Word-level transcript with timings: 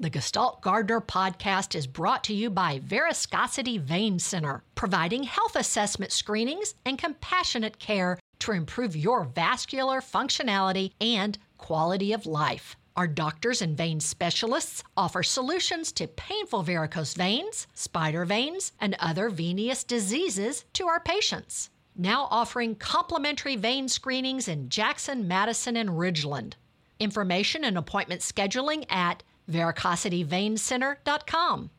The 0.00 0.10
Gestalt 0.10 0.60
Gardener 0.60 1.00
podcast 1.00 1.74
is 1.74 1.88
brought 1.88 2.22
to 2.24 2.32
you 2.32 2.50
by 2.50 2.78
Verascosity 2.78 3.80
Vein 3.80 4.20
Center, 4.20 4.62
providing 4.76 5.24
health 5.24 5.56
assessment 5.56 6.12
screenings 6.12 6.76
and 6.86 6.96
compassionate 6.96 7.80
care 7.80 8.16
to 8.38 8.52
improve 8.52 8.94
your 8.94 9.24
vascular 9.24 10.00
functionality 10.00 10.92
and 11.00 11.36
quality 11.56 12.12
of 12.12 12.26
life. 12.26 12.76
Our 12.96 13.08
doctors 13.08 13.60
and 13.60 13.76
vein 13.76 13.98
specialists 13.98 14.84
offer 14.96 15.24
solutions 15.24 15.90
to 15.92 16.06
painful 16.06 16.62
varicose 16.62 17.14
veins, 17.14 17.66
spider 17.74 18.24
veins, 18.24 18.70
and 18.80 18.94
other 19.00 19.28
venous 19.28 19.82
diseases 19.82 20.64
to 20.74 20.86
our 20.86 21.00
patients. 21.00 21.70
Now 21.96 22.28
offering 22.30 22.76
complimentary 22.76 23.56
vein 23.56 23.88
screenings 23.88 24.46
in 24.46 24.68
Jackson, 24.68 25.26
Madison, 25.26 25.76
and 25.76 25.90
Ridgeland. 25.90 26.52
Information 27.00 27.64
and 27.64 27.76
appointment 27.76 28.20
scheduling 28.20 28.84
at 28.88 29.24
veracosityveincenter.com. 29.50 31.70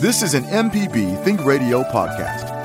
This 0.00 0.22
is 0.22 0.34
an 0.34 0.44
MPB 0.44 1.24
Think 1.24 1.44
Radio 1.44 1.82
podcast. 1.84 2.60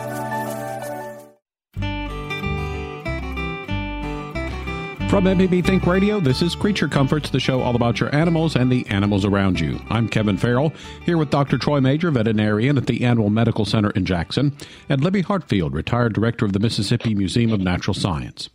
From 5.10 5.24
MPB 5.24 5.66
Think 5.66 5.88
Radio, 5.88 6.20
this 6.20 6.42
is 6.42 6.54
Creature 6.54 6.90
Comforts, 6.90 7.30
the 7.30 7.40
show 7.40 7.62
all 7.62 7.78
about 7.78 8.00
your 8.00 8.14
animals 8.14 8.58
and 8.58 8.70
the 8.70 8.86
animals 8.88 9.24
around 9.24 9.58
you. 9.58 9.80
I'm 9.90 10.10
Kevin 10.10 10.38
Farrell, 10.38 10.74
here 11.06 11.18
with 11.18 11.30
Dr. 11.30 11.58
Troy 11.58 11.80
Major, 11.80 12.12
veterinarian 12.12 12.78
at 12.78 12.88
the 12.88 13.06
Animal 13.06 13.30
Medical 13.30 13.64
Center 13.64 13.92
in 13.92 14.04
Jackson, 14.04 14.56
and 14.90 15.02
Libby 15.02 15.22
Hartfield, 15.22 15.74
retired 15.74 16.14
director 16.14 16.44
of 16.44 16.52
the 16.52 16.60
Mississippi 16.60 17.16
Museum 17.16 17.54
of 17.54 17.62
Natural 17.62 17.94
Science. 17.94 18.50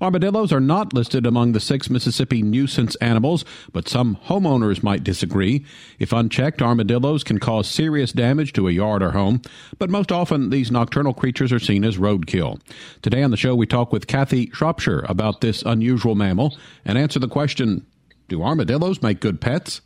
Armadillos 0.00 0.52
are 0.52 0.60
not 0.60 0.92
listed 0.92 1.26
among 1.26 1.52
the 1.52 1.60
six 1.60 1.88
Mississippi 1.88 2.42
nuisance 2.42 2.94
animals, 2.96 3.44
but 3.72 3.88
some 3.88 4.18
homeowners 4.26 4.82
might 4.82 5.04
disagree. 5.04 5.64
If 5.98 6.12
unchecked, 6.12 6.60
armadillos 6.60 7.24
can 7.24 7.38
cause 7.38 7.68
serious 7.68 8.12
damage 8.12 8.52
to 8.54 8.68
a 8.68 8.72
yard 8.72 9.02
or 9.02 9.12
home, 9.12 9.42
but 9.78 9.90
most 9.90 10.10
often 10.10 10.50
these 10.50 10.70
nocturnal 10.70 11.14
creatures 11.14 11.52
are 11.52 11.58
seen 11.58 11.84
as 11.84 11.98
roadkill. 11.98 12.60
Today 13.02 13.22
on 13.22 13.30
the 13.30 13.36
show, 13.36 13.54
we 13.54 13.66
talk 13.66 13.92
with 13.92 14.06
Kathy 14.06 14.50
Shropshire 14.50 15.04
about 15.08 15.40
this 15.40 15.62
unusual 15.62 16.14
mammal 16.14 16.56
and 16.84 16.98
answer 16.98 17.18
the 17.18 17.28
question 17.28 17.86
Do 18.28 18.42
armadillos 18.42 19.02
make 19.02 19.20
good 19.20 19.40
pets? 19.40 19.80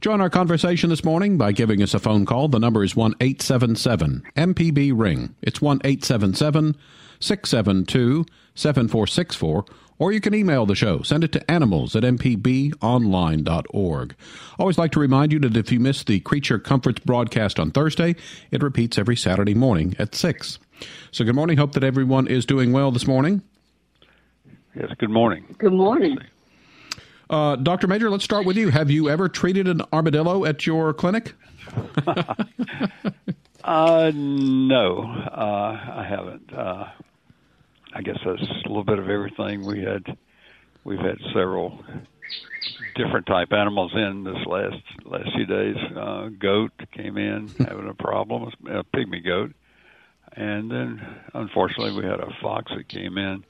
Join 0.00 0.20
our 0.20 0.30
conversation 0.30 0.90
this 0.90 1.04
morning 1.04 1.38
by 1.38 1.52
giving 1.52 1.82
us 1.82 1.94
a 1.94 1.98
phone 1.98 2.26
call. 2.26 2.48
The 2.48 2.58
number 2.58 2.84
is 2.84 2.94
1 2.94 3.14
877 3.18 4.22
MPB 4.36 4.92
Ring. 4.94 5.34
It's 5.40 5.62
1 5.62 5.80
877 5.84 6.76
672 7.18 8.26
7464, 8.56 9.64
or 9.98 10.12
you 10.12 10.20
can 10.20 10.34
email 10.34 10.66
the 10.66 10.74
show. 10.74 11.00
Send 11.02 11.24
it 11.24 11.32
to 11.32 11.50
animals 11.50 11.96
at 11.96 12.02
mpbonline.org. 12.02 14.14
Always 14.58 14.78
like 14.78 14.92
to 14.92 15.00
remind 15.00 15.32
you 15.32 15.38
that 15.40 15.56
if 15.56 15.72
you 15.72 15.80
miss 15.80 16.04
the 16.04 16.20
Creature 16.20 16.58
Comforts 16.60 17.00
broadcast 17.00 17.60
on 17.60 17.70
Thursday, 17.70 18.16
it 18.50 18.62
repeats 18.62 18.98
every 18.98 19.16
Saturday 19.16 19.54
morning 19.54 19.96
at 19.98 20.14
6. 20.14 20.58
So 21.10 21.24
good 21.24 21.34
morning. 21.34 21.56
Hope 21.56 21.72
that 21.72 21.84
everyone 21.84 22.26
is 22.26 22.44
doing 22.44 22.72
well 22.72 22.90
this 22.90 23.06
morning. 23.06 23.42
Yes, 24.74 24.90
good 24.98 25.10
morning. 25.10 25.54
Good 25.56 25.72
morning. 25.72 26.18
Uh, 27.30 27.56
Dr. 27.56 27.86
Major, 27.86 28.10
let's 28.10 28.24
start 28.24 28.46
with 28.46 28.56
you. 28.56 28.70
Have 28.70 28.90
you 28.90 29.08
ever 29.08 29.28
treated 29.28 29.68
an 29.68 29.82
armadillo 29.92 30.44
at 30.44 30.66
your 30.66 30.92
clinic? 30.92 31.34
uh, 33.64 34.12
no, 34.14 35.02
uh, 35.02 35.92
I 35.94 36.06
haven't. 36.08 36.52
I 37.96 38.02
guess 38.02 38.18
that's 38.26 38.42
a 38.42 38.68
little 38.68 38.84
bit 38.84 38.98
of 38.98 39.08
everything. 39.08 39.64
We 39.64 39.82
had 39.82 40.04
we've 40.84 40.98
had 40.98 41.16
several 41.32 41.82
different 42.94 43.24
type 43.24 43.52
animals 43.52 43.90
in 43.94 44.22
this 44.22 44.36
last 44.44 44.82
last 45.06 45.30
few 45.34 45.46
days. 45.46 45.76
Uh, 45.96 46.28
goat 46.38 46.72
came 46.92 47.16
in 47.16 47.48
having 47.58 47.88
a 47.88 47.94
problem, 47.94 48.52
a 48.66 48.84
pygmy 48.84 49.24
goat, 49.24 49.52
and 50.32 50.70
then 50.70 51.00
unfortunately 51.32 51.98
we 51.98 52.06
had 52.06 52.20
a 52.20 52.28
fox 52.42 52.70
that 52.76 52.86
came 52.86 53.16
in 53.16 53.42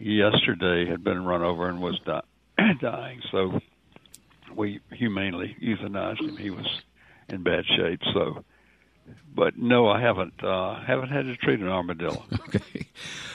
yesterday 0.00 0.86
had 0.86 1.04
been 1.04 1.22
run 1.26 1.42
over 1.42 1.68
and 1.68 1.82
was 1.82 2.00
di- 2.06 2.72
dying. 2.80 3.20
So 3.30 3.60
we 4.56 4.80
humanely 4.92 5.56
euthanized 5.62 6.20
him. 6.20 6.38
He 6.38 6.48
was 6.48 6.66
in 7.28 7.42
bad 7.42 7.64
shape. 7.76 8.00
So 8.14 8.44
but 9.34 9.56
no, 9.56 9.88
I 9.88 10.00
haven't. 10.00 10.42
Uh, 10.42 10.80
haven't 10.84 11.10
had 11.10 11.26
to 11.26 11.36
treat 11.36 11.60
an 11.60 11.68
armadillo. 11.68 12.24
Okay. 12.48 12.88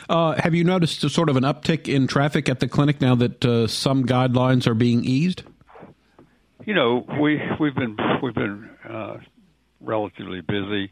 Uh, 0.10 0.34
have 0.42 0.54
you 0.54 0.64
noticed 0.64 1.04
a 1.04 1.10
sort 1.10 1.30
of 1.30 1.38
an 1.38 1.44
uptick 1.44 1.88
in 1.88 2.08
traffic 2.08 2.50
at 2.50 2.60
the 2.60 2.68
clinic 2.68 3.00
now 3.00 3.16
that 3.16 3.46
uh, 3.46 3.68
some 3.68 4.06
guidelines 4.06 4.68
are 4.68 4.74
being 4.74 5.06
eased? 5.06 5.44
You 6.66 6.74
know, 6.74 7.06
we 7.22 7.42
we've 7.60 7.76
been 7.76 7.96
we've 8.22 8.34
been 8.34 8.70
uh, 8.88 9.18
relatively 9.80 10.42
busy. 10.42 10.92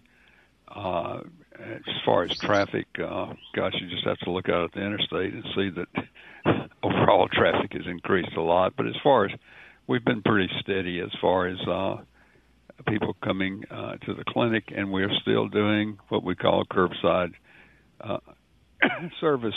Uh, 0.68 1.22
as 1.60 1.96
far 2.06 2.24
as 2.24 2.38
traffic, 2.38 2.88
uh, 3.00 3.34
gosh, 3.54 3.74
you 3.82 3.90
just 3.90 4.06
have 4.06 4.18
to 4.20 4.32
look 4.32 4.50
out 4.50 4.66
at 4.66 4.72
the 4.74 4.82
interstate 4.82 5.34
and 5.34 5.44
see 5.56 5.70
that 5.70 6.70
overall 6.84 7.28
traffic 7.28 7.74
has 7.74 7.86
increased 7.88 8.36
a 8.38 8.42
lot. 8.42 8.76
But 8.78 8.88
as 8.88 8.96
far 9.04 9.26
as 9.26 9.32
we've 9.88 10.06
been 10.06 10.22
pretty 10.22 10.52
steady 10.62 11.00
as 11.00 11.12
far 11.20 11.48
as 11.48 11.58
people 12.86 13.16
coming 13.24 13.64
uh, 13.70 13.96
to 14.06 14.14
the 14.14 14.24
clinic, 14.28 14.66
and 14.76 14.92
we're 14.92 15.14
still 15.22 15.48
doing 15.48 15.98
what 16.10 16.24
we 16.24 16.36
call 16.36 16.66
curbside 16.66 17.34
uh, 18.00 18.18
service. 19.20 19.56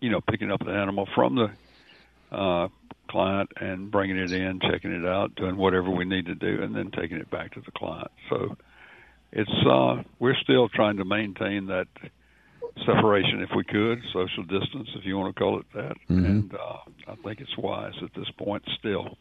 You 0.00 0.10
know, 0.10 0.20
picking 0.20 0.50
up 0.50 0.60
the 0.64 0.72
animal 0.72 1.06
from 1.14 1.36
the 1.36 2.36
uh, 2.36 2.68
client 3.10 3.50
and 3.60 3.90
bringing 3.90 4.16
it 4.16 4.32
in, 4.32 4.60
checking 4.60 4.92
it 4.92 5.06
out, 5.06 5.34
doing 5.34 5.56
whatever 5.56 5.90
we 5.90 6.04
need 6.04 6.26
to 6.26 6.34
do, 6.34 6.62
and 6.62 6.74
then 6.74 6.90
taking 6.90 7.18
it 7.18 7.30
back 7.30 7.52
to 7.54 7.60
the 7.60 7.72
client. 7.72 8.10
So 8.30 8.56
it's 9.32 9.66
uh, 9.68 10.02
we're 10.18 10.36
still 10.42 10.68
trying 10.68 10.96
to 10.96 11.04
maintain 11.04 11.66
that 11.66 11.88
separation 12.86 13.42
if 13.42 13.50
we 13.54 13.64
could, 13.64 14.00
social 14.12 14.44
distance, 14.44 14.88
if 14.94 15.04
you 15.04 15.18
want 15.18 15.34
to 15.34 15.40
call 15.40 15.60
it 15.60 15.66
that. 15.74 15.96
Mm-hmm. 16.08 16.24
And 16.24 16.54
uh, 16.54 16.78
I 17.08 17.14
think 17.24 17.40
it's 17.40 17.56
wise 17.56 17.94
at 18.02 18.14
this 18.14 18.30
point 18.38 18.62
still. 18.78 19.16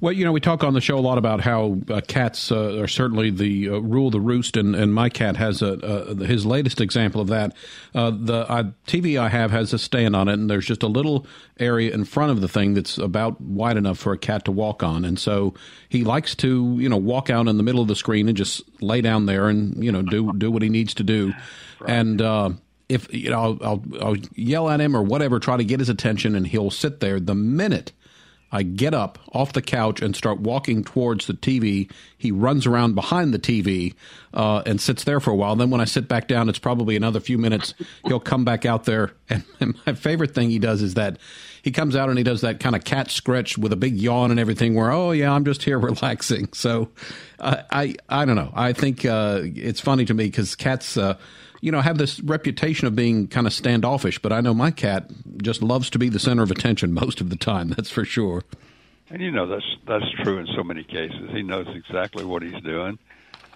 Well, 0.00 0.12
you 0.12 0.24
know, 0.24 0.32
we 0.32 0.40
talk 0.40 0.64
on 0.64 0.72
the 0.72 0.80
show 0.80 0.96
a 0.96 1.00
lot 1.00 1.18
about 1.18 1.40
how 1.40 1.76
uh, 1.90 2.00
cats 2.06 2.50
uh, 2.50 2.80
are 2.80 2.88
certainly 2.88 3.30
the 3.30 3.68
uh, 3.68 3.78
rule 3.78 4.10
the 4.10 4.20
roost, 4.20 4.56
and, 4.56 4.74
and 4.74 4.94
my 4.94 5.08
cat 5.10 5.36
has 5.36 5.60
a, 5.60 6.14
his 6.24 6.46
latest 6.46 6.80
example 6.80 7.20
of 7.20 7.28
that. 7.28 7.54
Uh, 7.94 8.10
the 8.10 8.72
TV 8.86 9.18
I 9.18 9.28
have 9.28 9.50
has 9.50 9.74
a 9.74 9.78
stand 9.78 10.16
on 10.16 10.28
it, 10.28 10.34
and 10.34 10.48
there's 10.48 10.66
just 10.66 10.82
a 10.82 10.86
little 10.86 11.26
area 11.58 11.92
in 11.92 12.04
front 12.04 12.30
of 12.30 12.40
the 12.40 12.48
thing 12.48 12.74
that's 12.74 12.96
about 12.96 13.40
wide 13.40 13.76
enough 13.76 13.98
for 13.98 14.12
a 14.12 14.18
cat 14.18 14.44
to 14.46 14.52
walk 14.52 14.82
on, 14.82 15.04
and 15.04 15.18
so 15.18 15.52
he 15.88 16.04
likes 16.04 16.34
to, 16.36 16.76
you 16.78 16.88
know, 16.88 16.96
walk 16.96 17.28
out 17.28 17.46
in 17.46 17.56
the 17.56 17.62
middle 17.62 17.82
of 17.82 17.88
the 17.88 17.96
screen 17.96 18.28
and 18.28 18.36
just 18.36 18.62
lay 18.80 19.00
down 19.02 19.26
there 19.26 19.48
and 19.48 19.82
you 19.84 19.92
know 19.92 20.02
do 20.02 20.32
do 20.38 20.50
what 20.50 20.62
he 20.62 20.68
needs 20.68 20.94
to 20.94 21.02
do, 21.02 21.34
right. 21.80 21.90
and 21.90 22.22
uh, 22.22 22.50
if 22.88 23.12
you 23.12 23.30
know, 23.30 23.40
I'll, 23.40 23.58
I'll, 23.62 23.84
I'll 24.00 24.16
yell 24.34 24.70
at 24.70 24.80
him 24.80 24.96
or 24.96 25.02
whatever, 25.02 25.38
try 25.38 25.56
to 25.56 25.64
get 25.64 25.80
his 25.80 25.88
attention, 25.88 26.34
and 26.34 26.46
he'll 26.46 26.70
sit 26.70 27.00
there. 27.00 27.20
The 27.20 27.34
minute 27.34 27.92
I 28.52 28.62
get 28.62 28.94
up 28.94 29.18
off 29.32 29.52
the 29.52 29.62
couch 29.62 30.02
and 30.02 30.16
start 30.16 30.40
walking 30.40 30.82
towards 30.82 31.26
the 31.26 31.34
TV. 31.34 31.90
He 32.18 32.32
runs 32.32 32.66
around 32.66 32.94
behind 32.94 33.32
the 33.32 33.38
TV 33.38 33.94
uh, 34.34 34.62
and 34.66 34.80
sits 34.80 35.04
there 35.04 35.20
for 35.20 35.30
a 35.30 35.36
while. 35.36 35.54
Then 35.56 35.70
when 35.70 35.80
I 35.80 35.84
sit 35.84 36.08
back 36.08 36.26
down, 36.26 36.48
it's 36.48 36.58
probably 36.58 36.96
another 36.96 37.20
few 37.20 37.38
minutes. 37.38 37.74
He'll 38.06 38.20
come 38.20 38.44
back 38.44 38.64
out 38.66 38.84
there. 38.84 39.12
And, 39.30 39.44
and 39.60 39.76
my 39.86 39.92
favorite 39.92 40.34
thing 40.34 40.50
he 40.50 40.58
does 40.58 40.82
is 40.82 40.94
that 40.94 41.16
he 41.62 41.70
comes 41.70 41.94
out 41.94 42.08
and 42.08 42.18
he 42.18 42.24
does 42.24 42.40
that 42.40 42.58
kind 42.58 42.74
of 42.74 42.82
cat 42.82 43.12
scratch 43.12 43.56
with 43.56 43.72
a 43.72 43.76
big 43.76 43.96
yawn 43.96 44.32
and 44.32 44.40
everything. 44.40 44.74
Where 44.74 44.90
oh 44.90 45.12
yeah, 45.12 45.32
I'm 45.32 45.44
just 45.44 45.62
here 45.62 45.78
relaxing. 45.90 46.48
So 46.52 46.88
uh, 47.38 47.62
I 47.70 47.94
I 48.08 48.24
don't 48.24 48.34
know. 48.34 48.50
I 48.52 48.72
think 48.72 49.04
uh, 49.04 49.42
it's 49.44 49.78
funny 49.78 50.04
to 50.06 50.14
me 50.14 50.24
because 50.24 50.56
cats 50.56 50.96
uh, 50.96 51.16
you 51.60 51.70
know, 51.70 51.80
have 51.80 51.98
this 51.98 52.20
reputation 52.20 52.86
of 52.86 52.96
being 52.96 53.28
kind 53.28 53.46
of 53.46 53.52
standoffish, 53.52 54.18
but 54.18 54.32
I 54.32 54.40
know 54.40 54.54
my 54.54 54.70
cat 54.70 55.10
just 55.42 55.62
loves 55.62 55.90
to 55.90 55.98
be 55.98 56.08
the 56.08 56.18
center 56.18 56.42
of 56.42 56.50
attention 56.50 56.92
most 56.94 57.20
of 57.20 57.30
the 57.30 57.36
time. 57.36 57.68
That's 57.68 57.90
for 57.90 58.04
sure. 58.04 58.42
And 59.10 59.20
you 59.20 59.32
know 59.32 59.46
that's 59.46 59.76
that's 59.86 60.08
true 60.22 60.38
in 60.38 60.46
so 60.54 60.62
many 60.62 60.84
cases. 60.84 61.30
He 61.32 61.42
knows 61.42 61.66
exactly 61.74 62.24
what 62.24 62.42
he's 62.42 62.62
doing, 62.62 62.98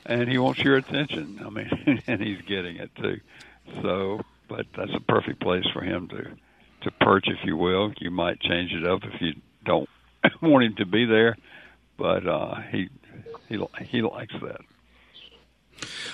and 0.05 0.29
he 0.29 0.37
wants 0.37 0.61
your 0.61 0.77
attention. 0.77 1.41
I 1.45 1.49
mean, 1.49 2.03
and 2.09 2.21
he's 2.21 2.43
getting 2.43 2.77
it 2.77 2.91
too. 2.97 3.21
So, 3.81 4.21
but 4.49 4.67
that's 4.77 4.93
a 4.93 5.01
perfect 5.01 5.41
place 5.41 5.65
for 5.73 5.81
him 5.81 6.09
to 6.09 6.31
to 6.83 6.91
perch, 6.91 7.29
if 7.29 7.39
you 7.45 7.57
will. 7.57 7.93
You 7.99 8.11
might 8.11 8.41
change 8.41 8.73
it 8.73 8.85
up 8.85 9.05
if 9.05 9.21
you 9.21 9.35
don't 9.65 9.89
want 10.43 10.65
him 10.65 10.75
to 10.77 10.87
be 10.87 11.05
there, 11.05 11.37
but 11.97 12.27
uh, 12.27 12.57
he 12.73 12.89
he 13.49 13.65
he 13.85 14.03
likes 14.03 14.35
that. 14.43 14.61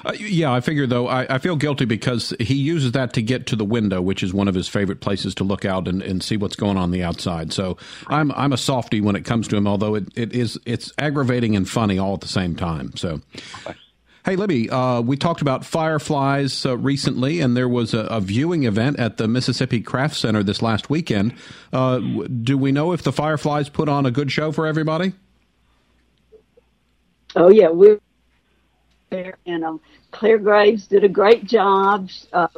Uh, 0.05 0.13
yeah, 0.19 0.53
I 0.53 0.61
figure 0.61 0.87
though 0.87 1.09
I, 1.09 1.35
I, 1.35 1.39
feel 1.39 1.57
guilty 1.57 1.85
because 1.85 2.35
he 2.41 2.55
uses 2.55 2.93
that 2.93 3.13
to 3.15 3.23
get 3.23 3.47
to 3.49 3.57
the 3.57 3.65
window, 3.65 4.01
which 4.01 4.23
is 4.23 4.33
one 4.33 4.49
of 4.49 4.55
his 4.55 4.69
favorite 4.69 5.01
places 5.01 5.35
to 5.37 5.45
look 5.45 5.65
out 5.65 5.89
and, 5.89 6.03
and 6.03 6.23
see 6.23 6.37
what's 6.37 6.57
going 6.57 6.77
on, 6.77 6.91
the 6.91 7.03
outside. 7.03 7.53
So 7.53 7.77
I'm 8.09 8.33
I'm 8.33 8.53
a 8.53 8.57
softy 8.57 9.01
when 9.01 9.17
it 9.17 9.25
comes 9.25 9.49
to 9.49 9.57
him, 9.57 9.67
although 9.67 9.95
it, 9.95 10.09
it 10.17 10.33
is 10.33 10.59
it's 10.65 10.93
aggravating 10.99 11.55
and 11.55 11.69
funny 11.69 11.99
all 11.99 12.15
at 12.15 12.21
the 12.21 12.29
same 12.29 12.57
time. 12.57 12.97
So. 12.97 13.21
Hey, 14.23 14.37
Libby, 14.37 14.69
uh, 14.69 15.01
we 15.01 15.17
talked 15.17 15.41
about 15.41 15.65
fireflies 15.65 16.67
uh, 16.67 16.77
recently, 16.77 17.41
and 17.41 17.57
there 17.57 17.71
was 17.71 17.95
a, 17.95 18.01
a, 18.01 18.21
viewing 18.21 18.65
event 18.65 19.01
at 19.01 19.17
the 19.17 19.27
Mississippi 19.27 19.81
Craft 19.81 20.15
Center 20.15 20.43
this 20.43 20.61
last 20.61 20.91
weekend. 20.91 21.33
Uh, 21.73 22.01
do 22.01 22.59
we 22.59 22.71
know 22.71 22.93
if 22.93 23.03
the 23.03 23.13
fireflies 23.13 23.71
put 23.71 23.89
on 23.89 24.05
a 24.05 24.11
good 24.11 24.31
show 24.31 24.53
for 24.53 24.67
everybody? 24.67 25.15
Oh, 27.35 27.49
yeah. 27.49 27.71
We're 27.71 27.99
there, 29.11 29.37
and 29.47 29.65
um, 29.65 29.81
Claire 30.13 30.39
Graves 30.39 30.87
did 30.87 31.05
a 31.05 31.09
great 31.09 31.45
job. 31.45 32.09
Uh, 32.33 32.49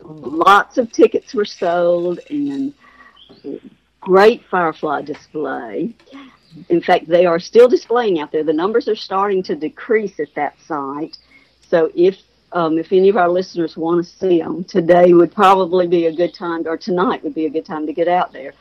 lots 0.00 0.78
of 0.78 0.90
tickets 0.90 1.34
were 1.34 1.44
sold, 1.44 2.20
and 2.30 2.74
great 4.00 4.42
firefly 4.50 5.02
display. 5.02 5.94
In 6.68 6.82
fact, 6.82 7.08
they 7.08 7.24
are 7.24 7.38
still 7.38 7.68
displaying 7.68 8.20
out 8.20 8.32
there. 8.32 8.44
The 8.44 8.52
numbers 8.52 8.88
are 8.88 8.96
starting 8.96 9.42
to 9.44 9.54
decrease 9.54 10.18
at 10.20 10.34
that 10.34 10.54
site. 10.66 11.16
So 11.68 11.90
if 11.94 12.16
um, 12.52 12.76
if 12.76 12.92
any 12.92 13.08
of 13.08 13.16
our 13.16 13.30
listeners 13.30 13.78
want 13.78 14.04
to 14.04 14.12
see 14.18 14.38
them, 14.38 14.64
today 14.64 15.14
would 15.14 15.34
probably 15.34 15.86
be 15.86 16.06
a 16.06 16.12
good 16.14 16.34
time, 16.34 16.66
or 16.66 16.76
tonight 16.76 17.24
would 17.24 17.34
be 17.34 17.46
a 17.46 17.50
good 17.50 17.64
time 17.64 17.86
to 17.86 17.94
get 17.94 18.08
out 18.08 18.32
there. 18.32 18.52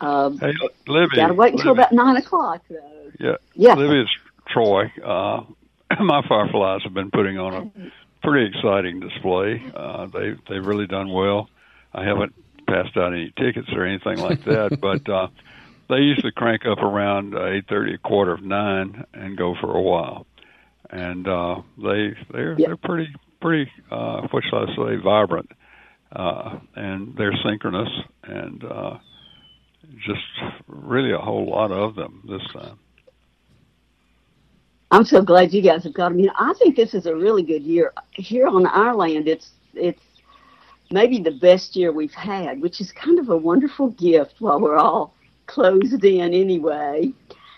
Um, 0.00 0.38
hey, 0.38 0.52
Libby, 0.86 1.16
got 1.16 1.28
to 1.28 1.34
wait 1.34 1.54
until 1.54 1.72
Libby. 1.72 1.82
about 1.82 1.92
nine 1.92 2.16
o'clock, 2.16 2.62
though. 2.68 3.10
Yeah, 3.18 3.36
yeah. 3.54 3.74
Libby, 3.74 4.00
it's 4.00 4.10
Troy. 4.46 4.92
Uh, 5.04 5.42
my 6.00 6.22
fireflies 6.28 6.82
have 6.84 6.94
been 6.94 7.10
putting 7.10 7.38
on 7.38 7.54
a 7.54 8.26
pretty 8.26 8.46
exciting 8.46 9.00
display. 9.00 9.62
Uh, 9.74 10.06
they 10.06 10.34
they've 10.48 10.64
really 10.66 10.86
done 10.86 11.12
well. 11.12 11.48
I 11.92 12.04
haven't 12.04 12.34
passed 12.66 12.96
out 12.96 13.12
any 13.12 13.32
tickets 13.38 13.68
or 13.72 13.84
anything 13.84 14.18
like 14.18 14.44
that, 14.44 14.78
but 14.80 15.08
uh, 15.08 15.28
they 15.88 15.96
usually 15.96 16.32
crank 16.32 16.62
up 16.66 16.78
around 16.78 17.34
uh, 17.34 17.46
eight 17.46 17.68
thirty, 17.68 17.94
a 17.94 17.98
quarter 17.98 18.32
of 18.32 18.42
nine, 18.42 19.04
and 19.12 19.36
go 19.36 19.54
for 19.60 19.76
a 19.76 19.82
while. 19.82 20.26
And 20.90 21.26
uh, 21.26 21.62
they 21.78 22.14
they're 22.32 22.56
they're 22.56 22.76
pretty 22.76 23.14
pretty 23.40 23.70
uh, 23.90 24.26
what 24.30 24.44
shall 24.48 24.68
I 24.68 24.76
say 24.76 24.96
vibrant, 25.02 25.50
uh, 26.14 26.58
and 26.74 27.16
they're 27.16 27.36
synchronous 27.44 27.88
and 28.24 28.64
uh, 28.64 28.98
just 30.06 30.20
really 30.66 31.12
a 31.12 31.18
whole 31.18 31.50
lot 31.50 31.72
of 31.72 31.94
them 31.94 32.22
this 32.28 32.42
time. 32.52 32.78
I'm 34.92 35.06
so 35.06 35.22
glad 35.22 35.54
you 35.54 35.62
guys 35.62 35.84
have 35.84 35.94
got 35.94 36.10
them. 36.10 36.18
You 36.20 36.26
know, 36.26 36.34
I 36.38 36.52
think 36.58 36.76
this 36.76 36.92
is 36.92 37.06
a 37.06 37.16
really 37.16 37.42
good 37.42 37.62
year 37.62 37.94
here 38.12 38.46
on 38.46 38.66
our 38.66 38.94
land. 38.94 39.26
It's 39.26 39.52
it's 39.72 40.02
maybe 40.90 41.18
the 41.18 41.30
best 41.30 41.74
year 41.74 41.92
we've 41.92 42.12
had, 42.12 42.60
which 42.60 42.78
is 42.78 42.92
kind 42.92 43.18
of 43.18 43.30
a 43.30 43.36
wonderful 43.36 43.88
gift 43.92 44.34
while 44.38 44.60
we're 44.60 44.76
all 44.76 45.14
closed 45.46 46.04
in 46.04 46.34
anyway. 46.34 47.10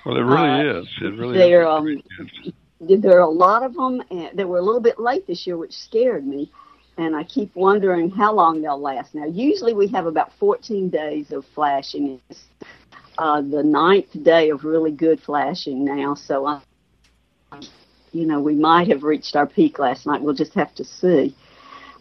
Well, 0.07 0.17
it 0.17 0.21
really 0.21 0.49
uh, 0.49 0.81
is. 0.81 0.89
It 1.01 1.07
really 1.07 1.37
there, 1.37 1.63
is. 1.63 1.69
Um, 1.69 2.53
there 2.81 3.17
are 3.17 3.23
a 3.23 3.29
lot 3.29 3.65
of 3.65 3.75
them, 3.75 4.01
and 4.13 4.31
they 4.39 4.45
were 4.45 4.59
a 4.59 4.63
little 4.63 4.81
bit 4.81 5.01
late 5.01 5.27
this 5.27 5.45
year, 5.45 5.57
which 5.57 5.73
scared 5.73 6.25
me. 6.25 6.53
And 6.99 7.17
I 7.17 7.25
keep 7.25 7.53
wondering 7.57 8.11
how 8.11 8.33
long 8.33 8.63
they'll 8.63 8.81
last. 8.81 9.13
Now, 9.17 9.25
usually 9.25 9.75
we 9.75 9.89
have 9.89 10.07
about 10.07 10.31
14 10.39 10.89
days 10.89 11.33
of 11.33 11.45
flashing. 11.53 12.21
It's 12.31 12.45
uh, 13.19 13.41
the 13.41 13.65
ninth 13.65 14.23
day 14.23 14.51
of 14.51 14.63
really 14.63 14.93
good 14.93 15.21
flashing 15.21 15.85
now, 15.85 16.15
so 16.15 16.47
I, 16.47 16.61
you 18.13 18.27
know, 18.27 18.41
we 18.41 18.55
might 18.55 18.89
have 18.89 19.03
reached 19.03 19.37
our 19.37 19.47
peak 19.47 19.79
last 19.79 20.07
night. 20.07 20.23
We'll 20.23 20.35
just 20.35 20.55
have 20.55 20.75
to 20.77 20.85
see. 20.85 21.35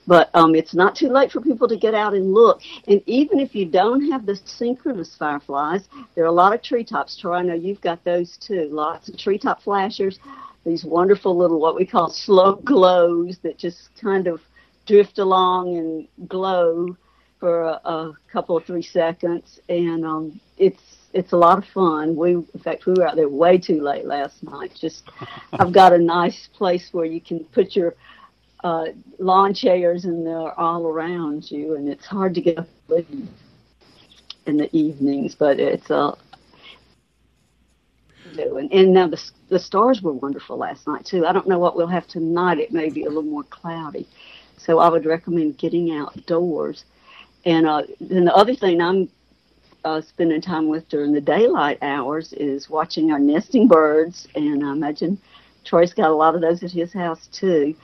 But 0.05 0.29
um, 0.33 0.53
it's 0.53 0.75
not 0.75 0.95
too 0.95 1.07
late 1.09 1.31
for 1.31 1.39
people 1.39 1.67
to 1.67 1.77
get 1.77 1.93
out 1.93 2.13
and 2.13 2.33
look. 2.33 2.61
And 2.87 3.01
even 3.05 3.39
if 3.39 3.55
you 3.55 3.65
don't 3.65 4.11
have 4.11 4.25
the 4.25 4.35
synchronous 4.35 5.15
fireflies, 5.15 5.87
there 6.13 6.25
are 6.25 6.27
a 6.27 6.31
lot 6.31 6.53
of 6.53 6.61
treetops. 6.61 7.17
Troy, 7.17 7.35
I 7.35 7.41
know 7.41 7.53
you've 7.53 7.81
got 7.81 8.03
those 8.03 8.37
too. 8.37 8.67
Lots 8.69 9.07
of 9.09 9.17
treetop 9.17 9.61
flashers. 9.61 10.19
These 10.65 10.83
wonderful 10.83 11.37
little 11.37 11.59
what 11.59 11.75
we 11.75 11.85
call 11.85 12.09
slow 12.09 12.55
glows 12.55 13.37
that 13.43 13.57
just 13.57 13.89
kind 13.99 14.27
of 14.27 14.41
drift 14.85 15.19
along 15.19 15.77
and 15.77 16.27
glow 16.27 16.97
for 17.39 17.63
a, 17.63 17.81
a 17.83 18.13
couple 18.31 18.55
of 18.55 18.65
three 18.65 18.81
seconds, 18.81 19.59
and 19.67 20.05
um, 20.05 20.39
it's 20.57 20.92
it's 21.13 21.31
a 21.31 21.37
lot 21.37 21.57
of 21.57 21.65
fun. 21.65 22.15
We 22.15 22.31
in 22.31 22.45
fact 22.63 22.85
we 22.85 22.93
were 22.93 23.07
out 23.07 23.15
there 23.15 23.29
way 23.29 23.57
too 23.57 23.81
late 23.81 24.05
last 24.05 24.43
night. 24.43 24.71
Just 24.79 25.03
I've 25.53 25.71
got 25.71 25.93
a 25.93 25.97
nice 25.97 26.49
place 26.53 26.89
where 26.91 27.05
you 27.05 27.21
can 27.21 27.45
put 27.45 27.75
your 27.75 27.95
uh, 28.63 28.85
lawn 29.19 29.53
chairs 29.53 30.05
and 30.05 30.25
they're 30.25 30.59
all 30.59 30.87
around 30.87 31.51
you, 31.51 31.75
and 31.75 31.87
it's 31.87 32.05
hard 32.05 32.33
to 32.35 32.41
get 32.41 32.59
up 32.59 32.67
in 34.45 34.57
the 34.57 34.75
evenings, 34.75 35.35
but 35.35 35.59
it's 35.59 35.89
a 35.89 35.95
uh, 35.95 36.15
and, 38.35 38.71
and 38.71 38.93
now 38.93 39.07
the 39.07 39.21
the 39.49 39.59
stars 39.59 40.01
were 40.01 40.13
wonderful 40.13 40.57
last 40.57 40.87
night 40.87 41.05
too. 41.05 41.25
I 41.25 41.33
don't 41.33 41.47
know 41.47 41.59
what 41.59 41.75
we'll 41.75 41.87
have 41.87 42.07
tonight. 42.07 42.59
It 42.59 42.71
may 42.71 42.89
be 42.89 43.03
a 43.03 43.07
little 43.07 43.21
more 43.23 43.43
cloudy, 43.43 44.07
so 44.57 44.79
I 44.79 44.89
would 44.89 45.05
recommend 45.05 45.57
getting 45.57 45.95
outdoors. 45.95 46.85
And 47.45 47.67
uh, 47.67 47.83
then 47.99 48.25
the 48.25 48.33
other 48.33 48.55
thing 48.55 48.81
I'm 48.81 49.09
uh, 49.83 50.01
spending 50.01 50.41
time 50.41 50.67
with 50.67 50.87
during 50.89 51.13
the 51.13 51.21
daylight 51.21 51.77
hours 51.81 52.33
is 52.33 52.69
watching 52.69 53.11
our 53.11 53.19
nesting 53.19 53.67
birds, 53.67 54.27
and 54.35 54.65
I 54.65 54.71
imagine 54.71 55.17
Troy's 55.63 55.93
got 55.93 56.09
a 56.09 56.13
lot 56.15 56.35
of 56.35 56.41
those 56.41 56.63
at 56.63 56.71
his 56.71 56.93
house 56.93 57.27
too. 57.27 57.75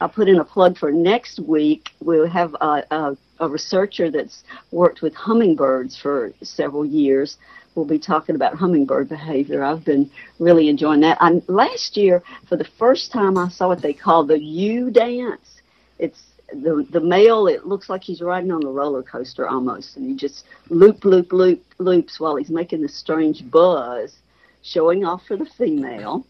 I'll 0.00 0.08
put 0.08 0.28
in 0.28 0.38
a 0.38 0.44
plug 0.44 0.78
for 0.78 0.92
next 0.92 1.40
week. 1.40 1.90
We'll 2.00 2.28
have 2.28 2.54
a, 2.60 2.84
a, 2.90 3.16
a 3.40 3.48
researcher 3.48 4.10
that's 4.10 4.44
worked 4.70 5.02
with 5.02 5.14
hummingbirds 5.14 5.96
for 5.96 6.32
several 6.42 6.86
years. 6.86 7.36
We'll 7.74 7.84
be 7.84 7.98
talking 7.98 8.34
about 8.34 8.54
hummingbird 8.54 9.08
behavior. 9.08 9.62
I've 9.62 9.84
been 9.84 10.10
really 10.38 10.68
enjoying 10.68 11.00
that. 11.00 11.18
I, 11.20 11.42
last 11.48 11.96
year, 11.96 12.22
for 12.48 12.56
the 12.56 12.64
first 12.64 13.12
time, 13.12 13.36
I 13.38 13.48
saw 13.48 13.68
what 13.68 13.82
they 13.82 13.92
call 13.92 14.24
the 14.24 14.40
U 14.40 14.90
dance. 14.90 15.60
It's 15.98 16.22
the 16.52 16.86
the 16.90 17.00
male. 17.00 17.46
It 17.46 17.66
looks 17.66 17.88
like 17.88 18.02
he's 18.02 18.20
riding 18.20 18.50
on 18.50 18.64
a 18.64 18.70
roller 18.70 19.02
coaster 19.02 19.48
almost, 19.48 19.96
and 19.96 20.06
he 20.06 20.14
just 20.16 20.46
loop, 20.68 21.04
loop, 21.04 21.32
loop, 21.32 21.62
loops 21.78 22.18
while 22.20 22.36
he's 22.36 22.50
making 22.50 22.82
this 22.82 22.96
strange 22.96 23.48
buzz, 23.50 24.16
showing 24.62 25.04
off 25.04 25.26
for 25.26 25.36
the 25.36 25.46
female. 25.46 26.24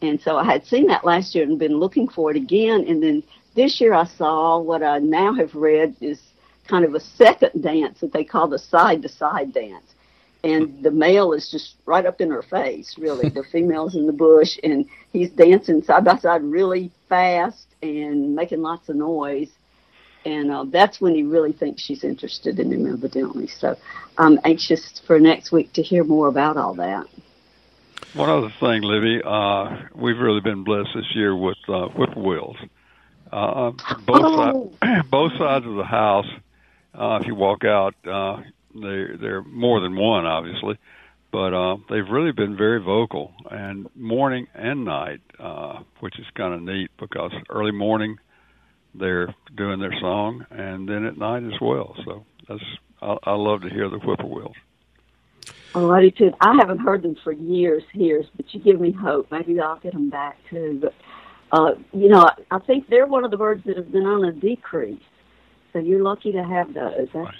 And 0.00 0.20
so 0.20 0.36
I 0.36 0.44
had 0.44 0.64
seen 0.64 0.86
that 0.86 1.04
last 1.04 1.34
year 1.34 1.44
and 1.44 1.58
been 1.58 1.78
looking 1.78 2.08
for 2.08 2.30
it 2.30 2.36
again. 2.36 2.84
And 2.86 3.02
then 3.02 3.22
this 3.54 3.80
year 3.80 3.94
I 3.94 4.04
saw 4.04 4.58
what 4.58 4.82
I 4.82 4.98
now 4.98 5.34
have 5.34 5.54
read 5.54 5.96
is 6.00 6.20
kind 6.68 6.84
of 6.84 6.94
a 6.94 7.00
second 7.00 7.62
dance 7.62 8.00
that 8.00 8.12
they 8.12 8.24
call 8.24 8.46
the 8.46 8.58
side 8.58 9.02
to 9.02 9.08
side 9.08 9.52
dance. 9.52 9.94
And 10.44 10.84
the 10.84 10.92
male 10.92 11.32
is 11.32 11.50
just 11.50 11.74
right 11.84 12.06
up 12.06 12.20
in 12.20 12.30
her 12.30 12.42
face, 12.42 12.96
really. 12.96 13.28
the 13.28 13.42
female's 13.52 13.96
in 13.96 14.06
the 14.06 14.12
bush 14.12 14.56
and 14.62 14.86
he's 15.12 15.30
dancing 15.30 15.82
side 15.82 16.04
by 16.04 16.16
side 16.18 16.44
really 16.44 16.92
fast 17.08 17.66
and 17.82 18.36
making 18.36 18.62
lots 18.62 18.88
of 18.88 18.96
noise. 18.96 19.50
And 20.24 20.50
uh, 20.50 20.64
that's 20.64 21.00
when 21.00 21.14
he 21.14 21.22
really 21.22 21.52
thinks 21.52 21.82
she's 21.82 22.04
interested 22.04 22.58
in 22.58 22.72
him, 22.72 22.92
evidently. 22.92 23.46
So 23.46 23.76
I'm 24.16 24.38
anxious 24.44 25.00
for 25.06 25.18
next 25.18 25.52
week 25.52 25.72
to 25.74 25.82
hear 25.82 26.04
more 26.04 26.28
about 26.28 26.56
all 26.56 26.74
that. 26.74 27.06
One 28.14 28.30
other 28.30 28.52
thing, 28.58 28.82
Libby, 28.82 29.20
uh, 29.24 29.76
we've 29.94 30.18
really 30.18 30.40
been 30.40 30.64
blessed 30.64 30.90
this 30.94 31.14
year 31.14 31.36
with 31.36 31.58
uh, 31.68 31.88
whippoorwills. 31.88 32.56
Uh, 33.30 33.72
both 34.06 34.22
oh. 34.24 34.72
sides, 34.80 35.06
both 35.10 35.32
sides 35.38 35.66
of 35.66 35.76
the 35.76 35.84
house. 35.84 36.26
Uh, 36.94 37.18
if 37.20 37.26
you 37.26 37.34
walk 37.34 37.64
out, 37.64 37.94
uh, 38.06 38.38
they 38.74 39.06
they're 39.20 39.42
more 39.42 39.80
than 39.80 39.94
one, 39.94 40.24
obviously, 40.24 40.78
but 41.30 41.52
uh, 41.52 41.76
they've 41.90 42.08
really 42.08 42.32
been 42.32 42.56
very 42.56 42.80
vocal 42.80 43.34
and 43.50 43.88
morning 43.94 44.46
and 44.54 44.84
night, 44.84 45.20
uh, 45.38 45.80
which 46.00 46.18
is 46.18 46.26
kind 46.34 46.54
of 46.54 46.62
neat 46.62 46.90
because 46.98 47.32
early 47.50 47.72
morning 47.72 48.18
they're 48.94 49.34
doing 49.56 49.80
their 49.80 49.92
song, 50.00 50.46
and 50.50 50.88
then 50.88 51.04
at 51.04 51.16
night 51.16 51.44
as 51.44 51.60
well. 51.60 51.94
So 52.04 52.24
that's 52.48 52.62
I, 53.00 53.16
I 53.24 53.34
love 53.34 53.62
to 53.62 53.70
hear 53.70 53.88
the 53.88 53.98
whippoorwills. 53.98 54.54
Oh, 55.74 55.90
I 55.90 56.00
do 56.00 56.10
too. 56.10 56.32
I 56.40 56.56
haven't 56.56 56.78
heard 56.78 57.02
them 57.02 57.16
for 57.22 57.32
years, 57.32 57.82
years, 57.92 58.26
but 58.36 58.52
you 58.54 58.60
give 58.60 58.80
me 58.80 58.90
hope. 58.90 59.30
Maybe 59.30 59.60
I'll 59.60 59.78
get 59.78 59.92
them 59.92 60.10
back 60.10 60.38
too. 60.48 60.80
But 60.80 60.94
uh, 61.52 61.74
you 61.92 62.08
know, 62.08 62.20
I, 62.22 62.56
I 62.56 62.58
think 62.60 62.88
they're 62.88 63.06
one 63.06 63.24
of 63.24 63.30
the 63.30 63.36
birds 63.36 63.64
that 63.66 63.76
have 63.76 63.92
been 63.92 64.06
on 64.06 64.24
a 64.24 64.32
decrease. 64.32 65.02
So 65.72 65.78
you're 65.78 66.02
lucky 66.02 66.32
to 66.32 66.42
have 66.42 66.72
those. 66.72 67.08
That's, 67.12 67.36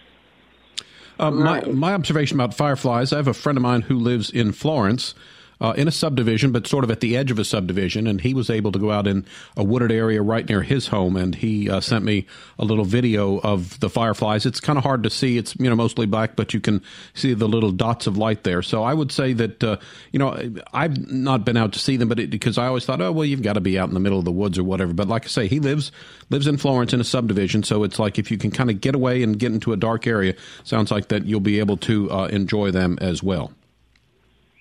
um, 1.18 1.42
my, 1.42 1.62
my 1.62 1.94
observation 1.94 2.36
about 2.36 2.54
fireflies, 2.54 3.12
I 3.12 3.16
have 3.16 3.26
a 3.26 3.34
friend 3.34 3.58
of 3.58 3.62
mine 3.62 3.82
who 3.82 3.98
lives 3.98 4.30
in 4.30 4.52
Florence, 4.52 5.14
uh, 5.60 5.74
in 5.76 5.88
a 5.88 5.90
subdivision, 5.92 6.52
but 6.52 6.66
sort 6.66 6.84
of 6.84 6.90
at 6.90 7.00
the 7.00 7.16
edge 7.16 7.30
of 7.30 7.38
a 7.38 7.44
subdivision. 7.44 8.06
And 8.06 8.20
he 8.20 8.34
was 8.34 8.50
able 8.50 8.72
to 8.72 8.78
go 8.78 8.90
out 8.90 9.06
in 9.06 9.24
a 9.56 9.64
wooded 9.64 9.92
area 9.92 10.22
right 10.22 10.48
near 10.48 10.62
his 10.62 10.88
home, 10.88 11.16
and 11.16 11.34
he 11.34 11.68
uh, 11.68 11.80
sent 11.80 12.04
me 12.04 12.26
a 12.58 12.64
little 12.64 12.84
video 12.84 13.38
of 13.40 13.78
the 13.80 13.90
fireflies. 13.90 14.46
It's 14.46 14.60
kind 14.60 14.78
of 14.78 14.84
hard 14.84 15.02
to 15.02 15.10
see; 15.10 15.38
it's 15.38 15.54
you 15.56 15.68
know 15.68 15.76
mostly 15.76 16.06
black, 16.06 16.36
but 16.36 16.54
you 16.54 16.60
can 16.60 16.82
see 17.14 17.34
the 17.34 17.48
little 17.48 17.72
dots 17.72 18.06
of 18.06 18.16
light 18.16 18.44
there. 18.44 18.62
So 18.62 18.82
I 18.82 18.94
would 18.94 19.12
say 19.12 19.32
that 19.34 19.64
uh, 19.64 19.76
you 20.12 20.18
know 20.18 20.38
I've 20.72 21.10
not 21.10 21.44
been 21.44 21.56
out 21.56 21.72
to 21.72 21.78
see 21.78 21.96
them, 21.96 22.08
but 22.08 22.20
it, 22.20 22.30
because 22.30 22.58
I 22.58 22.66
always 22.66 22.84
thought, 22.84 23.00
oh 23.00 23.12
well, 23.12 23.24
you've 23.24 23.42
got 23.42 23.54
to 23.54 23.60
be 23.60 23.78
out 23.78 23.88
in 23.88 23.94
the 23.94 24.00
middle 24.00 24.18
of 24.18 24.24
the 24.24 24.32
woods 24.32 24.58
or 24.58 24.64
whatever. 24.64 24.92
But 24.92 25.08
like 25.08 25.24
I 25.24 25.28
say, 25.28 25.48
he 25.48 25.60
lives 25.60 25.92
lives 26.30 26.46
in 26.46 26.56
Florence 26.56 26.92
in 26.92 27.00
a 27.00 27.04
subdivision, 27.04 27.62
so 27.62 27.82
it's 27.82 27.98
like 27.98 28.18
if 28.18 28.30
you 28.30 28.38
can 28.38 28.50
kind 28.50 28.70
of 28.70 28.80
get 28.80 28.94
away 28.94 29.22
and 29.22 29.38
get 29.38 29.52
into 29.52 29.72
a 29.72 29.76
dark 29.76 30.06
area, 30.06 30.34
sounds 30.64 30.90
like 30.90 31.08
that 31.08 31.26
you'll 31.26 31.40
be 31.40 31.58
able 31.58 31.76
to 31.78 32.10
uh, 32.10 32.26
enjoy 32.26 32.70
them 32.70 32.98
as 33.00 33.22
well. 33.22 33.52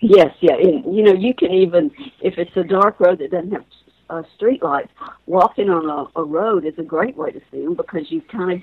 Yes, 0.02 0.36
yeah. 0.42 0.56
And, 0.56 0.96
you 0.96 1.04
know, 1.04 1.14
you 1.14 1.34
can 1.34 1.52
even, 1.52 1.92
if 2.22 2.38
it's 2.38 2.56
a 2.56 2.64
dark 2.64 3.00
road 3.00 3.20
that 3.20 3.32
doesn't 3.32 3.52
have 3.52 3.66
uh, 4.10 4.24
street 4.36 4.64
lights. 4.64 4.90
Walking 5.26 5.70
on 5.70 5.90
a, 5.90 6.20
a 6.20 6.24
road 6.24 6.66
is 6.66 6.74
a 6.78 6.84
great 6.84 7.16
way 7.18 7.32
to 7.32 7.42
see 7.52 7.64
them 7.64 7.76
because 7.76 8.10
you 8.12 8.22
kind 8.32 8.52
of 8.54 8.62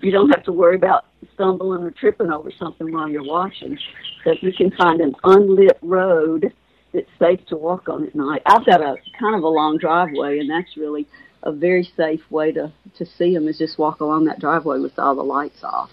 you 0.00 0.12
don't 0.12 0.30
have 0.30 0.44
to 0.44 0.52
worry 0.52 0.76
about 0.76 1.06
stumbling 1.34 1.82
or 1.82 1.90
tripping 1.90 2.30
over 2.30 2.50
something 2.58 2.92
while 2.92 3.08
you're 3.08 3.24
watching. 3.24 3.76
So 4.24 4.30
if 4.32 4.42
you 4.42 4.52
can 4.52 4.70
find 4.72 5.00
an 5.00 5.14
unlit 5.24 5.78
road 5.82 6.52
that's 6.94 7.08
safe 7.18 7.44
to 7.46 7.56
walk 7.56 7.88
on 7.88 8.06
at 8.06 8.14
night. 8.14 8.42
I've 8.46 8.64
got 8.64 8.80
a 8.80 8.96
kind 9.18 9.36
of 9.36 9.42
a 9.42 9.48
long 9.48 9.78
driveway, 9.78 10.38
and 10.38 10.48
that's 10.48 10.76
really 10.76 11.06
a 11.42 11.52
very 11.52 11.84
safe 11.96 12.22
way 12.30 12.52
to 12.52 12.72
to 12.96 13.06
see 13.06 13.34
them 13.34 13.48
is 13.48 13.58
just 13.58 13.78
walk 13.78 14.00
along 14.00 14.24
that 14.26 14.40
driveway 14.40 14.78
with 14.80 14.98
all 14.98 15.14
the 15.14 15.22
lights 15.22 15.62
off. 15.64 15.90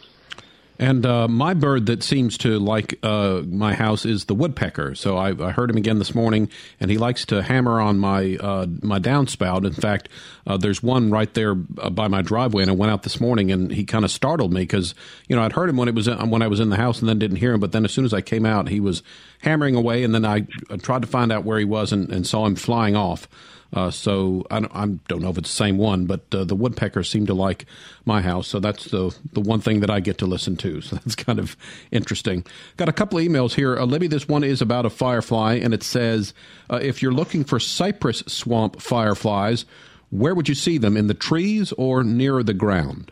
And 0.78 1.06
uh, 1.06 1.28
my 1.30 1.54
bird 1.54 1.86
that 1.86 2.04
seems 2.04 2.38
to 2.40 2.60
like 2.60 3.00
uh, 3.02 3.44
my 3.46 3.74
house 3.74 4.06
is 4.06 4.26
the 4.26 4.36
woodpecker. 4.36 4.94
So 4.96 5.18
I, 5.18 5.30
I, 5.30 5.52
heard 5.52 5.70
him 5.70 5.78
again 5.78 6.00
this 6.00 6.14
morning, 6.14 6.50
and 6.82 6.92
he 6.92 6.98
likes 6.98 7.26
to 7.28 7.42
hammer 7.42 7.80
on 7.80 7.98
my 7.98 8.36
uh, 8.36 8.66
my 8.82 9.00
downspout. 9.00 9.66
In 9.66 9.72
fact, 9.72 10.10
uh, 10.46 10.58
there's 10.58 10.84
one 10.84 11.12
right 11.12 11.34
there 11.34 11.56
uh, 11.78 11.90
by 11.90 12.10
my 12.10 12.22
driveway, 12.22 12.64
and 12.64 12.72
I 12.72 12.74
went 12.74 12.92
out 12.92 13.04
this 13.04 13.22
morning, 13.22 13.52
and 13.52 13.72
he 13.72 13.86
kind 13.86 14.04
of 14.04 14.12
startled 14.12 14.52
me 14.52 14.62
because 14.62 14.94
you 15.30 15.36
know 15.36 15.44
I'd 15.44 15.54
heard 15.54 15.70
him 15.70 15.78
when 15.78 15.88
it 15.88 15.96
was 15.96 16.10
when 16.10 16.42
I 16.42 16.48
was 16.48 16.60
in 16.60 16.70
the 16.70 16.78
house, 16.78 17.00
and 17.00 17.08
then 17.08 17.20
didn't 17.20 17.38
hear 17.38 17.54
him. 17.54 17.62
But 17.62 17.72
then 17.72 17.86
as 17.86 17.94
soon 17.94 18.04
as 18.04 18.14
I 18.14 18.20
came 18.20 18.46
out, 18.46 18.68
he 18.68 18.82
was 18.82 19.02
hammering 19.40 19.76
away, 19.76 20.04
and 20.04 20.14
then 20.14 20.26
I 20.26 20.42
tried 20.82 21.04
to 21.04 21.08
find 21.08 21.32
out 21.32 21.46
where 21.46 21.58
he 21.58 21.66
was, 21.66 21.94
and, 21.94 22.12
and 22.12 22.28
saw 22.28 22.46
him 22.46 22.56
flying 22.56 22.98
off. 22.98 23.30
Uh, 23.76 23.92
so 23.92 24.46
I 24.50 24.62
don't, 24.62 24.74
I 24.74 24.86
don't, 25.10 25.22
know 25.22 25.30
if 25.30 25.38
it's 25.38 25.50
the 25.50 25.56
same 25.56 25.78
one, 25.78 26.06
but 26.06 26.22
uh, 26.34 26.46
the 26.46 26.56
woodpeckers 26.56 27.10
seem 27.10 27.26
to 27.26 27.34
like 27.34 27.66
my 28.06 28.22
house. 28.22 28.48
So 28.48 28.62
that's 28.62 28.86
the 28.86 29.14
the 29.34 29.42
one 29.42 29.60
thing 29.60 29.82
that 29.82 29.90
I 29.90 30.00
get 30.00 30.18
to 30.20 30.26
listen 30.26 30.56
to. 30.58 30.82
So 30.86 30.98
that's 30.98 31.16
kind 31.16 31.40
of 31.40 31.58
interesting. 31.92 32.46
Got 32.78 32.90
a 32.90 32.94
couple 32.94 33.18
of 33.18 33.26
emails 33.26 33.56
here. 33.56 33.76
Uh, 33.76 33.86
Libby, 33.86 34.08
this 34.08 34.28
one 34.28 34.44
is 34.44 34.62
about 34.62 34.86
a 34.86 34.90
firefly, 34.90 35.56
and 35.56 35.74
it 35.74 35.82
says 35.84 36.34
uh, 36.70 36.80
if 36.82 37.02
you're 37.02 37.12
looking 37.12 37.44
for 37.44 37.60
cypress 37.60 38.20
swamp 38.28 38.80
fireflies, 38.80 39.66
where 40.12 40.36
would 40.36 40.48
you 40.48 40.56
see 40.56 40.78
them? 40.78 40.96
In 40.96 41.08
the 41.08 41.16
trees 41.16 41.72
or 41.74 42.04
near 42.04 42.44
the 42.44 42.54
ground? 42.54 43.12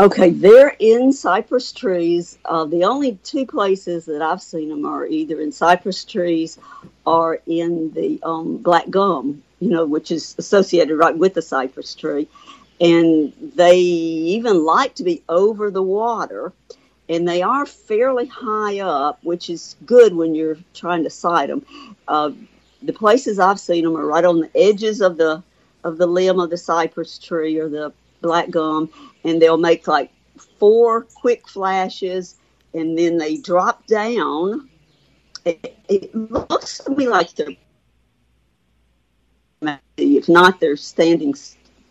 Okay, 0.00 0.30
they're 0.30 0.76
in 0.78 1.12
cypress 1.12 1.72
trees. 1.72 2.38
Uh, 2.44 2.64
the 2.64 2.84
only 2.84 3.16
two 3.24 3.46
places 3.46 4.04
that 4.06 4.22
I've 4.22 4.42
seen 4.42 4.68
them 4.68 4.86
are 4.86 5.06
either 5.06 5.40
in 5.40 5.52
cypress 5.52 6.04
trees 6.04 6.58
or 7.04 7.40
in 7.46 7.92
the 7.92 8.20
um, 8.22 8.58
black 8.58 8.88
gum, 8.90 9.42
you 9.60 9.70
know, 9.70 9.84
which 9.84 10.10
is 10.10 10.34
associated 10.38 10.96
right 10.96 11.16
with 11.16 11.34
the 11.34 11.42
cypress 11.42 11.94
tree. 11.94 12.28
And 12.80 13.32
they 13.56 13.78
even 13.78 14.64
like 14.64 14.94
to 14.96 15.02
be 15.04 15.22
over 15.28 15.70
the 15.70 15.82
water, 15.82 16.52
and 17.08 17.26
they 17.26 17.42
are 17.42 17.66
fairly 17.66 18.26
high 18.26 18.78
up, 18.78 19.18
which 19.24 19.50
is 19.50 19.74
good 19.84 20.14
when 20.14 20.34
you're 20.34 20.58
trying 20.74 21.02
to 21.04 21.10
sight 21.10 21.48
them. 21.48 21.66
Uh, 22.06 22.30
the 22.82 22.92
places 22.92 23.40
I've 23.40 23.58
seen 23.58 23.84
them 23.84 23.96
are 23.96 24.06
right 24.06 24.24
on 24.24 24.40
the 24.40 24.50
edges 24.56 25.00
of 25.00 25.16
the 25.16 25.42
of 25.84 25.96
the 25.96 26.06
limb 26.06 26.38
of 26.38 26.50
the 26.50 26.56
cypress 26.56 27.18
tree 27.18 27.58
or 27.58 27.68
the 27.68 27.92
black 28.20 28.50
gum, 28.50 28.90
and 29.24 29.40
they'll 29.40 29.58
make 29.58 29.86
like 29.86 30.10
four 30.58 31.02
quick 31.02 31.48
flashes, 31.48 32.36
and 32.74 32.98
then 32.98 33.16
they 33.18 33.36
drop 33.38 33.86
down. 33.86 34.68
It, 35.44 35.76
it 35.88 36.14
looks 36.14 36.78
to 36.78 36.90
me 36.90 37.08
like 37.08 37.34
they're, 37.34 37.56
if 39.96 40.28
not, 40.28 40.60
they're 40.60 40.76
standing, 40.76 41.34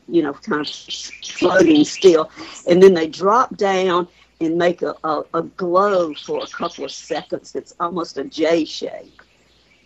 you 0.07 0.21
know, 0.21 0.33
kind 0.33 0.61
of 0.61 0.69
floating 0.69 1.83
still, 1.83 2.29
and 2.67 2.81
then 2.81 2.93
they 2.93 3.07
drop 3.07 3.55
down 3.57 4.07
and 4.39 4.55
make 4.57 4.83
a, 4.83 4.95
a, 5.03 5.23
a 5.33 5.41
glow 5.41 6.13
for 6.13 6.43
a 6.43 6.47
couple 6.47 6.85
of 6.85 6.91
seconds. 6.91 7.55
It's 7.55 7.73
almost 7.79 8.17
a 8.17 8.23
J 8.23 8.65
shape. 8.65 9.21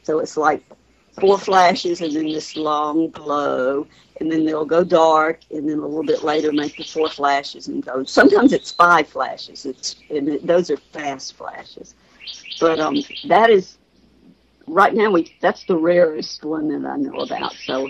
So 0.04 0.20
it's 0.20 0.36
like 0.36 0.64
four 1.20 1.38
flashes 1.38 2.02
and 2.02 2.16
then 2.16 2.28
this 2.28 2.56
long 2.56 3.10
glow 3.12 3.86
and 4.20 4.32
then 4.32 4.46
they'll 4.46 4.66
go 4.66 4.84
dark 4.84 5.40
and 5.52 5.68
then 5.70 5.80
a 5.80 5.86
little 5.86 6.04
bit 6.04 6.24
later 6.24 6.52
make 6.52 6.78
the 6.78 6.84
four 6.84 7.10
flashes 7.10 7.68
and 7.68 7.86
go 7.86 8.04
sometimes 8.04 8.54
it's 8.54 8.72
five 8.72 9.08
flashes 9.08 9.66
it's 9.66 9.96
and 10.10 10.30
it, 10.30 10.48
those 10.48 10.70
are 10.72 10.78
fast 10.94 11.36
flashes. 11.36 11.96
But 12.60 12.80
um 12.80 12.98
that 13.28 13.50
is 13.50 13.78
right 14.68 14.94
now 14.94 15.12
we 15.12 15.36
that's 15.42 15.66
the 15.66 15.76
rarest 15.76 16.46
one 16.46 16.68
that 16.70 16.90
i 16.90 16.96
know 16.96 17.20
about 17.20 17.54
so 17.66 17.90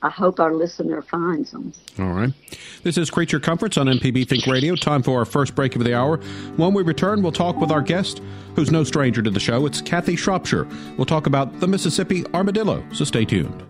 I 0.00 0.10
hope 0.10 0.38
our 0.38 0.54
listener 0.54 1.02
finds 1.02 1.50
them. 1.50 1.72
All 1.98 2.12
right. 2.12 2.32
This 2.84 2.96
is 2.96 3.10
Creature 3.10 3.40
Comforts 3.40 3.76
on 3.76 3.86
MPB 3.86 4.28
Think 4.28 4.46
Radio. 4.46 4.76
Time 4.76 5.02
for 5.02 5.18
our 5.18 5.24
first 5.24 5.56
break 5.56 5.74
of 5.74 5.82
the 5.82 5.94
hour. 5.94 6.18
When 6.56 6.72
we 6.72 6.84
return, 6.84 7.20
we'll 7.20 7.32
talk 7.32 7.56
with 7.56 7.72
our 7.72 7.82
guest, 7.82 8.22
who's 8.54 8.70
no 8.70 8.84
stranger 8.84 9.22
to 9.22 9.30
the 9.30 9.40
show. 9.40 9.66
It's 9.66 9.80
Kathy 9.80 10.14
Shropshire. 10.14 10.68
We'll 10.96 11.06
talk 11.06 11.26
about 11.26 11.58
the 11.58 11.66
Mississippi 11.66 12.24
armadillo, 12.32 12.84
so 12.92 13.04
stay 13.04 13.24
tuned. 13.24 13.64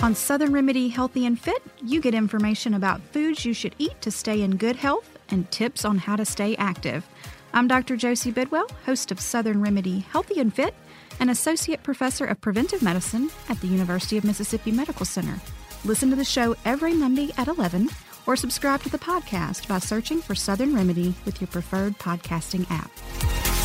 On 0.00 0.14
Southern 0.14 0.52
Remedy 0.52 0.88
Healthy 0.88 1.26
and 1.26 1.38
Fit, 1.38 1.62
you 1.84 2.00
get 2.00 2.14
information 2.14 2.72
about 2.72 3.02
foods 3.12 3.44
you 3.44 3.52
should 3.52 3.74
eat 3.78 4.00
to 4.00 4.10
stay 4.10 4.40
in 4.40 4.56
good 4.56 4.76
health 4.76 5.18
and 5.28 5.50
tips 5.50 5.84
on 5.84 5.98
how 5.98 6.16
to 6.16 6.24
stay 6.24 6.56
active. 6.56 7.06
I'm 7.52 7.68
Dr. 7.68 7.96
Josie 7.96 8.30
Bidwell, 8.30 8.68
host 8.86 9.10
of 9.10 9.20
Southern 9.20 9.60
Remedy 9.60 9.98
Healthy 10.10 10.40
and 10.40 10.54
Fit 10.54 10.74
an 11.20 11.30
associate 11.30 11.82
professor 11.82 12.24
of 12.24 12.40
preventive 12.40 12.82
medicine 12.82 13.30
at 13.48 13.60
the 13.60 13.66
University 13.66 14.16
of 14.16 14.24
Mississippi 14.24 14.70
Medical 14.70 15.06
Center. 15.06 15.38
Listen 15.84 16.10
to 16.10 16.16
the 16.16 16.24
show 16.24 16.56
every 16.64 16.92
Monday 16.92 17.30
at 17.36 17.48
11 17.48 17.88
or 18.26 18.36
subscribe 18.36 18.82
to 18.82 18.90
the 18.90 18.98
podcast 18.98 19.68
by 19.68 19.78
searching 19.78 20.20
for 20.20 20.34
Southern 20.34 20.74
Remedy 20.74 21.14
with 21.24 21.40
your 21.40 21.48
preferred 21.48 21.98
podcasting 21.98 22.66
app. 22.70 23.57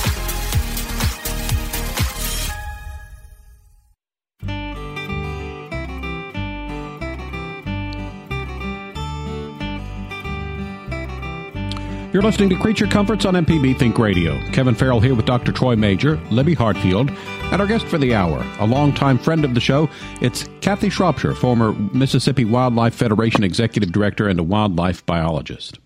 You're 12.13 12.21
listening 12.21 12.49
to 12.49 12.55
Creature 12.55 12.85
Comforts 12.87 13.25
on 13.25 13.33
MPB 13.33 13.79
Think 13.79 13.97
Radio. 13.97 14.39
Kevin 14.51 14.75
Farrell 14.75 14.99
here 14.99 15.15
with 15.15 15.25
Dr. 15.25 15.51
Troy 15.51 15.75
Major, 15.75 16.17
Libby 16.29 16.53
Hartfield, 16.53 17.09
and 17.51 17.59
our 17.59 17.65
guest 17.65 17.87
for 17.87 17.97
the 17.97 18.13
hour, 18.13 18.45
a 18.59 18.67
longtime 18.67 19.17
friend 19.17 19.43
of 19.43 19.55
the 19.55 19.59
show. 19.59 19.89
It's 20.21 20.47
Kathy 20.61 20.91
Shropshire, 20.91 21.33
former 21.33 21.71
Mississippi 21.91 22.45
Wildlife 22.45 22.93
Federation 22.93 23.43
Executive 23.43 23.91
Director 23.91 24.27
and 24.27 24.39
a 24.39 24.43
wildlife 24.43 25.03
biologist. 25.07 25.79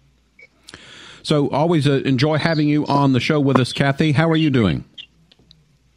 So, 1.23 1.49
always 1.51 1.87
uh, 1.87 2.01
enjoy 2.03 2.39
having 2.39 2.67
you 2.67 2.85
on 2.87 3.13
the 3.13 3.21
show 3.21 3.39
with 3.39 3.57
us, 3.57 3.71
Kathy. 3.71 4.11
How 4.11 4.29
are 4.29 4.35
you 4.35 4.49
doing? 4.49 4.83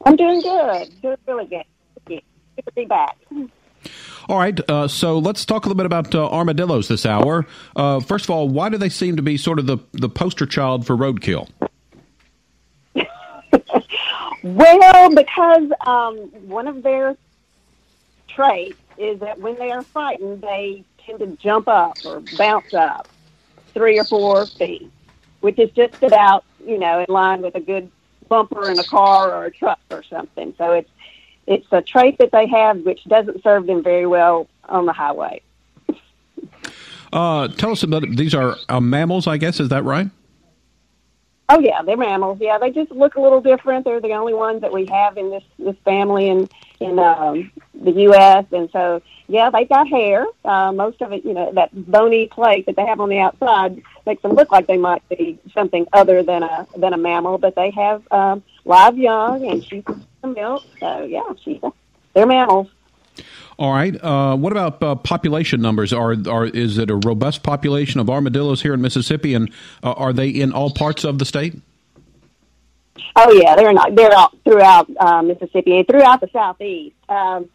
I'm 0.07 0.15
doing 0.15 0.43
good. 0.43 1.03
Doing 1.03 1.17
really 1.27 1.47
good. 1.47 1.65
Good 2.07 2.23
to 2.67 2.73
be 2.77 2.85
back. 2.85 3.17
All 4.31 4.39
right, 4.39 4.61
uh, 4.71 4.87
so 4.87 5.19
let's 5.19 5.45
talk 5.45 5.65
a 5.65 5.69
little 5.69 5.77
bit 5.77 5.87
about 5.87 6.15
uh, 6.15 6.25
armadillos 6.29 6.87
this 6.87 7.05
hour. 7.05 7.47
Uh, 7.75 7.99
first 7.99 8.27
of 8.27 8.31
all, 8.31 8.49
why 8.49 8.69
do 8.69 8.79
they 8.79 8.89
seem 8.89 9.17
to 9.17 9.23
be 9.23 9.37
sort 9.37 9.59
of 9.59 9.67
the, 9.67 9.79
the 9.91 10.09
poster 10.09 10.47
child 10.47 10.87
for 10.87 10.97
roadkill? 10.97 11.51
well, 14.45 15.13
because 15.13 15.73
um, 15.85 16.17
one 16.47 16.69
of 16.69 16.85
their 16.85 17.17
traits 18.29 18.79
is 18.97 19.19
that 19.19 19.41
when 19.41 19.57
they 19.57 19.73
are 19.73 19.83
frightened, 19.83 20.43
they 20.43 20.85
tend 21.05 21.19
to 21.19 21.27
jump 21.43 21.67
up 21.67 21.97
or 22.05 22.23
bounce 22.39 22.73
up 22.73 23.09
three 23.75 23.99
or 23.99 24.05
four 24.05 24.47
feet, 24.47 24.89
which 25.41 25.59
is 25.59 25.73
just 25.73 26.05
about, 26.05 26.45
you 26.65 26.79
know, 26.79 27.01
in 27.01 27.13
line 27.13 27.43
with 27.43 27.57
a 27.57 27.61
good 27.61 27.91
bumper 28.29 28.71
in 28.71 28.79
a 28.79 28.85
car 28.85 29.33
or 29.33 29.47
a 29.47 29.51
truck 29.51 29.81
or 29.91 30.05
something. 30.05 30.55
So 30.57 30.71
it's 30.71 30.91
it's 31.51 31.67
a 31.73 31.83
trait 31.83 32.17
that 32.19 32.31
they 32.31 32.47
have 32.47 32.79
which 32.83 33.05
doesn't 33.05 33.43
serve 33.43 33.67
them 33.67 33.83
very 33.83 34.07
well 34.07 34.49
on 34.69 34.87
the 34.87 34.93
highway. 34.93 35.43
Uh, 37.13 37.49
tell 37.49 37.73
us 37.73 37.83
about 37.83 38.09
these 38.09 38.37
are 38.37 38.55
uh, 38.69 38.79
mammals, 38.79 39.27
I 39.27 39.37
guess. 39.37 39.59
Is 39.59 39.71
that 39.71 39.83
right? 39.83 40.09
Oh 41.49 41.59
yeah, 41.59 41.83
they're 41.83 41.97
mammals. 41.97 42.39
Yeah, 42.41 42.59
they 42.59 42.71
just 42.71 42.93
look 42.93 43.17
a 43.17 43.21
little 43.21 43.41
different. 43.41 43.85
They're 43.85 44.01
the 44.01 44.13
only 44.13 44.33
ones 44.33 44.61
that 44.61 44.73
we 44.73 44.87
have 44.87 45.19
in 45.19 45.31
this 45.31 45.43
this 45.59 45.75
family 45.85 46.29
in 46.29 46.49
in 46.79 47.01
um, 47.01 47.51
the 47.75 47.91
U.S. 47.91 48.45
And 48.53 48.71
so 48.71 49.03
yeah, 49.27 49.51
they 49.51 49.65
got 49.65 49.89
hair. 49.89 50.25
Uh, 50.45 50.71
most 50.71 51.03
of 51.03 51.13
it, 51.13 51.25
you 51.25 51.35
know, 51.35 51.53
that 51.55 51.71
bony 51.91 52.29
plate 52.29 52.67
that 52.67 52.77
they 52.77 52.87
have 52.87 53.01
on 53.01 53.09
the 53.09 53.19
outside 53.19 53.83
makes 54.07 54.23
them 54.23 54.35
look 54.35 54.53
like 54.53 54.69
they 54.69 54.77
might 54.77 55.03
be 55.09 55.41
something 55.53 55.89
other 55.93 56.23
than 56.23 56.45
a 56.45 56.69
than 56.77 56.93
a 56.93 56.97
mammal. 56.97 57.39
But 57.39 57.57
they 57.57 57.71
have 57.71 58.05
um, 58.13 58.45
live 58.65 58.99
young, 58.99 59.47
and 59.47 59.65
she's 59.65 59.85
milk. 60.25 60.65
So 60.79 61.05
yeah, 61.05 61.23
she's 61.43 61.63
a, 61.63 61.73
they're 62.15 62.27
mammals. 62.27 62.69
All 63.59 63.73
right. 63.73 63.95
Uh, 64.03 64.37
what 64.37 64.53
about 64.53 64.83
uh, 64.83 64.95
population 64.95 65.61
numbers? 65.61 65.93
Are 65.93 66.17
are 66.29 66.47
is 66.47 66.79
it 66.79 66.91
a 66.91 66.97
robust 66.97 67.43
population 67.43 68.01
of 68.01 68.09
armadillos 68.09 68.63
here 68.63 68.73
in 68.73 68.81
Mississippi, 68.81 69.35
and 69.35 69.51
uh, 69.83 69.93
are 69.93 70.13
they 70.13 70.29
in 70.29 70.53
all 70.53 70.71
parts 70.71 71.05
of 71.05 71.19
the 71.19 71.25
state? 71.25 71.61
Oh 73.17 73.33
yeah, 73.33 73.57
they're 73.57 73.73
not. 73.73 73.95
They're 73.95 74.15
all 74.15 74.33
throughout 74.45 74.89
uh, 74.99 75.23
Mississippi 75.23 75.79
and 75.79 75.87
throughout 75.87 76.21
the 76.21 76.29
southeast. 76.33 76.97
Um, 77.09 77.51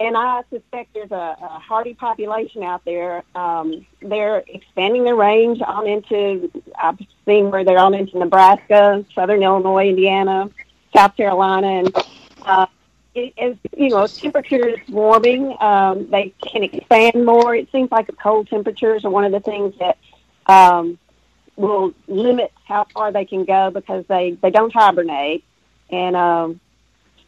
and 0.00 0.16
I 0.16 0.42
suspect 0.50 0.94
there's 0.94 1.10
a, 1.10 1.36
a 1.40 1.60
hardy 1.60 1.94
population 1.94 2.62
out 2.62 2.84
there. 2.84 3.24
Um, 3.34 3.86
they're 4.00 4.44
expanding 4.46 5.04
their 5.04 5.16
range 5.16 5.60
on 5.60 5.86
into. 5.86 6.50
I've 6.80 6.98
seen 7.26 7.50
where 7.50 7.64
they're 7.64 7.78
on 7.78 7.94
into 7.94 8.18
Nebraska, 8.18 9.04
southern 9.14 9.42
Illinois, 9.42 9.88
Indiana, 9.88 10.50
South 10.94 11.16
Carolina, 11.16 11.66
and 11.66 11.96
uh, 12.42 12.66
it, 13.14 13.34
as 13.38 13.56
you 13.76 13.88
know, 13.88 14.06
temperature 14.06 14.68
is 14.68 14.88
warming, 14.88 15.56
um, 15.60 16.08
they 16.10 16.32
can 16.40 16.62
expand 16.62 17.24
more. 17.24 17.54
It 17.54 17.70
seems 17.72 17.90
like 17.90 18.06
the 18.06 18.12
cold 18.12 18.48
temperatures 18.48 19.04
are 19.04 19.10
one 19.10 19.24
of 19.24 19.32
the 19.32 19.40
things 19.40 19.74
that 19.80 19.98
um, 20.46 20.98
will 21.56 21.92
limit 22.06 22.52
how 22.64 22.86
far 22.94 23.10
they 23.10 23.24
can 23.24 23.44
go 23.44 23.70
because 23.70 24.04
they 24.06 24.38
they 24.42 24.50
don't 24.50 24.72
hibernate, 24.72 25.44
and 25.90 26.14
um, 26.14 26.60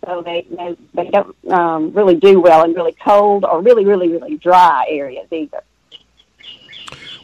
so 0.04 0.22
they 0.22 0.46
they, 0.50 0.76
they 0.94 1.10
don't 1.10 1.36
um, 1.50 1.92
really 1.92 2.16
do 2.16 2.40
well 2.40 2.64
in 2.64 2.72
really 2.72 2.96
cold 3.04 3.44
or 3.44 3.60
really 3.60 3.84
really 3.84 4.08
really 4.08 4.36
dry 4.36 4.86
areas 4.88 5.26
either. 5.30 5.62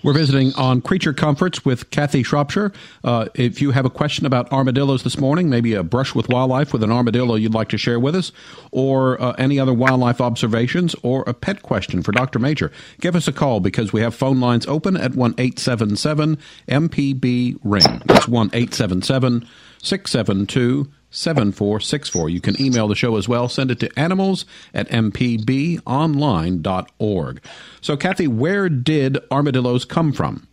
We're 0.06 0.12
visiting 0.12 0.54
on 0.54 0.82
Creature 0.82 1.14
Comforts 1.14 1.64
with 1.64 1.90
Kathy 1.90 2.22
Shropshire. 2.22 2.72
Uh, 3.02 3.26
if 3.34 3.60
you 3.60 3.72
have 3.72 3.84
a 3.84 3.90
question 3.90 4.24
about 4.24 4.52
armadillos 4.52 5.02
this 5.02 5.18
morning, 5.18 5.50
maybe 5.50 5.74
a 5.74 5.82
brush 5.82 6.14
with 6.14 6.28
wildlife 6.28 6.72
with 6.72 6.84
an 6.84 6.92
armadillo 6.92 7.34
you'd 7.34 7.54
like 7.54 7.70
to 7.70 7.76
share 7.76 7.98
with 7.98 8.14
us, 8.14 8.30
or 8.70 9.20
uh, 9.20 9.32
any 9.32 9.58
other 9.58 9.74
wildlife 9.74 10.20
observations, 10.20 10.94
or 11.02 11.24
a 11.26 11.34
pet 11.34 11.62
question 11.62 12.02
for 12.02 12.12
Dr. 12.12 12.38
Major, 12.38 12.70
give 13.00 13.16
us 13.16 13.26
a 13.26 13.32
call 13.32 13.58
because 13.58 13.92
we 13.92 14.00
have 14.00 14.14
phone 14.14 14.38
lines 14.38 14.64
open 14.68 14.96
at 14.96 15.16
1 15.16 15.34
877 15.38 16.38
MPB 16.68 17.58
Ring. 17.64 18.02
That's 18.04 18.28
1 18.28 18.50
877 18.52 19.48
672 19.82 20.88
7464. 21.10 22.30
You 22.30 22.40
can 22.40 22.58
email 22.60 22.88
the 22.88 22.94
show 22.94 23.16
as 23.16 23.28
well. 23.28 23.48
Send 23.48 23.70
it 23.70 23.78
to 23.80 23.98
animals 23.98 24.46
at 24.74 24.88
mpbonline.org. 24.88 27.42
So, 27.80 27.96
Kathy, 27.96 28.26
where 28.26 28.68
did 28.68 29.18
armadillos 29.30 29.84
come 29.84 30.12
from? 30.12 30.48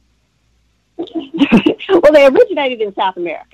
well, 0.97 2.11
they 2.11 2.25
originated 2.25 2.81
in 2.81 2.93
South 2.95 3.17
America. 3.17 3.47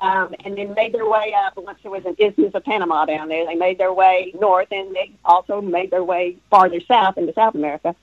Um, 0.00 0.32
and 0.44 0.56
then 0.56 0.74
made 0.74 0.92
their 0.92 1.08
way 1.08 1.34
up. 1.44 1.56
Once 1.56 1.80
there 1.82 1.90
was 1.90 2.06
an 2.06 2.14
Isthmus 2.18 2.54
of 2.54 2.62
Panama 2.62 3.04
down 3.04 3.28
there, 3.28 3.44
they 3.44 3.56
made 3.56 3.78
their 3.78 3.92
way 3.92 4.32
north, 4.38 4.68
and 4.70 4.94
they 4.94 5.10
also 5.24 5.60
made 5.60 5.90
their 5.90 6.04
way 6.04 6.36
farther 6.50 6.78
south 6.86 7.18
into 7.18 7.32
South 7.32 7.56
America. 7.56 7.96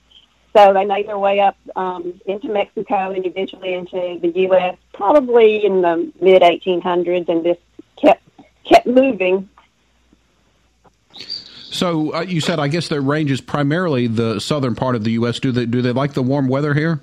So 0.56 0.74
they 0.74 0.84
made 0.84 1.08
their 1.08 1.18
way 1.18 1.40
up 1.40 1.56
um, 1.78 2.20
into 2.26 2.50
Mexico 2.50 3.12
and 3.12 3.26
eventually 3.26 3.74
into 3.74 4.20
the 4.22 4.32
U.S. 4.42 4.76
Probably 4.94 5.66
in 5.66 5.82
the 5.82 6.12
mid 6.22 6.42
1800s, 6.42 7.30
and 7.30 7.46
just 7.46 7.62
kept 8.02 8.25
kept 8.66 8.88
moving. 8.88 9.50
So 11.76 12.14
uh, 12.14 12.22
you 12.22 12.40
said, 12.40 12.60
I 12.60 12.70
guess 12.70 12.88
their 12.88 13.02
range 13.02 13.32
is 13.32 13.42
primarily 13.42 14.08
the 14.08 14.40
southern 14.40 14.76
part 14.76 14.96
of 14.96 15.04
the 15.04 15.12
U.S. 15.14 15.40
Do 15.40 15.52
they 15.52 15.66
do 15.66 15.82
they 15.82 15.92
like 15.92 16.14
the 16.14 16.24
warm 16.24 16.48
weather 16.48 16.74
here? 16.74 17.02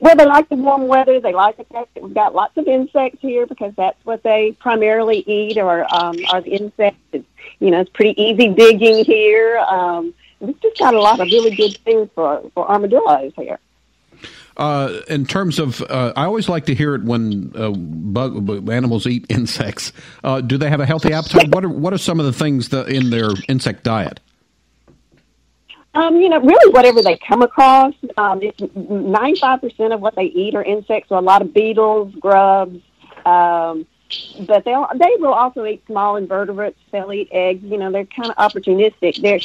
Well, 0.00 0.14
they 0.14 0.24
like 0.24 0.48
the 0.48 0.54
warm 0.54 0.86
weather. 0.86 1.20
They 1.20 1.32
like 1.32 1.56
the 1.56 1.64
fact 1.64 1.94
that 1.94 2.02
we've 2.04 2.14
got 2.14 2.34
lots 2.34 2.56
of 2.56 2.68
insects 2.68 3.18
here 3.20 3.46
because 3.46 3.72
that's 3.76 3.98
what 4.04 4.22
they 4.22 4.52
primarily 4.60 5.24
eat, 5.26 5.58
or 5.58 5.82
um, 5.92 6.16
are 6.30 6.40
the 6.40 6.50
insects. 6.50 7.00
It's, 7.12 7.26
you 7.58 7.72
know, 7.72 7.80
it's 7.80 7.90
pretty 7.90 8.20
easy 8.20 8.48
digging 8.48 9.04
here. 9.04 9.58
Um, 9.58 10.14
we've 10.38 10.60
just 10.60 10.78
got 10.78 10.94
a 10.94 11.00
lot 11.00 11.18
of 11.18 11.26
really 11.26 11.54
good 11.54 11.76
things 11.78 12.08
for 12.14 12.48
for 12.54 12.70
armadillos 12.70 13.32
here. 13.36 13.58
Uh, 14.60 15.00
in 15.08 15.24
terms 15.24 15.58
of, 15.58 15.80
uh, 15.80 16.12
I 16.14 16.26
always 16.26 16.46
like 16.46 16.66
to 16.66 16.74
hear 16.74 16.94
it 16.94 17.02
when 17.02 17.50
uh, 17.54 17.70
bug, 17.70 18.68
animals 18.68 19.06
eat 19.06 19.24
insects. 19.30 19.90
Uh, 20.22 20.42
do 20.42 20.58
they 20.58 20.68
have 20.68 20.80
a 20.80 20.86
healthy 20.86 21.14
appetite? 21.14 21.48
What 21.48 21.64
are 21.64 21.68
what 21.70 21.94
are 21.94 21.98
some 21.98 22.20
of 22.20 22.26
the 22.26 22.32
things 22.34 22.68
that 22.68 22.88
in 22.88 23.08
their 23.08 23.30
insect 23.48 23.84
diet? 23.84 24.20
Um, 25.94 26.16
you 26.16 26.28
know, 26.28 26.40
really 26.40 26.72
whatever 26.72 27.00
they 27.00 27.16
come 27.26 27.40
across. 27.40 27.94
Um, 28.18 28.42
ninety-five 28.74 29.62
percent 29.62 29.94
of 29.94 30.02
what 30.02 30.14
they 30.14 30.24
eat 30.24 30.54
are 30.54 30.62
insects. 30.62 31.08
So 31.08 31.18
a 31.18 31.20
lot 31.20 31.40
of 31.40 31.54
beetles, 31.54 32.14
grubs. 32.16 32.80
Um, 33.24 33.86
but 34.40 34.64
they 34.64 34.74
they 34.96 35.16
will 35.18 35.32
also 35.32 35.64
eat 35.64 35.82
small 35.86 36.16
invertebrates. 36.16 36.78
They'll 36.90 37.12
eat 37.12 37.28
eggs. 37.30 37.62
You 37.64 37.78
know, 37.78 37.90
they're 37.90 38.06
kind 38.06 38.30
of 38.30 38.36
opportunistic. 38.36 39.20
They're 39.20 39.40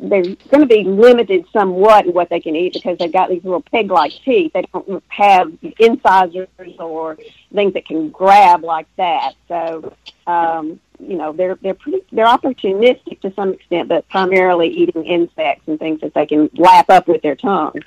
they're 0.00 0.22
going 0.22 0.60
to 0.60 0.66
be 0.66 0.84
limited 0.84 1.44
somewhat 1.52 2.06
in 2.06 2.12
what 2.12 2.30
they 2.30 2.40
can 2.40 2.56
eat 2.56 2.74
because 2.74 2.98
they've 2.98 3.12
got 3.12 3.28
these 3.28 3.44
little 3.44 3.62
pig-like 3.62 4.12
teeth. 4.24 4.52
They 4.52 4.62
don't 4.72 5.02
have 5.08 5.52
incisors 5.78 6.48
or 6.78 7.18
things 7.52 7.74
that 7.74 7.86
can 7.86 8.10
grab 8.10 8.64
like 8.64 8.86
that. 8.96 9.34
So, 9.48 9.94
um, 10.26 10.80
you 10.98 11.16
know, 11.16 11.32
they're 11.32 11.56
they're 11.56 11.74
pretty 11.74 12.04
they're 12.12 12.26
opportunistic 12.26 13.20
to 13.20 13.32
some 13.34 13.52
extent, 13.54 13.88
but 13.88 14.08
primarily 14.08 14.68
eating 14.68 15.04
insects 15.04 15.68
and 15.68 15.78
things 15.78 16.00
that 16.00 16.14
they 16.14 16.26
can 16.26 16.50
lap 16.54 16.86
up 16.88 17.08
with 17.08 17.22
their 17.22 17.36
tongue. 17.36 17.80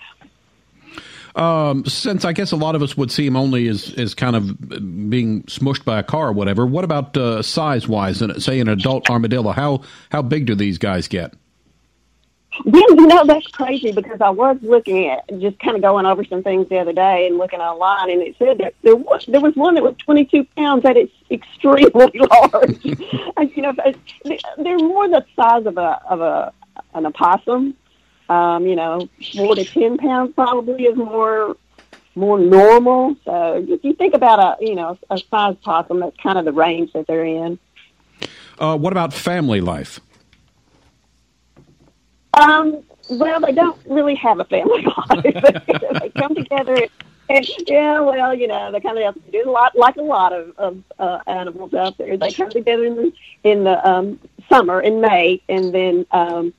Um, 1.35 1.85
since 1.85 2.25
I 2.25 2.33
guess 2.33 2.51
a 2.51 2.57
lot 2.57 2.75
of 2.75 2.81
us 2.81 2.97
would 2.97 3.11
see 3.11 3.25
him 3.25 3.35
only 3.35 3.67
as, 3.67 3.93
as 3.97 4.13
kind 4.13 4.35
of 4.35 5.09
being 5.09 5.43
smushed 5.43 5.85
by 5.85 5.99
a 5.99 6.03
car 6.03 6.29
or 6.29 6.33
whatever, 6.33 6.65
what 6.65 6.83
about 6.83 7.15
uh, 7.15 7.41
size 7.41 7.87
wise? 7.87 8.21
And 8.21 8.41
say 8.41 8.59
an 8.59 8.67
adult 8.67 9.09
armadillo, 9.09 9.51
how 9.51 9.83
how 10.09 10.21
big 10.21 10.45
do 10.45 10.55
these 10.55 10.77
guys 10.77 11.07
get? 11.07 11.33
Yeah, 12.65 12.81
you 12.89 13.07
know 13.07 13.25
that's 13.25 13.47
crazy 13.47 13.91
because 13.91 14.19
I 14.19 14.29
was 14.29 14.57
looking 14.61 15.07
at 15.07 15.27
just 15.39 15.57
kind 15.59 15.75
of 15.75 15.81
going 15.81 16.05
over 16.05 16.23
some 16.25 16.43
things 16.43 16.67
the 16.69 16.79
other 16.79 16.93
day 16.93 17.27
and 17.27 17.37
looking 17.37 17.61
online, 17.61 18.09
and 18.09 18.21
it 18.21 18.35
said 18.37 18.57
that 18.57 18.73
there 18.81 18.95
was 18.95 19.25
there 19.27 19.41
was 19.41 19.55
one 19.55 19.75
that 19.75 19.83
was 19.83 19.95
22 19.99 20.45
pounds 20.57 20.83
that 20.83 20.97
is 20.97 21.09
extremely 21.29 21.89
large. 21.93 22.85
and, 23.37 23.55
you 23.55 23.61
know, 23.61 23.73
they're 24.57 24.77
more 24.79 25.07
the 25.07 25.25
size 25.35 25.65
of 25.65 25.77
a 25.77 26.01
of 26.09 26.21
a 26.21 26.53
an 26.93 27.05
opossum, 27.05 27.75
um, 28.31 28.65
you 28.65 28.77
know, 28.77 29.09
four 29.35 29.55
to 29.55 29.65
ten 29.65 29.97
pounds 29.97 30.33
probably 30.33 30.85
is 30.85 30.95
more 30.95 31.57
more 32.15 32.39
normal. 32.39 33.15
So 33.25 33.65
if 33.67 33.83
you 33.83 33.93
think 33.93 34.13
about 34.13 34.39
a 34.39 34.65
you 34.65 34.75
know 34.75 34.97
a 35.09 35.17
size 35.17 35.55
possum, 35.61 35.99
that's 35.99 36.15
kind 36.17 36.37
of 36.37 36.45
the 36.45 36.53
range 36.53 36.93
that 36.93 37.07
they're 37.07 37.25
in. 37.25 37.59
Uh, 38.57 38.77
what 38.77 38.93
about 38.93 39.13
family 39.13 39.59
life? 39.59 39.99
Um, 42.39 42.83
well, 43.09 43.41
they 43.41 43.51
don't 43.51 43.77
really 43.85 44.15
have 44.15 44.39
a 44.39 44.45
family 44.45 44.85
life. 45.09 45.23
they 45.23 46.09
come 46.15 46.33
together. 46.33 46.87
And, 47.29 47.47
yeah, 47.65 48.01
well, 48.01 48.33
you 48.33 48.47
know, 48.47 48.71
they 48.71 48.79
kind 48.81 48.97
of 48.97 49.03
have 49.03 49.13
to 49.13 49.31
do 49.31 49.49
a 49.49 49.51
lot, 49.51 49.75
like 49.75 49.95
a 49.95 50.01
lot 50.01 50.33
of, 50.33 50.53
of 50.57 50.83
uh, 50.99 51.19
animals 51.27 51.73
out 51.73 51.97
there. 51.97 52.17
They 52.17 52.31
come 52.31 52.49
together 52.49 52.85
in 52.85 52.95
the 52.95 53.13
in 53.43 53.63
the 53.63 53.89
um, 53.89 54.19
summer 54.49 54.81
in 54.81 55.01
May, 55.01 55.41
and 55.47 55.73
then 55.73 56.05
um, 56.11 56.53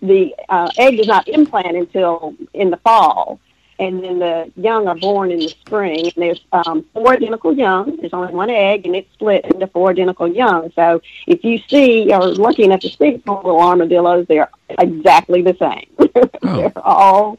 the 0.00 0.34
uh, 0.48 0.70
egg 0.78 0.96
does 0.96 1.06
not 1.06 1.28
implant 1.28 1.76
until 1.76 2.34
in 2.54 2.70
the 2.70 2.76
fall, 2.78 3.40
and 3.78 4.02
then 4.02 4.18
the 4.18 4.50
young 4.56 4.88
are 4.88 4.96
born 4.96 5.30
in 5.30 5.38
the 5.38 5.48
spring. 5.48 6.06
And 6.06 6.12
there's 6.16 6.40
um, 6.52 6.84
four 6.92 7.12
identical 7.12 7.52
young. 7.52 7.96
There's 7.96 8.12
only 8.12 8.34
one 8.34 8.50
egg, 8.50 8.86
and 8.86 8.96
it's 8.96 9.12
split 9.12 9.44
into 9.44 9.66
four 9.68 9.90
identical 9.90 10.28
young. 10.28 10.72
So 10.72 11.00
if 11.26 11.44
you 11.44 11.58
see 11.68 12.12
or 12.12 12.26
lucky 12.26 12.64
enough 12.64 12.80
to 12.80 12.88
see 12.88 13.22
four 13.24 13.36
little 13.36 13.60
armadillos, 13.60 14.26
they're 14.26 14.50
exactly 14.68 15.42
the 15.42 15.56
same. 15.58 15.88
Oh. 16.40 16.56
they're 16.56 16.72
all, 16.78 17.38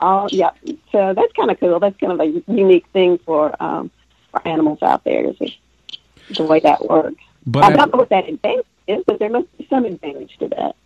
all 0.00 0.28
yeah. 0.30 0.50
So 0.92 1.14
that's 1.14 1.32
kind 1.32 1.50
of 1.50 1.58
cool. 1.58 1.80
That's 1.80 1.96
kind 1.96 2.12
of 2.12 2.20
a 2.20 2.42
unique 2.46 2.86
thing 2.92 3.18
for 3.18 3.60
um, 3.60 3.90
for 4.30 4.46
animals 4.46 4.82
out 4.82 5.02
there. 5.04 5.24
Is 5.24 5.36
the 6.36 6.44
way 6.44 6.60
that 6.60 6.84
works. 6.88 7.22
But 7.44 7.64
I 7.64 7.70
don't 7.70 7.92
know 7.92 7.98
what 7.98 8.10
that 8.10 8.28
advantage 8.28 8.66
is, 8.86 9.02
but 9.06 9.18
there 9.18 9.30
must 9.30 9.56
be 9.58 9.66
some 9.68 9.84
advantage 9.84 10.36
to 10.38 10.48
that. 10.48 10.76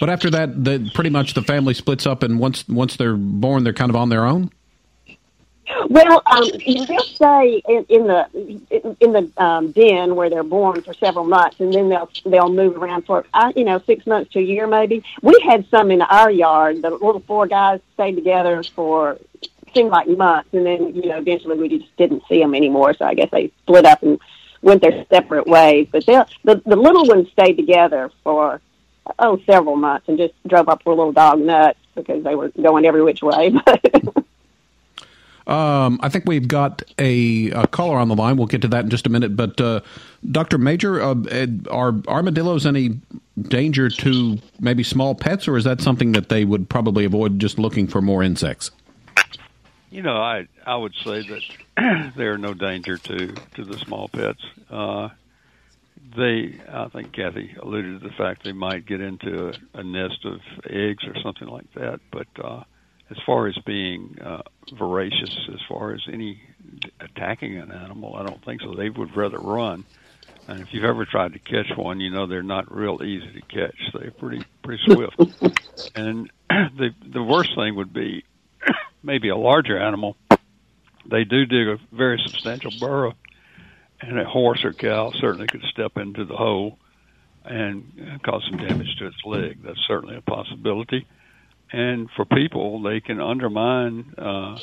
But 0.00 0.10
after 0.10 0.30
that, 0.30 0.64
the, 0.64 0.90
pretty 0.94 1.10
much 1.10 1.34
the 1.34 1.42
family 1.42 1.74
splits 1.74 2.06
up, 2.06 2.22
and 2.22 2.38
once 2.38 2.66
once 2.68 2.96
they're 2.96 3.16
born, 3.16 3.64
they're 3.64 3.72
kind 3.72 3.90
of 3.90 3.96
on 3.96 4.08
their 4.08 4.24
own. 4.24 4.50
Well, 5.88 6.22
um, 6.26 6.50
they'll 6.66 7.00
stay 7.00 7.62
in, 7.68 7.86
in 7.88 8.06
the 8.06 8.96
in 9.00 9.12
the 9.12 9.30
um, 9.38 9.72
den 9.72 10.14
where 10.14 10.28
they're 10.28 10.42
born 10.42 10.82
for 10.82 10.92
several 10.94 11.24
months, 11.24 11.58
and 11.60 11.72
then 11.72 11.88
they'll 11.88 12.10
they'll 12.26 12.52
move 12.52 12.76
around 12.76 13.06
for 13.06 13.24
uh, 13.32 13.52
you 13.56 13.64
know 13.64 13.80
six 13.86 14.06
months 14.06 14.32
to 14.32 14.40
a 14.40 14.42
year 14.42 14.66
maybe. 14.66 15.02
We 15.22 15.34
had 15.46 15.66
some 15.70 15.90
in 15.90 16.02
our 16.02 16.30
yard. 16.30 16.82
The 16.82 16.90
little 16.90 17.20
four 17.20 17.46
guys 17.46 17.80
stayed 17.94 18.16
together 18.16 18.62
for 18.74 19.18
seemed 19.74 19.90
like 19.90 20.08
months, 20.08 20.50
and 20.52 20.66
then 20.66 20.94
you 20.94 21.08
know 21.08 21.18
eventually 21.18 21.56
we 21.56 21.68
just 21.68 21.96
didn't 21.96 22.22
see 22.28 22.40
them 22.40 22.54
anymore. 22.54 22.94
So 22.94 23.04
I 23.04 23.14
guess 23.14 23.30
they 23.30 23.50
split 23.62 23.86
up 23.86 24.02
and 24.02 24.20
went 24.62 24.82
their 24.82 25.04
separate 25.10 25.46
ways. 25.46 25.88
But 25.90 26.06
they 26.06 26.22
the 26.44 26.62
the 26.66 26.76
little 26.76 27.06
ones 27.06 27.30
stayed 27.32 27.54
together 27.54 28.10
for 28.22 28.60
oh 29.18 29.40
several 29.46 29.76
months 29.76 30.08
and 30.08 30.18
just 30.18 30.34
drove 30.46 30.68
up 30.68 30.82
for 30.82 30.92
a 30.92 30.96
little 30.96 31.12
dog 31.12 31.38
nuts 31.38 31.78
because 31.94 32.24
they 32.24 32.34
were 32.34 32.50
going 32.60 32.86
every 32.86 33.02
which 33.02 33.22
way. 33.22 33.48
um, 35.46 36.00
I 36.02 36.08
think 36.08 36.26
we've 36.26 36.48
got 36.48 36.82
a, 36.98 37.50
a, 37.50 37.66
caller 37.66 37.98
on 37.98 38.08
the 38.08 38.16
line. 38.16 38.36
We'll 38.36 38.46
get 38.46 38.62
to 38.62 38.68
that 38.68 38.84
in 38.84 38.90
just 38.90 39.06
a 39.06 39.10
minute. 39.10 39.36
But 39.36 39.60
uh, 39.60 39.80
Dr. 40.30 40.58
Major, 40.58 41.00
uh, 41.00 41.14
are 41.70 41.94
armadillos 42.08 42.66
any 42.66 43.00
danger 43.42 43.88
to 43.88 44.38
maybe 44.60 44.82
small 44.82 45.14
pets, 45.14 45.46
or 45.48 45.56
is 45.56 45.64
that 45.64 45.80
something 45.80 46.12
that 46.12 46.28
they 46.28 46.44
would 46.44 46.68
probably 46.68 47.04
avoid 47.04 47.38
just 47.38 47.58
looking 47.58 47.86
for 47.86 48.00
more 48.00 48.22
insects? 48.22 48.70
You 49.90 50.02
know, 50.02 50.16
I 50.16 50.48
I 50.66 50.76
would 50.76 50.94
say 51.04 51.22
that 51.22 52.12
they're 52.16 52.38
no 52.38 52.54
danger 52.54 52.98
to 52.98 53.32
to 53.54 53.64
the 53.64 53.78
small 53.78 54.08
pets. 54.08 54.42
Uh, 54.68 55.10
they, 56.16 56.60
I 56.68 56.88
think 56.88 57.12
Kathy 57.12 57.54
alluded 57.60 58.00
to 58.00 58.08
the 58.08 58.14
fact 58.14 58.44
they 58.44 58.52
might 58.52 58.86
get 58.86 59.00
into 59.00 59.48
a, 59.48 59.80
a 59.80 59.82
nest 59.84 60.24
of 60.24 60.40
eggs 60.68 61.04
or 61.06 61.14
something 61.22 61.48
like 61.48 61.72
that. 61.74 62.00
But 62.10 62.28
uh, 62.42 62.64
as 63.10 63.16
far 63.26 63.48
as 63.48 63.56
being 63.66 64.18
uh, 64.24 64.42
voracious, 64.72 65.36
as 65.52 65.60
far 65.68 65.92
as 65.94 66.00
any 66.12 66.40
attacking 67.00 67.58
an 67.58 67.72
animal, 67.72 68.16
I 68.16 68.24
don't 68.24 68.44
think 68.44 68.62
so. 68.62 68.74
They 68.74 68.90
would 68.90 69.16
rather 69.16 69.38
run 69.38 69.84
And 70.48 70.60
if 70.60 70.68
you've 70.72 70.84
ever 70.84 71.04
tried 71.04 71.32
to 71.34 71.38
catch 71.38 71.76
one, 71.76 72.00
you 72.00 72.10
know 72.10 72.26
they're 72.26 72.42
not 72.42 72.74
real 72.74 73.02
easy 73.02 73.40
to 73.40 73.42
catch. 73.42 73.76
They're 73.94 74.10
pretty 74.10 74.44
pretty 74.62 74.82
swift. 74.84 75.16
and 75.94 76.30
the 76.50 76.90
the 77.12 77.22
worst 77.22 77.50
thing 77.56 77.76
would 77.76 77.92
be 77.92 78.24
maybe 79.02 79.28
a 79.28 79.36
larger 79.36 79.78
animal. 79.78 80.16
They 81.06 81.24
do 81.24 81.44
dig 81.46 81.68
a 81.68 81.78
very 81.92 82.20
substantial 82.26 82.72
burrow, 82.80 83.14
and 84.00 84.18
a 84.18 84.24
horse 84.24 84.64
or 84.64 84.72
cow 84.72 85.12
certainly 85.12 85.46
could 85.46 85.62
step 85.62 85.96
into 85.96 86.24
the 86.24 86.36
hole 86.36 86.78
and 87.44 88.20
cause 88.22 88.42
some 88.48 88.58
damage 88.58 88.96
to 88.98 89.06
its 89.06 89.24
leg. 89.24 89.62
That's 89.62 89.80
certainly 89.86 90.16
a 90.16 90.20
possibility. 90.20 91.06
And 91.72 92.10
for 92.10 92.24
people, 92.24 92.82
they 92.82 93.00
can 93.00 93.20
undermine 93.20 94.14
uh, 94.16 94.58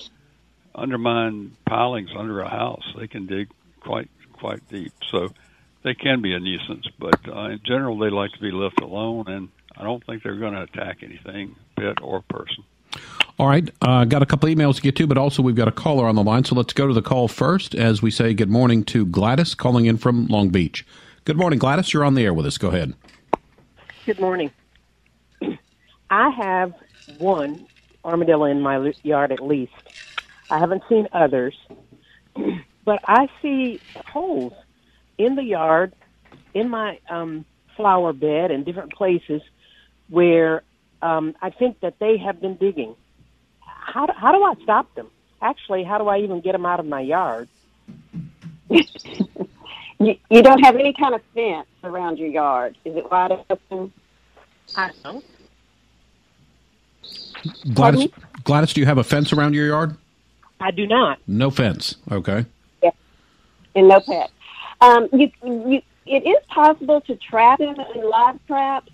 undermine 0.74 1.58
pilings 1.65 2.10
under 2.15 2.39
a 2.41 2.50
house. 2.50 2.84
They 2.98 3.08
can 3.08 3.28
dig 3.28 3.50
quite 3.80 4.10
quite 4.34 4.67
deep. 4.70 4.94
So 5.10 5.30
they 5.84 5.94
can 5.94 6.22
be 6.22 6.34
a 6.34 6.39
nuisance, 6.39 6.88
but 7.00 7.20
uh, 7.28 7.50
in 7.50 7.62
general, 7.65 7.98
they 7.98 8.10
like 8.10 8.32
to 8.34 8.39
be 8.39 8.52
left 8.52 8.82
alone, 8.82 9.28
and 9.28 9.50
I 9.76 9.84
don't 9.84 10.06
think 10.06 10.24
they're 10.24 10.36
going 10.36 10.54
to 10.54 10.63
attack 10.63 11.00
anything, 11.02 11.56
pet 11.76 12.02
or 12.02 12.22
person. 12.22 12.63
All 13.39 13.48
right, 13.48 13.70
uh, 13.82 14.06
got 14.06 14.22
a 14.22 14.26
couple 14.26 14.50
emails 14.50 14.76
to 14.76 14.82
get 14.82 14.96
to, 14.98 15.08
but 15.08 15.17
also 15.17 15.41
we've 15.41 15.56
got 15.56 15.67
a 15.67 15.72
caller 15.72 16.06
on 16.06 16.15
the 16.15 16.24
line, 16.24 16.44
so 16.44 16.54
let's 16.54 16.74
go 16.74 16.88
to 16.88 16.94
the 16.94 17.02
call 17.02 17.28
first 17.28 17.74
as 17.74 18.02
we 18.02 18.12
say 18.12 18.34
good 18.34 18.50
morning 18.50 18.84
to 18.86 19.06
Gladys 19.06 19.56
calling 19.56 19.86
in 19.86 19.98
from 19.98 20.28
Long 20.28 20.50
Beach. 20.50 20.86
Good 21.26 21.38
morning, 21.38 21.58
Gladys. 21.58 21.94
You're 21.94 22.04
on 22.04 22.13
the 22.13 22.24
air 22.24 22.34
with 22.34 22.46
us. 22.46 22.58
Go 22.58 22.67
ahead. 22.67 22.94
Good 24.06 24.20
morning. 24.20 24.52
I 26.10 26.30
have 26.30 26.74
one 27.17 27.65
armadillo 28.04 28.46
in 28.46 28.62
my 28.62 28.94
yard 29.04 29.32
at 29.32 29.39
least. 29.39 29.74
I 30.50 30.60
haven't 30.60 30.84
seen 30.89 31.08
others, 31.13 31.56
but 32.86 33.00
I 33.08 33.28
see 33.41 33.80
holes 34.08 34.54
in 35.17 35.36
the 35.36 35.44
yard, 35.44 35.94
in 36.54 36.70
my 36.70 37.00
um, 37.10 37.46
flower 37.78 38.13
bed, 38.13 38.52
and 38.52 38.65
different 38.65 38.94
places 38.94 39.41
where 40.10 40.63
um, 41.02 41.36
I 41.41 41.50
think 41.50 41.80
that 41.80 42.00
they 42.00 42.17
have 42.17 42.41
been 42.41 42.56
digging. 42.56 42.96
How 43.82 44.06
do, 44.06 44.13
how 44.15 44.32
do 44.32 44.44
I 44.44 44.54
stop 44.63 44.94
them? 44.96 45.08
Actually, 45.41 45.84
how 45.84 45.98
do 45.98 46.08
I 46.08 46.20
even 46.20 46.39
get 46.39 46.54
them 46.54 46.65
out 46.65 46.80
of 46.80 46.86
my 46.86 47.02
yard? 47.02 47.50
you, 48.70 48.86
you 50.00 50.41
don't 50.41 50.63
have 50.63 50.76
any 50.76 50.94
kind 50.94 51.15
of 51.15 51.22
fence 51.34 51.67
around 51.84 52.20
your 52.20 52.30
yard. 52.30 52.78
Is 52.86 52.96
it 52.96 53.10
wide 53.10 53.32
open? 53.50 53.91
I 54.78 54.91
don't. 55.04 55.26
Gladys, 57.74 58.08
Gladys, 58.44 58.74
do 58.74 58.82
you 58.82 58.86
have 58.86 59.00
a 59.00 59.04
fence 59.04 59.34
around 59.34 59.56
your 59.56 59.65
yard? 59.65 59.98
I 60.60 60.70
do 60.72 60.86
not. 60.86 61.17
No 61.28 61.50
fence. 61.50 61.96
Okay. 62.12 62.46
Yeah. 62.84 62.91
And 63.76 63.88
no 63.88 64.00
pets. 64.00 64.32
Um, 64.80 65.10
you, 65.12 65.32
you, 65.44 65.82
it 66.06 66.26
is 66.26 66.46
possible 66.48 67.02
to 67.02 67.15
trap 67.15 67.60
them 67.60 67.76
in 67.96 68.10
live 68.10 68.39
traps. 68.46 68.91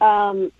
Um, 0.00 0.52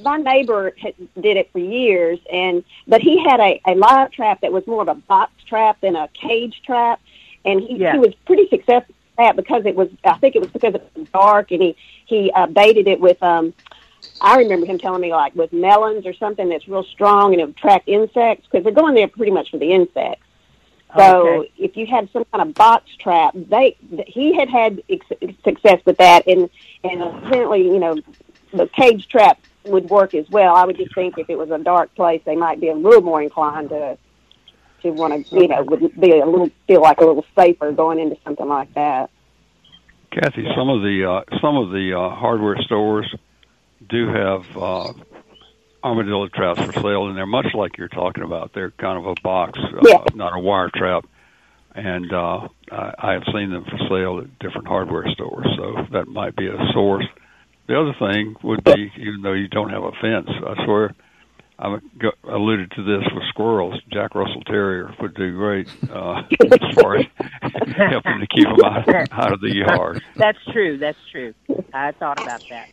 my 0.00 0.16
neighbor 0.16 0.72
had, 0.80 0.94
did 1.20 1.36
it 1.36 1.50
for 1.52 1.58
years, 1.58 2.18
and 2.32 2.64
but 2.86 3.02
he 3.02 3.22
had 3.22 3.40
a, 3.40 3.60
a 3.66 3.74
live 3.74 4.10
trap 4.12 4.40
that 4.40 4.52
was 4.52 4.66
more 4.66 4.82
of 4.82 4.88
a 4.88 4.94
box 4.94 5.32
trap 5.46 5.80
than 5.82 5.96
a 5.96 6.08
cage 6.08 6.62
trap, 6.64 7.00
and 7.44 7.60
he, 7.60 7.76
Yeah. 7.76 7.92
he 7.92 7.98
was 7.98 8.14
pretty 8.24 8.48
successful 8.48 8.94
at 9.18 9.24
that 9.24 9.36
because 9.36 9.66
it 9.66 9.74
was 9.76 9.88
I 10.04 10.14
think 10.18 10.36
it 10.36 10.40
was 10.40 10.50
because 10.50 10.74
it 10.74 10.90
was 10.96 11.08
dark, 11.12 11.50
and 11.50 11.60
he 11.60 11.76
he 12.06 12.30
uh, 12.32 12.46
baited 12.46 12.88
it 12.88 13.00
with 13.00 13.22
um. 13.22 13.52
I 14.20 14.38
remember 14.38 14.66
him 14.66 14.78
telling 14.78 15.00
me 15.00 15.12
like 15.12 15.34
with 15.36 15.52
melons 15.52 16.06
or 16.06 16.12
something 16.14 16.48
that's 16.48 16.66
real 16.66 16.82
strong 16.84 17.32
and 17.32 17.40
it 17.40 17.46
would 17.46 17.56
attract 17.56 17.88
insects 17.88 18.46
because 18.50 18.64
they're 18.64 18.72
going 18.72 18.94
there 18.94 19.06
pretty 19.08 19.30
much 19.32 19.50
for 19.50 19.58
the 19.58 19.72
insects. 19.72 20.24
So 20.96 21.40
Okay. 21.42 21.52
if 21.58 21.76
you 21.76 21.86
had 21.86 22.08
some 22.12 22.24
kind 22.26 22.48
of 22.48 22.54
box 22.54 22.84
trap, 22.98 23.32
they 23.34 23.76
he 24.06 24.34
had 24.34 24.48
had 24.48 24.82
ex- 24.90 25.06
success 25.44 25.80
with 25.84 25.96
that, 25.98 26.26
and 26.26 26.50
and 26.84 27.02
apparently 27.02 27.62
you 27.64 27.78
know 27.78 27.96
the 28.52 28.66
cage 28.68 29.08
trap 29.08 29.40
would 29.64 29.88
work 29.90 30.14
as 30.14 30.28
well. 30.30 30.54
I 30.54 30.64
would 30.64 30.76
just 30.76 30.94
think 30.94 31.18
if 31.18 31.30
it 31.30 31.36
was 31.38 31.50
a 31.50 31.58
dark 31.58 31.94
place, 31.94 32.22
they 32.24 32.36
might 32.36 32.60
be 32.60 32.68
a 32.68 32.74
little 32.74 33.02
more 33.02 33.22
inclined 33.22 33.70
to 33.70 33.98
to 34.82 34.90
want 34.90 35.26
to 35.28 35.36
you 35.36 35.48
know 35.48 35.62
would 35.62 36.00
be 36.00 36.18
a 36.18 36.26
little 36.26 36.50
feel 36.66 36.82
like 36.82 37.00
a 37.00 37.04
little 37.04 37.24
safer 37.38 37.70
going 37.72 37.98
into 38.00 38.16
something 38.24 38.48
like 38.48 38.72
that. 38.74 39.10
Kathy, 40.10 40.46
some 40.56 40.68
of 40.68 40.82
the 40.82 41.08
uh, 41.08 41.38
some 41.40 41.56
of 41.56 41.70
the 41.70 41.94
uh, 41.98 42.14
hardware 42.14 42.56
stores 42.62 43.12
do 43.88 44.08
have 44.08 44.56
uh, 44.56 44.92
armadillo 45.82 46.28
traps 46.28 46.62
for 46.62 46.72
sale, 46.72 47.08
and 47.08 47.16
they're 47.16 47.26
much 47.26 47.54
like 47.54 47.78
you're 47.78 47.88
talking 47.88 48.22
about. 48.22 48.52
They're 48.54 48.70
kind 48.72 48.98
of 48.98 49.06
a 49.06 49.14
box, 49.22 49.58
uh, 49.58 49.80
Yeah. 49.84 50.04
not 50.14 50.36
a 50.36 50.38
wire 50.38 50.70
trap. 50.74 51.04
And 51.74 52.12
uh, 52.12 52.48
I, 52.70 52.94
I 52.98 53.12
have 53.12 53.22
seen 53.32 53.50
them 53.50 53.64
for 53.64 53.78
sale 53.88 54.20
at 54.20 54.38
different 54.38 54.68
hardware 54.68 55.08
stores, 55.12 55.46
so 55.56 55.86
that 55.92 56.06
might 56.06 56.36
be 56.36 56.46
a 56.46 56.58
source. 56.74 57.06
The 57.68 57.80
other 57.80 57.94
thing 57.98 58.36
would 58.42 58.64
be, 58.64 58.92
even 58.96 59.22
though 59.22 59.32
you 59.32 59.48
don't 59.48 59.70
have 59.70 59.82
a 59.82 59.92
fence, 60.00 60.28
I 60.28 60.64
swear, 60.64 60.94
I 61.58 61.78
alluded 62.24 62.72
to 62.72 62.82
this 62.82 63.04
with 63.14 63.22
squirrels. 63.28 63.80
Jack 63.92 64.14
Russell 64.14 64.42
Terrier 64.42 64.92
would 65.00 65.14
do 65.14 65.32
great 65.36 65.68
uh, 65.90 66.22
as 66.52 66.74
far 66.74 66.96
as 66.96 67.06
helping 67.76 68.18
to 68.20 68.26
keep 68.26 68.44
them 68.44 68.64
out, 68.64 68.88
out 69.12 69.32
of 69.32 69.40
the 69.40 69.54
yard. 69.54 70.02
That's 70.16 70.38
true. 70.52 70.76
That's 70.76 70.98
true. 71.12 71.34
I 71.72 71.92
thought 71.92 72.20
about 72.20 72.42
that. 72.50 72.68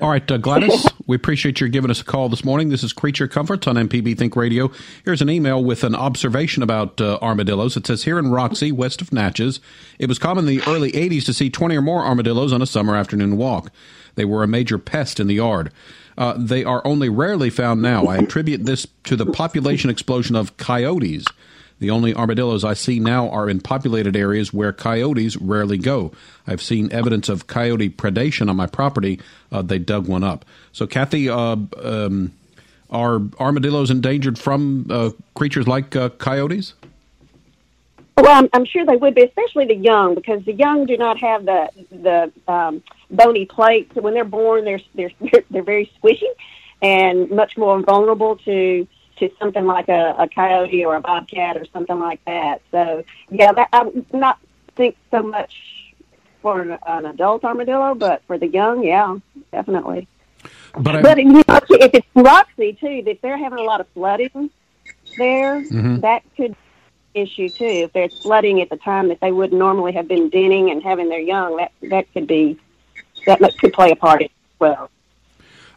All 0.00 0.10
right, 0.10 0.30
uh, 0.30 0.36
Gladys, 0.36 0.86
we 1.06 1.16
appreciate 1.16 1.60
your 1.60 1.68
giving 1.68 1.90
us 1.90 2.00
a 2.00 2.04
call 2.04 2.28
this 2.28 2.44
morning. 2.44 2.68
This 2.68 2.82
is 2.82 2.92
Creature 2.92 3.28
Comforts 3.28 3.66
on 3.66 3.76
MPB 3.76 4.16
Think 4.16 4.36
Radio. 4.36 4.70
Here's 5.04 5.22
an 5.22 5.30
email 5.30 5.62
with 5.62 5.84
an 5.84 5.94
observation 5.94 6.62
about 6.62 7.00
uh, 7.00 7.18
armadillos. 7.20 7.76
It 7.76 7.86
says 7.86 8.04
here 8.04 8.18
in 8.18 8.30
Roxie, 8.30 8.72
west 8.72 9.00
of 9.00 9.12
Natchez, 9.12 9.60
it 9.98 10.08
was 10.08 10.18
common 10.18 10.46
in 10.46 10.58
the 10.58 10.62
early 10.66 10.92
80s 10.92 11.24
to 11.26 11.32
see 11.34 11.50
20 11.50 11.76
or 11.76 11.82
more 11.82 12.04
armadillos 12.04 12.52
on 12.52 12.62
a 12.62 12.66
summer 12.66 12.94
afternoon 12.94 13.36
walk. 13.36 13.70
They 14.14 14.24
were 14.24 14.42
a 14.42 14.48
major 14.48 14.78
pest 14.78 15.18
in 15.18 15.26
the 15.26 15.34
yard. 15.34 15.72
Uh, 16.16 16.34
they 16.38 16.62
are 16.62 16.86
only 16.86 17.08
rarely 17.08 17.50
found 17.50 17.82
now. 17.82 18.06
I 18.06 18.18
attribute 18.18 18.66
this 18.66 18.86
to 19.04 19.16
the 19.16 19.26
population 19.26 19.90
explosion 19.90 20.36
of 20.36 20.56
coyotes. 20.56 21.24
The 21.80 21.90
only 21.90 22.14
armadillos 22.14 22.64
I 22.64 22.74
see 22.74 23.00
now 23.00 23.28
are 23.30 23.48
in 23.50 23.60
populated 23.60 24.16
areas 24.16 24.52
where 24.52 24.72
coyotes 24.72 25.36
rarely 25.36 25.76
go. 25.76 26.12
I've 26.46 26.62
seen 26.62 26.92
evidence 26.92 27.28
of 27.28 27.46
coyote 27.46 27.90
predation 27.90 28.48
on 28.48 28.56
my 28.56 28.66
property. 28.66 29.20
Uh, 29.50 29.62
they 29.62 29.78
dug 29.78 30.06
one 30.06 30.22
up. 30.22 30.44
So, 30.72 30.86
Kathy, 30.86 31.28
uh, 31.28 31.56
um, 31.82 32.32
are 32.90 33.20
armadillos 33.40 33.90
endangered 33.90 34.38
from 34.38 34.86
uh, 34.88 35.10
creatures 35.34 35.66
like 35.66 35.96
uh, 35.96 36.10
coyotes? 36.10 36.74
Well, 38.16 38.32
I'm, 38.32 38.48
I'm 38.52 38.64
sure 38.64 38.86
they 38.86 38.96
would 38.96 39.16
be, 39.16 39.24
especially 39.24 39.66
the 39.66 39.74
young, 39.74 40.14
because 40.14 40.44
the 40.44 40.52
young 40.52 40.86
do 40.86 40.96
not 40.96 41.18
have 41.18 41.44
the 41.44 41.68
the 41.90 42.32
um, 42.46 42.82
bony 43.10 43.44
plates. 43.44 43.94
When 43.96 44.14
they're 44.14 44.24
born, 44.24 44.64
they're 44.64 44.80
they're 44.94 45.10
they're 45.50 45.64
very 45.64 45.90
squishy 46.00 46.30
and 46.80 47.30
much 47.30 47.56
more 47.56 47.80
vulnerable 47.80 48.36
to 48.36 48.86
to 49.18 49.30
something 49.38 49.66
like 49.66 49.88
a, 49.88 50.14
a 50.18 50.28
coyote 50.28 50.84
or 50.84 50.96
a 50.96 51.00
bobcat 51.00 51.56
or 51.56 51.64
something 51.72 51.98
like 51.98 52.24
that. 52.24 52.62
So 52.70 53.04
yeah, 53.30 53.52
that, 53.52 53.68
I 53.72 53.84
would 53.84 54.12
not 54.12 54.38
think 54.76 54.96
so 55.10 55.22
much 55.22 55.94
for 56.42 56.60
an, 56.60 56.78
an 56.86 57.06
adult 57.06 57.44
armadillo, 57.44 57.94
but 57.94 58.22
for 58.26 58.38
the 58.38 58.48
young, 58.48 58.82
yeah, 58.84 59.16
definitely. 59.52 60.08
But, 60.78 60.96
I, 60.96 61.02
But 61.02 61.18
you 61.18 61.32
know, 61.32 61.42
if 61.48 61.94
it's 61.94 62.06
Roxie 62.14 62.74
too, 62.74 63.02
if 63.06 63.20
they're 63.20 63.38
having 63.38 63.58
a 63.58 63.62
lot 63.62 63.80
of 63.80 63.88
flooding 63.94 64.50
there, 65.16 65.62
Mhm. 65.62 66.00
that 66.00 66.22
could 66.36 66.54
issue 67.14 67.48
too. 67.48 67.64
If 67.64 67.92
they're 67.92 68.08
flooding 68.08 68.60
at 68.60 68.68
the 68.68 68.76
time 68.76 69.08
that 69.08 69.20
they 69.20 69.32
would 69.32 69.52
normally 69.52 69.92
have 69.92 70.08
been 70.08 70.28
denning 70.28 70.70
and 70.70 70.82
having 70.82 71.08
their 71.08 71.20
young, 71.20 71.56
that 71.56 71.72
that 71.82 72.12
could 72.12 72.26
be 72.26 72.58
that 73.26 73.40
could 73.58 73.72
play 73.72 73.90
a 73.90 73.96
part 73.96 74.22
as 74.22 74.28
well. 74.58 74.90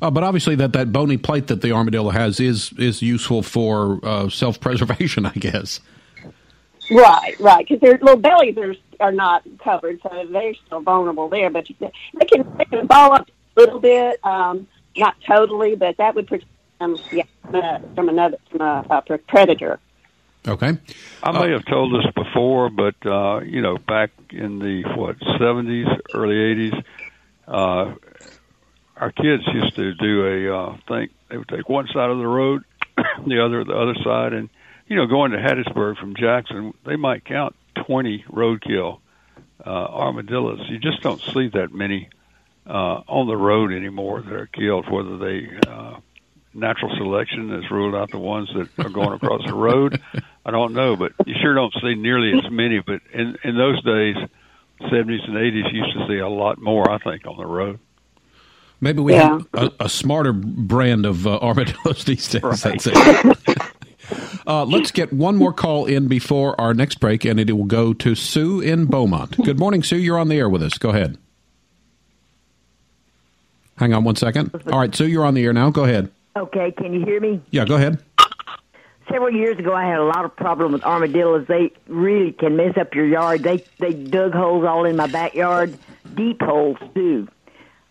Uh, 0.01 0.11
but 0.11 0.23
obviously, 0.23 0.55
that, 0.55 0.73
that 0.73 0.91
bony 0.91 1.17
plate 1.17 1.47
that 1.47 1.61
the 1.61 1.71
armadillo 1.71 2.09
has 2.09 2.39
is 2.39 2.73
is 2.77 3.01
useful 3.01 3.41
for 3.43 3.99
uh, 4.03 4.29
self 4.29 4.59
preservation, 4.59 5.25
I 5.27 5.33
guess. 5.33 5.79
Right, 6.89 7.35
right, 7.39 7.67
because 7.67 7.81
their 7.81 7.97
little 7.97 8.17
bellies 8.17 8.57
are 8.57 8.75
are 8.99 9.11
not 9.11 9.43
covered, 9.63 9.99
so 10.01 10.25
they're 10.31 10.53
still 10.65 10.81
vulnerable 10.81 11.29
there. 11.29 11.49
But 11.49 11.67
they 11.79 12.25
can 12.25 12.57
they 12.57 12.65
can 12.65 12.87
ball 12.87 13.13
up 13.13 13.29
a 13.55 13.59
little 13.59 13.79
bit, 13.79 14.23
um, 14.23 14.67
not 14.95 15.15
totally, 15.27 15.75
but 15.75 15.97
that 15.97 16.15
would 16.15 16.27
protect 16.27 16.51
them 16.79 16.97
yeah, 17.11 17.23
from, 17.49 17.95
from 17.95 18.09
another 18.09 18.37
from 18.51 18.61
a, 18.61 18.85
a 18.89 19.17
predator. 19.17 19.79
Okay. 20.47 20.77
I 21.23 21.31
may 21.31 21.51
have 21.51 21.65
told 21.65 21.93
this 21.93 22.09
before, 22.15 22.69
but 22.69 22.95
uh, 23.05 23.41
you 23.41 23.61
know, 23.61 23.77
back 23.77 24.11
in 24.29 24.59
the 24.59 24.83
what 24.95 25.17
seventies, 25.37 25.87
early 26.13 26.37
eighties, 26.37 26.73
uh, 27.47 27.95
our 28.99 29.11
kids 29.11 29.43
used 29.53 29.75
to 29.75 29.93
do 29.95 30.25
a 30.25 30.57
uh, 30.57 30.77
thing. 30.87 31.09
They 31.29 31.37
would 31.37 31.47
take 31.47 31.69
one 31.69 31.87
side 31.87 32.09
of 32.09 32.17
the 32.17 32.27
road, 32.27 32.63
the 33.27 33.43
other 33.43 33.63
the 33.63 33.77
other 33.77 33.95
side, 34.03 34.33
and 34.33 34.49
you 34.87 34.95
know, 34.95 35.05
going 35.05 35.31
to 35.31 35.37
Hattiesburg 35.37 35.97
from 35.97 36.15
Jackson, 36.15 36.73
they 36.85 36.95
might 36.95 37.25
count 37.25 37.55
twenty 37.85 38.23
roadkill 38.29 38.99
uh, 39.65 39.69
armadillos. 39.69 40.61
You 40.69 40.79
just 40.79 41.01
don't 41.01 41.21
see 41.21 41.49
that 41.49 41.73
many 41.73 42.09
uh, 42.65 43.01
on 43.07 43.27
the 43.27 43.37
road 43.37 43.71
anymore 43.71 44.21
that 44.21 44.33
are 44.33 44.47
killed. 44.47 44.89
Whether 44.89 45.17
they 45.17 45.49
uh, 45.67 45.99
natural 46.53 46.95
selection 46.97 47.49
has 47.49 47.69
ruled 47.69 47.95
out 47.95 48.11
the 48.11 48.19
ones 48.19 48.49
that 48.55 48.85
are 48.85 48.89
going 48.89 49.13
across 49.13 49.45
the 49.45 49.53
road. 49.53 50.01
I 50.45 50.51
don't 50.51 50.73
know, 50.73 50.95
but 50.95 51.13
you 51.25 51.35
sure 51.41 51.53
don't 51.53 51.73
see 51.81 51.95
nearly 51.95 52.37
as 52.37 52.49
many. 52.49 52.79
But 52.79 53.01
in 53.13 53.37
in 53.43 53.57
those 53.57 53.83
days, 53.83 54.15
seventies 54.89 55.21
and 55.27 55.37
eighties, 55.37 55.65
used 55.71 55.93
to 55.93 56.07
see 56.07 56.17
a 56.19 56.29
lot 56.29 56.59
more. 56.59 56.89
I 56.89 56.97
think 56.99 57.27
on 57.27 57.37
the 57.37 57.45
road. 57.45 57.79
Maybe 58.79 59.01
we 59.01 59.13
Yeah. 59.13 59.39
have 59.39 59.47
a, 59.53 59.85
a 59.85 59.89
smarter 59.89 60.33
brand 60.33 61.05
of 61.05 61.25
uh, 61.25 61.37
armadillos 61.39 62.03
these 62.05 62.27
days. 62.29 62.43
Right. 62.43 62.59
That's 62.81 62.87
it. 63.47 63.57
uh, 64.47 64.65
let's 64.65 64.91
get 64.91 65.11
one 65.11 65.35
more 65.35 65.51
call 65.53 65.85
in 65.85 66.07
before 66.07 66.59
our 66.61 66.73
next 66.73 66.99
break, 66.99 67.25
and 67.25 67.39
it 67.39 67.51
will 67.51 67.65
go 67.65 67.93
to 67.93 68.13
Sue 68.15 68.59
in 68.61 68.85
Beaumont. 68.85 69.37
Good 69.43 69.59
morning, 69.59 69.81
Sue. 69.83 69.97
You're 69.97 70.19
on 70.19 70.27
the 70.27 70.37
air 70.37 70.49
with 70.49 70.61
us. 70.61 70.77
Go 70.77 70.89
ahead. 70.89 71.17
Hang 73.77 73.93
on 73.93 74.03
one 74.03 74.15
second. 74.15 74.51
All 74.71 74.79
right, 74.79 74.93
Sue, 74.93 75.07
you're 75.07 75.25
on 75.25 75.33
the 75.33 75.43
air 75.43 75.53
now. 75.53 75.69
Go 75.69 75.83
ahead. 75.83 76.09
Okay, 76.35 76.71
can 76.71 76.93
you 76.93 77.03
hear 77.05 77.19
me? 77.19 77.41
Yeah, 77.51 77.65
go 77.65 77.75
ahead. 77.75 77.99
Several 79.09 79.31
years 79.31 79.57
ago, 79.57 79.73
I 79.73 79.85
had 79.85 79.99
a 79.99 80.03
lot 80.03 80.25
of 80.25 80.35
problem 80.35 80.73
with 80.73 80.83
armadillos. 80.83 81.47
They 81.47 81.71
really 81.87 82.33
can 82.33 82.57
mess 82.57 82.75
up 82.77 82.93
your 82.93 83.05
yard. 83.05 83.41
They 83.41 83.63
they 83.79 83.93
dug 83.93 84.33
holes 84.33 84.65
all 84.65 84.83
in 84.85 84.95
my 84.97 85.07
backyard, 85.07 85.77
deep 86.15 86.41
holes 86.41 86.77
too. 86.93 87.27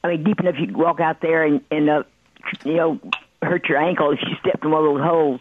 I 0.07 0.11
mean, 0.11 0.25
deep 0.25 0.41
enough 0.41 0.55
you 0.59 0.67
could 0.67 0.77
walk 0.77 1.01
out 1.01 1.21
there 1.21 1.45
and 1.45 1.61
and 1.71 1.91
uh, 1.91 2.03
you 2.65 2.75
know 2.75 3.01
hurt 3.43 3.69
your 3.69 3.79
ankle 3.79 4.13
if 4.13 4.21
you 4.23 4.37
stepped 4.41 4.65
in 4.65 4.71
one 4.71 4.85
of 4.85 4.95
those 4.95 5.03
holes. 5.03 5.41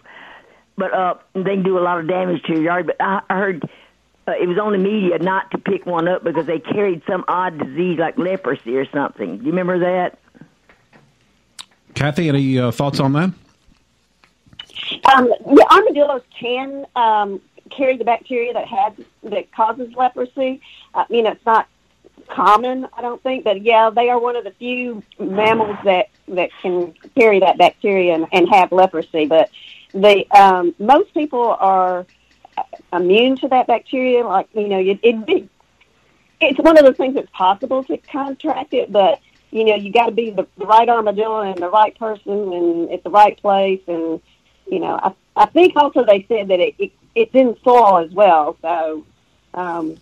But 0.77 0.93
uh, 0.93 1.15
they 1.33 1.55
can 1.55 1.63
do 1.63 1.77
a 1.77 1.79
lot 1.79 1.99
of 1.99 2.07
damage 2.07 2.43
to 2.43 2.53
your 2.53 2.63
yard. 2.63 2.87
But 2.87 2.97
I 2.99 3.21
I 3.29 3.35
heard 3.35 3.69
uh, 4.27 4.31
it 4.31 4.47
was 4.47 4.57
on 4.57 4.71
the 4.71 4.77
media 4.77 5.19
not 5.19 5.51
to 5.51 5.57
pick 5.57 5.85
one 5.85 6.07
up 6.07 6.23
because 6.23 6.47
they 6.47 6.59
carried 6.59 7.03
some 7.07 7.23
odd 7.27 7.59
disease 7.59 7.99
like 7.99 8.17
leprosy 8.17 8.75
or 8.75 8.89
something. 8.89 9.37
Do 9.37 9.43
you 9.43 9.51
remember 9.51 9.79
that? 9.79 10.17
Kathy, 11.93 12.27
any 12.27 12.59
uh, 12.59 12.71
thoughts 12.71 12.99
on 12.99 13.13
that? 13.13 13.31
Um, 15.15 15.33
yeah, 15.53 15.63
armadillos 15.71 16.23
can 16.37 16.85
um, 16.95 17.41
carry 17.69 17.97
the 17.97 18.03
bacteria 18.03 18.53
that 18.53 18.67
has 18.67 18.93
that 19.23 19.51
causes 19.53 19.93
leprosy. 19.95 20.61
I 20.93 21.05
mean, 21.09 21.25
it's 21.25 21.45
not 21.45 21.67
common, 22.27 22.87
I 22.93 23.01
don't 23.01 23.21
think, 23.23 23.43
but 23.43 23.61
yeah, 23.61 23.89
they 23.89 24.09
are 24.09 24.19
one 24.19 24.35
of 24.35 24.43
the 24.43 24.51
few 24.51 25.03
mammals 25.19 25.77
that 25.83 26.09
that 26.27 26.49
can 26.61 26.93
carry 27.15 27.39
that 27.39 27.57
bacteria 27.57 28.15
and, 28.15 28.27
and 28.31 28.49
have 28.49 28.71
leprosy. 28.71 29.25
But 29.25 29.49
the 29.93 30.25
um, 30.31 30.75
most 30.79 31.13
people 31.13 31.55
are 31.59 32.05
immune 32.91 33.37
to 33.37 33.47
that 33.49 33.67
bacteria. 33.67 34.25
Like 34.25 34.47
you 34.53 34.67
know, 34.67 34.79
it, 34.79 34.99
it'd 35.03 35.25
be 35.25 35.49
it's 36.41 36.59
one 36.59 36.77
of 36.77 36.85
those 36.85 36.97
things 36.97 37.15
that's 37.15 37.29
possible 37.31 37.83
to 37.85 37.97
contract 37.97 38.73
it, 38.73 38.91
but 38.91 39.19
you 39.51 39.63
know, 39.63 39.75
you 39.75 39.91
got 39.91 40.07
to 40.07 40.11
be 40.11 40.31
the, 40.31 40.45
the 40.57 40.65
right 40.65 40.89
armadillo 40.89 41.41
and 41.41 41.57
the 41.57 41.69
right 41.69 41.97
person 41.97 42.53
and 42.53 42.91
at 42.91 43.03
the 43.03 43.09
right 43.09 43.37
place. 43.37 43.81
And 43.87 44.21
you 44.67 44.79
know, 44.79 44.99
I 45.01 45.13
I 45.35 45.45
think 45.45 45.75
also 45.75 46.03
they 46.03 46.25
said 46.27 46.49
that 46.49 46.59
it, 46.59 46.75
it 46.77 46.91
it's 47.15 47.33
in 47.33 47.55
soil 47.63 47.99
as 47.99 48.11
well. 48.11 48.57
So, 48.61 49.05
um, 49.53 49.97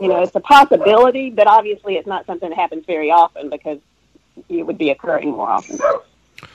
you 0.00 0.08
know, 0.08 0.22
it's 0.22 0.34
a 0.34 0.40
possibility, 0.40 1.30
but 1.30 1.46
obviously 1.46 1.96
it's 1.96 2.06
not 2.06 2.26
something 2.26 2.50
that 2.50 2.58
happens 2.58 2.84
very 2.86 3.10
often 3.10 3.50
because 3.50 3.78
it 4.48 4.66
would 4.66 4.78
be 4.78 4.90
occurring 4.90 5.30
more 5.30 5.48
often. 5.48 5.78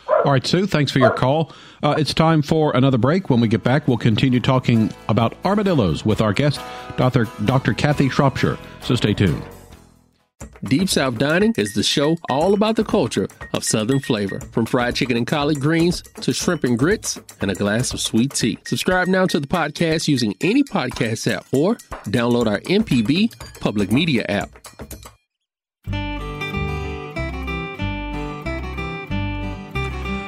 All 0.08 0.32
right, 0.32 0.46
Sue, 0.46 0.66
thanks 0.66 0.92
for 0.92 1.00
your 1.00 1.12
call. 1.12 1.52
Uh, 1.84 1.96
it's 1.98 2.14
time 2.14 2.42
for 2.42 2.76
another 2.76 2.98
break. 2.98 3.30
When 3.30 3.40
we 3.40 3.48
get 3.48 3.64
back, 3.64 3.88
we'll 3.88 3.98
continue 3.98 4.40
talking 4.40 4.92
about 5.10 5.36
armadillos 5.46 6.06
with 6.06 6.22
our 6.22 6.34
guest, 6.34 6.60
Dr. 6.98 7.28
Dr. 7.46 7.74
Kathy 7.74 8.10
Shropshire. 8.10 8.58
So 8.82 8.96
stay 8.96 9.14
tuned. 9.14 9.44
Deep 10.66 10.90
South 10.90 11.20
Dining 11.20 11.54
is 11.60 11.74
the 11.74 11.84
show 11.84 12.18
all 12.28 12.56
about 12.56 12.76
the 12.76 12.84
culture 12.84 13.28
of 13.54 13.64
Southern 13.64 14.00
flavor, 14.00 14.40
from 14.52 14.66
fried 14.66 14.96
chicken 14.96 15.16
and 15.16 15.28
collard 15.28 15.60
greens 15.60 16.02
to 16.22 16.34
shrimp 16.34 16.64
and 16.64 16.78
grits 16.78 17.20
and 17.40 17.52
a 17.52 17.54
glass 17.54 17.94
of 17.94 18.00
sweet 18.00 18.34
tea. 18.34 18.58
Subscribe 18.66 19.08
now 19.08 19.28
to 19.28 19.40
the 19.40 19.46
podcast 19.46 20.08
using 20.08 20.34
any 20.42 20.64
podcast 20.64 21.32
app 21.32 21.46
or 21.54 21.76
download 22.06 22.48
our 22.48 22.62
MPB 22.62 23.60
public 23.60 23.92
media 23.92 24.26
app. 24.28 24.50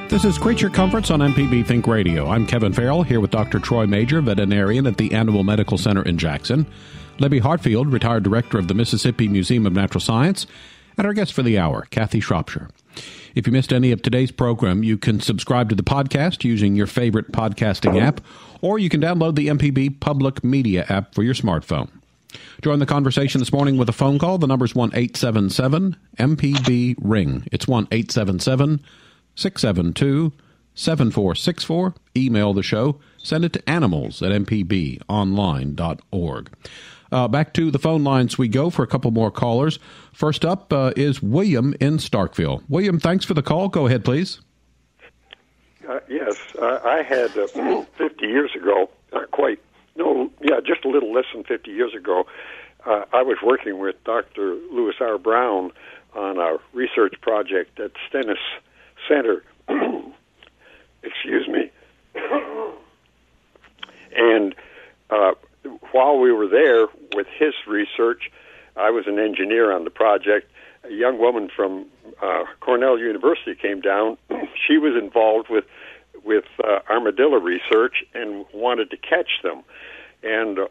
This 0.09 0.23
is 0.23 0.37
Creature 0.37 0.69
Comforts 0.69 1.09
on 1.11 1.19
MPB 1.19 1.65
Think 1.65 1.85
Radio. 1.87 2.27
I'm 2.27 2.45
Kevin 2.45 2.73
Farrell 2.73 3.03
here 3.03 3.19
with 3.19 3.31
Dr. 3.31 3.59
Troy 3.59 3.85
Major, 3.87 4.21
veterinarian 4.21 4.87
at 4.87 4.97
the 4.97 5.13
Animal 5.13 5.43
Medical 5.43 5.77
Center 5.77 6.01
in 6.03 6.17
Jackson, 6.17 6.65
Libby 7.19 7.39
Hartfield, 7.39 7.91
retired 7.91 8.23
director 8.23 8.59
of 8.59 8.67
the 8.67 8.73
Mississippi 8.73 9.27
Museum 9.27 9.65
of 9.65 9.73
Natural 9.73 9.99
Science, 9.99 10.45
and 10.97 11.07
our 11.07 11.13
guest 11.13 11.33
for 11.33 11.43
the 11.43 11.57
hour, 11.57 11.87
Kathy 11.89 12.19
Shropshire. 12.19 12.69
If 13.35 13.45
you 13.45 13.53
missed 13.53 13.73
any 13.73 13.91
of 13.91 14.01
today's 14.01 14.31
program, 14.31 14.83
you 14.83 14.97
can 14.97 15.19
subscribe 15.19 15.69
to 15.69 15.75
the 15.75 15.83
podcast 15.83 16.43
using 16.43 16.75
your 16.75 16.87
favorite 16.87 17.31
podcasting 17.31 18.01
app, 18.01 18.21
or 18.61 18.79
you 18.79 18.89
can 18.89 19.01
download 19.01 19.35
the 19.35 19.47
MPB 19.47 19.99
Public 19.99 20.43
Media 20.43 20.85
app 20.89 21.13
for 21.13 21.21
your 21.23 21.35
smartphone. 21.35 21.89
Join 22.61 22.79
the 22.79 22.85
conversation 22.85 23.39
this 23.39 23.53
morning 23.53 23.77
with 23.77 23.89
a 23.89 23.93
phone 23.93 24.19
call. 24.19 24.37
The 24.37 24.47
number 24.47 24.65
is 24.65 24.75
1 24.75 24.91
877 24.93 25.95
MPB 26.19 26.95
Ring. 26.99 27.47
It's 27.51 27.67
1 27.67 27.87
877 27.91 28.81
672 29.35 30.33
7464. 30.73 31.93
Email 32.15 32.53
the 32.53 32.63
show. 32.63 32.99
Send 33.17 33.43
it 33.45 33.53
to 33.53 33.69
animals 33.69 34.21
at 34.21 34.31
mpbonline.org. 34.31 36.49
Uh, 37.11 37.27
back 37.27 37.53
to 37.53 37.71
the 37.71 37.79
phone 37.79 38.03
lines 38.03 38.37
we 38.37 38.47
go 38.47 38.69
for 38.69 38.83
a 38.83 38.87
couple 38.87 39.11
more 39.11 39.31
callers. 39.31 39.79
First 40.13 40.45
up 40.45 40.71
uh, 40.73 40.93
is 40.95 41.21
William 41.21 41.73
in 41.79 41.97
Starkville. 41.97 42.63
William, 42.69 42.99
thanks 42.99 43.25
for 43.25 43.33
the 43.33 43.43
call. 43.43 43.69
Go 43.69 43.87
ahead, 43.87 44.03
please. 44.03 44.41
Uh, 45.87 45.99
yes, 46.09 46.37
uh, 46.61 46.79
I 46.83 47.01
had 47.01 47.37
uh, 47.37 47.47
50 47.97 48.25
years 48.25 48.51
ago, 48.55 48.89
uh, 49.13 49.21
quite, 49.31 49.59
no, 49.95 50.29
yeah, 50.41 50.59
just 50.65 50.83
a 50.83 50.89
little 50.89 51.13
less 51.13 51.25
than 51.33 51.45
50 51.45 51.71
years 51.71 51.93
ago, 51.95 52.25
uh, 52.85 53.05
I 53.13 53.21
was 53.21 53.37
working 53.41 53.79
with 53.79 53.95
Dr. 54.03 54.55
Lewis 54.71 54.95
R. 54.99 55.17
Brown 55.17 55.71
on 56.13 56.39
a 56.39 56.57
research 56.73 57.15
project 57.21 57.79
at 57.79 57.91
Stennis 58.07 58.37
Center. 59.07 59.43
Excuse 61.03 61.47
me. 61.47 61.71
and 64.15 64.55
uh, 65.09 65.33
while 65.91 66.19
we 66.19 66.31
were 66.31 66.47
there 66.47 66.87
with 67.15 67.27
his 67.37 67.53
research, 67.67 68.31
I 68.75 68.89
was 68.89 69.05
an 69.07 69.19
engineer 69.19 69.71
on 69.71 69.83
the 69.83 69.89
project. 69.89 70.51
A 70.83 70.93
young 70.93 71.17
woman 71.17 71.49
from 71.53 71.85
uh, 72.21 72.43
Cornell 72.59 72.97
University 72.97 73.55
came 73.55 73.81
down. 73.81 74.17
she 74.67 74.77
was 74.77 74.95
involved 75.01 75.49
with 75.49 75.65
with 76.23 76.45
uh, 76.63 76.79
armadillo 76.89 77.39
research 77.39 78.03
and 78.13 78.45
wanted 78.53 78.89
to 78.91 78.97
catch 78.97 79.41
them. 79.43 79.63
And 80.23 80.59
uh, 80.59 80.65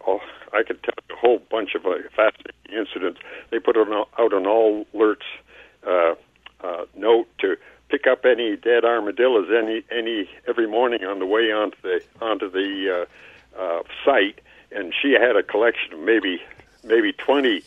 I 0.52 0.62
could 0.64 0.82
tell 0.82 0.94
a 1.10 1.16
whole 1.16 1.40
bunch 1.50 1.74
of 1.74 1.86
uh, 1.86 1.94
fascinating 2.14 2.72
incidents. 2.72 3.20
They 3.50 3.58
put 3.58 3.76
out 3.76 4.32
an 4.32 4.46
all 4.46 4.84
alerts 4.94 5.24
uh, 5.86 6.14
uh, 6.62 6.84
note 6.94 7.28
to 7.38 7.56
pick 7.88 8.06
up 8.06 8.24
any 8.24 8.56
dead 8.56 8.84
armadillos 8.84 9.48
any 9.50 9.84
any 9.90 10.28
every 10.48 10.66
morning 10.66 11.04
on 11.04 11.18
the 11.18 11.26
way 11.26 11.52
onto 11.52 11.76
the 11.82 12.02
onto 12.20 12.50
the 12.50 13.06
uh, 13.56 13.60
uh, 13.60 13.82
site. 14.04 14.40
And 14.72 14.92
she 15.00 15.12
had 15.12 15.36
a 15.36 15.42
collection 15.42 15.92
of 15.94 16.00
maybe 16.00 16.42
maybe 16.84 17.12
twenty 17.12 17.62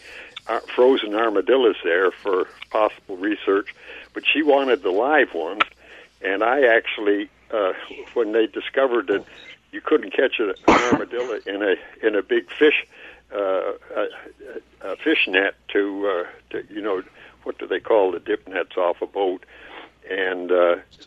uh, 0.48 0.60
frozen 0.76 1.16
armadillos 1.16 1.78
there 1.84 2.12
for 2.12 2.48
possible 2.70 3.18
research, 3.18 3.74
but 4.14 4.24
she 4.26 4.42
wanted 4.42 4.84
the 4.84 4.92
live 4.92 5.34
ones. 5.34 5.62
And 6.22 6.44
I 6.44 6.66
actually, 6.66 7.30
uh, 7.52 7.74
when 8.14 8.34
they 8.34 8.48
discovered 8.48 9.08
that 9.08 9.24
you 9.72 9.82
couldn't 9.82 10.12
catch 10.12 10.40
an 10.40 10.54
armadillo 10.68 11.40
in 11.46 11.62
a 11.64 11.76
in 12.06 12.16
a 12.16 12.22
big 12.22 12.50
fish 12.52 12.86
uh, 13.34 13.74
a, 13.96 14.08
a 14.82 14.96
fish 14.98 15.28
net 15.28 15.56
to, 15.70 16.08
uh, 16.08 16.28
to 16.50 16.74
you 16.74 16.82
know 16.82 17.04
what 17.44 17.58
do 17.58 17.68
they 17.68 17.80
call 17.80 18.12
the 18.12 18.20
dip 18.20 18.48
nets 18.48 18.76
off 18.78 19.02
a 19.02 19.08
boat, 19.08 19.46
and 20.10 20.50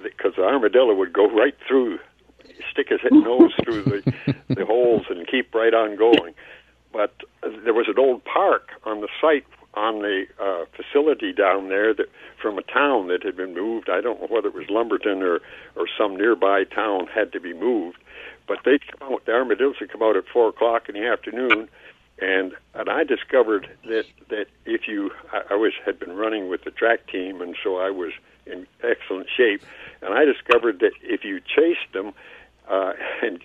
because 0.03 0.35
the 0.37 0.45
armadillo 0.45 0.95
would 0.95 1.13
go 1.13 1.29
right 1.31 1.57
through, 1.67 1.99
stick 2.73 2.89
his 2.89 3.01
nose 3.11 3.53
through 3.63 3.83
the 3.85 4.35
the 4.55 4.65
holes 4.65 5.05
and 5.11 5.27
keep 5.27 5.55
right 5.55 5.75
on 5.75 5.97
going. 5.97 6.35
But 6.93 7.15
there 7.65 7.75
was 7.75 7.87
an 7.89 7.99
old 7.99 8.25
park 8.25 8.71
on 8.85 9.01
the 9.01 9.09
site 9.21 9.47
on 9.75 10.01
the 10.01 10.27
uh, 10.39 10.65
facility 10.77 11.33
down 11.33 11.69
there 11.69 11.95
that 11.95 12.07
from 12.41 12.59
a 12.59 12.63
town 12.63 13.09
that 13.09 13.23
had 13.23 13.37
been 13.37 13.55
moved. 13.55 13.89
I 13.89 14.01
don't 14.01 14.21
know 14.21 14.27
whether 14.29 14.49
it 14.49 14.55
was 14.55 14.69
Lumberton 14.69 15.23
or 15.23 15.41
or 15.77 15.87
some 15.97 16.17
nearby 16.17 16.65
town 16.65 17.07
had 17.07 17.33
to 17.33 17.41
be 17.41 17.55
moved, 17.55 17.99
but 18.47 18.59
they 18.65 18.79
come 18.79 19.15
out. 19.15 19.25
The 19.25 19.33
armadillos 19.33 19.77
would 19.81 19.91
come 19.91 20.03
out 20.03 20.17
at 20.17 20.25
four 20.33 20.49
o'clock 20.49 20.89
in 20.89 20.95
the 20.95 21.07
afternoon, 21.07 21.69
and 22.21 22.53
and 22.75 22.89
I 22.91 23.05
discovered 23.05 23.69
that 23.85 24.05
that 24.29 24.47
if 24.67 24.87
you 24.87 25.11
I, 25.33 25.43
I 25.51 25.55
was 25.55 25.73
had 25.85 25.99
been 25.99 26.17
running 26.17 26.49
with 26.49 26.65
the 26.65 26.71
track 26.71 27.07
team, 27.07 27.41
and 27.41 27.57
so 27.63 27.79
I 27.79 27.91
was 27.91 28.13
in 28.45 28.67
excellent 28.83 29.29
shape, 29.35 29.63
and 30.03 30.13
I 30.13 30.25
discovered 30.25 30.81
that 30.81 30.93
if 31.03 31.25
you 31.25 31.41
chased 31.41 31.93
them 31.95 32.13
uh, 32.69 32.93
and 33.23 33.43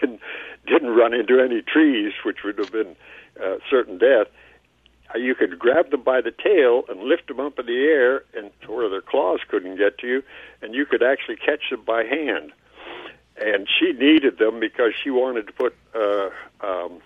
didn't 0.00 0.20
didn't 0.66 0.90
run 0.90 1.14
into 1.14 1.40
any 1.40 1.62
trees, 1.62 2.12
which 2.24 2.38
would 2.44 2.58
have 2.58 2.70
been 2.70 2.94
uh, 3.42 3.56
certain 3.68 3.98
death, 3.98 4.26
uh, 5.14 5.18
you 5.18 5.34
could 5.34 5.58
grab 5.58 5.90
them 5.90 6.02
by 6.02 6.20
the 6.20 6.30
tail 6.30 6.84
and 6.88 7.00
lift 7.00 7.28
them 7.28 7.40
up 7.40 7.58
in 7.58 7.66
the 7.66 7.78
air, 7.78 8.22
and 8.34 8.50
where 8.66 8.88
their 8.88 9.00
claws 9.00 9.40
couldn't 9.48 9.76
get 9.76 9.98
to 9.98 10.06
you, 10.06 10.22
and 10.62 10.74
you 10.74 10.86
could 10.86 11.02
actually 11.02 11.36
catch 11.36 11.70
them 11.70 11.82
by 11.84 12.04
hand. 12.04 12.52
And 13.36 13.66
she 13.78 13.92
needed 13.92 14.38
them 14.38 14.60
because 14.60 14.92
she 15.02 15.10
wanted 15.10 15.46
to 15.46 15.52
put 15.52 15.74
uh, 15.94 16.28
um, 16.60 17.00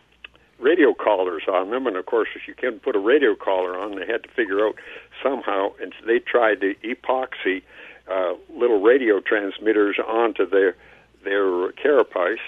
radio 0.59 0.93
collars 0.95 1.45
on 1.49 1.71
them, 1.71 1.87
and 1.87 1.97
of 1.97 2.07
course, 2.07 2.29
if 2.35 2.49
you 2.49 2.55
couldn't 2.55 2.83
put 2.83 2.97
a 2.97 2.99
radio 2.99 3.35
collar 3.35 3.79
on, 3.79 3.97
they 3.97 4.07
had 4.07 4.23
to 4.25 4.29
figure 4.31 4.67
out 4.67 4.75
somehow, 5.23 5.73
and 5.81 5.95
so 5.99 6.07
they 6.07 6.19
tried 6.19 6.61
to 6.61 6.75
epoxy 6.83 7.63
uh, 8.11 8.35
little 8.51 8.81
radio 8.81 9.21
transmitters 9.21 9.97
onto 10.07 10.49
their 10.49 10.77
their 11.25 11.73
carapace, 11.73 12.39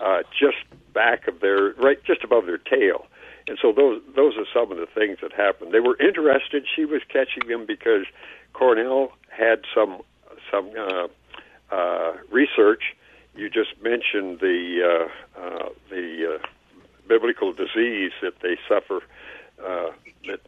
uh, 0.00 0.22
just 0.38 0.56
back 0.92 1.28
of 1.28 1.40
their 1.40 1.72
right, 1.74 2.02
just 2.04 2.24
above 2.24 2.46
their 2.46 2.58
tail. 2.58 3.06
And 3.48 3.58
so 3.60 3.72
those 3.72 4.02
those 4.14 4.36
are 4.36 4.46
some 4.52 4.72
of 4.72 4.78
the 4.78 4.86
things 4.86 5.18
that 5.22 5.32
happened. 5.32 5.72
They 5.72 5.80
were 5.80 5.96
interested. 6.00 6.66
She 6.74 6.84
was 6.84 7.02
catching 7.08 7.48
them 7.48 7.64
because 7.66 8.06
Cornell 8.52 9.12
had 9.28 9.60
some 9.74 10.02
some 10.50 10.70
uh, 10.76 11.08
uh, 11.70 12.12
research. 12.30 12.96
You 13.36 13.50
just 13.50 13.80
mentioned 13.82 14.40
the 14.40 15.08
uh, 15.38 15.40
uh, 15.40 15.68
the 15.90 16.38
uh, 16.40 16.46
biblical 17.08 17.52
disease 17.52 18.12
that 18.22 18.40
they 18.42 18.56
suffer, 18.68 19.02
uh, 19.64 19.90
that 20.26 20.40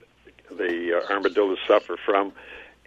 the 0.51 1.01
uh, 1.01 1.13
armadillos 1.13 1.59
suffer 1.67 1.97
from, 2.05 2.33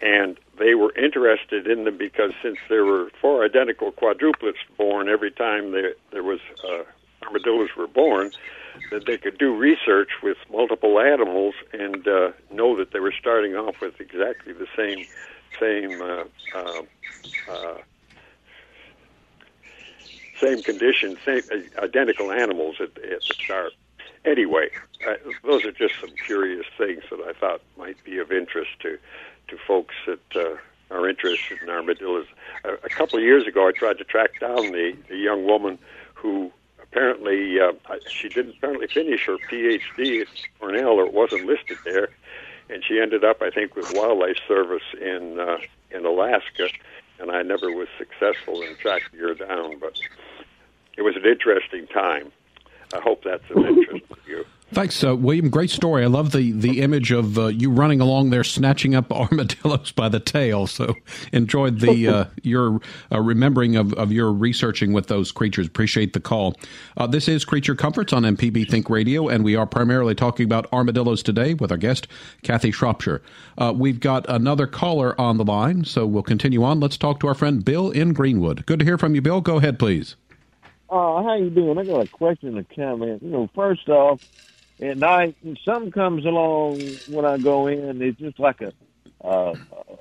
and 0.02 0.36
they 0.58 0.74
were 0.74 0.92
interested 0.96 1.66
in 1.66 1.84
them 1.84 1.96
because 1.96 2.32
since 2.42 2.58
there 2.68 2.84
were 2.84 3.10
four 3.20 3.44
identical 3.44 3.92
quadruplets 3.92 4.58
born 4.76 5.08
every 5.08 5.30
time 5.30 5.70
there 5.70 5.94
there 6.10 6.24
was 6.24 6.40
uh, 6.68 6.82
armadillos 7.24 7.70
were 7.76 7.86
born, 7.86 8.32
that 8.90 9.06
they 9.06 9.16
could 9.16 9.38
do 9.38 9.54
research 9.54 10.10
with 10.22 10.36
multiple 10.50 10.98
animals 10.98 11.54
and 11.72 12.06
uh, 12.08 12.32
know 12.50 12.76
that 12.76 12.92
they 12.92 13.00
were 13.00 13.14
starting 13.18 13.54
off 13.54 13.76
with 13.80 14.00
exactly 14.00 14.52
the 14.52 14.66
same 14.76 15.06
same 15.60 16.02
uh, 16.02 16.24
uh, 16.54 16.82
uh, 17.48 17.78
same 20.40 20.62
conditions, 20.62 21.18
same 21.24 21.42
uh, 21.52 21.84
identical 21.84 22.32
animals 22.32 22.76
at, 22.80 22.90
at 23.04 23.20
the 23.28 23.34
start. 23.44 23.72
Anyway, 24.24 24.68
uh, 25.08 25.14
those 25.44 25.64
are 25.64 25.72
just 25.72 25.94
some 26.00 26.10
curious 26.26 26.66
things 26.78 27.02
that 27.10 27.20
I 27.20 27.32
thought 27.32 27.60
might 27.76 28.02
be 28.04 28.18
of 28.18 28.32
interest 28.32 28.70
to 28.80 28.98
to 29.48 29.56
folks 29.66 29.94
that 30.06 30.36
uh, 30.36 30.56
are 30.94 31.08
interested 31.08 31.58
in 31.62 31.70
armadillos. 31.70 32.26
A, 32.64 32.72
a 32.74 32.88
couple 32.88 33.18
of 33.18 33.24
years 33.24 33.46
ago, 33.46 33.68
I 33.68 33.72
tried 33.72 33.98
to 33.98 34.04
track 34.04 34.40
down 34.40 34.72
the, 34.72 34.96
the 35.08 35.16
young 35.16 35.44
woman 35.44 35.78
who 36.14 36.52
apparently 36.80 37.58
uh, 37.60 37.72
she 38.08 38.28
didn't 38.28 38.56
apparently 38.56 38.86
finish 38.86 39.26
her 39.26 39.36
PhD 39.50 40.22
at 40.22 40.28
Cornell, 40.60 41.00
or 41.00 41.06
it 41.06 41.12
wasn't 41.12 41.46
listed 41.46 41.78
there, 41.84 42.08
and 42.68 42.84
she 42.84 43.00
ended 43.00 43.24
up, 43.24 43.42
I 43.42 43.50
think, 43.50 43.74
with 43.74 43.90
Wildlife 43.94 44.36
Service 44.46 44.82
in 45.00 45.40
uh, 45.40 45.58
in 45.90 46.04
Alaska, 46.04 46.68
and 47.18 47.30
I 47.30 47.42
never 47.42 47.70
was 47.70 47.88
successful 47.98 48.62
in 48.62 48.76
tracking 48.76 49.18
her 49.18 49.34
down, 49.34 49.78
but 49.78 49.98
it 50.96 51.02
was 51.02 51.16
an 51.16 51.26
interesting 51.26 51.86
time. 51.86 52.32
I 52.94 53.00
hope 53.00 53.24
that's 53.24 53.48
of 53.50 53.58
interest 53.58 54.04
to 54.08 54.30
you. 54.30 54.44
Thanks, 54.72 55.04
uh, 55.04 55.14
William. 55.14 55.50
Great 55.50 55.68
story. 55.68 56.02
I 56.02 56.06
love 56.06 56.32
the, 56.32 56.52
the 56.52 56.80
image 56.80 57.12
of 57.12 57.38
uh, 57.38 57.48
you 57.48 57.70
running 57.70 58.00
along 58.00 58.30
there, 58.30 58.42
snatching 58.42 58.94
up 58.94 59.12
armadillos 59.12 59.92
by 59.92 60.08
the 60.08 60.18
tail. 60.18 60.66
So 60.66 60.94
enjoyed 61.30 61.80
the 61.80 62.08
uh, 62.08 62.24
your 62.42 62.80
uh, 63.12 63.20
remembering 63.20 63.76
of, 63.76 63.92
of 63.92 64.12
your 64.12 64.32
researching 64.32 64.94
with 64.94 65.08
those 65.08 65.30
creatures. 65.30 65.66
Appreciate 65.66 66.14
the 66.14 66.20
call. 66.20 66.56
Uh, 66.96 67.06
this 67.06 67.28
is 67.28 67.44
Creature 67.44 67.74
Comforts 67.74 68.14
on 68.14 68.22
MPB 68.22 68.66
Think 68.66 68.88
Radio, 68.88 69.28
and 69.28 69.44
we 69.44 69.56
are 69.56 69.66
primarily 69.66 70.14
talking 70.14 70.46
about 70.46 70.72
armadillos 70.72 71.22
today 71.22 71.52
with 71.52 71.70
our 71.70 71.76
guest 71.76 72.08
Kathy 72.42 72.70
Shropshire. 72.70 73.20
Uh, 73.58 73.74
we've 73.76 74.00
got 74.00 74.24
another 74.26 74.66
caller 74.66 75.20
on 75.20 75.36
the 75.36 75.44
line, 75.44 75.84
so 75.84 76.06
we'll 76.06 76.22
continue 76.22 76.64
on. 76.64 76.80
Let's 76.80 76.96
talk 76.96 77.20
to 77.20 77.28
our 77.28 77.34
friend 77.34 77.62
Bill 77.62 77.90
in 77.90 78.14
Greenwood. 78.14 78.64
Good 78.64 78.78
to 78.78 78.86
hear 78.86 78.96
from 78.96 79.14
you, 79.14 79.20
Bill. 79.20 79.42
Go 79.42 79.58
ahead, 79.58 79.78
please. 79.78 80.16
Uh, 80.88 81.22
how 81.22 81.34
you 81.34 81.50
doing? 81.50 81.76
I 81.76 81.84
got 81.84 82.06
a 82.06 82.08
question 82.08 82.56
and 82.56 82.58
a 82.58 82.74
comment. 82.74 83.22
You 83.22 83.30
know, 83.30 83.50
first 83.54 83.88
off, 83.90 84.20
at 84.82 84.98
night, 84.98 85.36
something 85.64 85.92
comes 85.92 86.24
along 86.24 86.80
when 87.06 87.24
I 87.24 87.38
go 87.38 87.68
in. 87.68 88.02
It's 88.02 88.18
just 88.18 88.38
like 88.38 88.60
a 88.60 88.72
uh, 89.24 89.54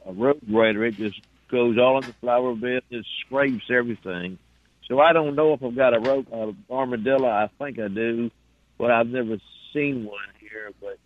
a 0.06 0.12
road 0.12 0.42
grader. 0.50 0.84
It 0.86 0.98
just 0.98 1.22
goes 1.50 1.78
all 1.78 2.00
in 2.00 2.08
the 2.08 2.14
flower 2.14 2.56
bed, 2.56 2.82
just 2.92 3.08
scrapes 3.20 3.66
everything. 3.70 4.40
So 4.88 5.00
I 5.00 5.14
don't 5.14 5.36
know 5.36 5.54
if 5.54 5.64
I've 5.64 5.76
got 5.76 5.94
a 5.94 6.00
rope 6.00 6.28
uh, 6.34 6.74
armadillo. 6.74 7.30
I 7.30 7.50
think 7.60 7.80
I 7.80 7.88
do, 7.88 8.32
but 8.78 8.90
I've 8.90 9.08
never 9.08 9.38
seen 9.72 10.06
one 10.06 10.20
here. 10.40 10.72
But 10.82 10.98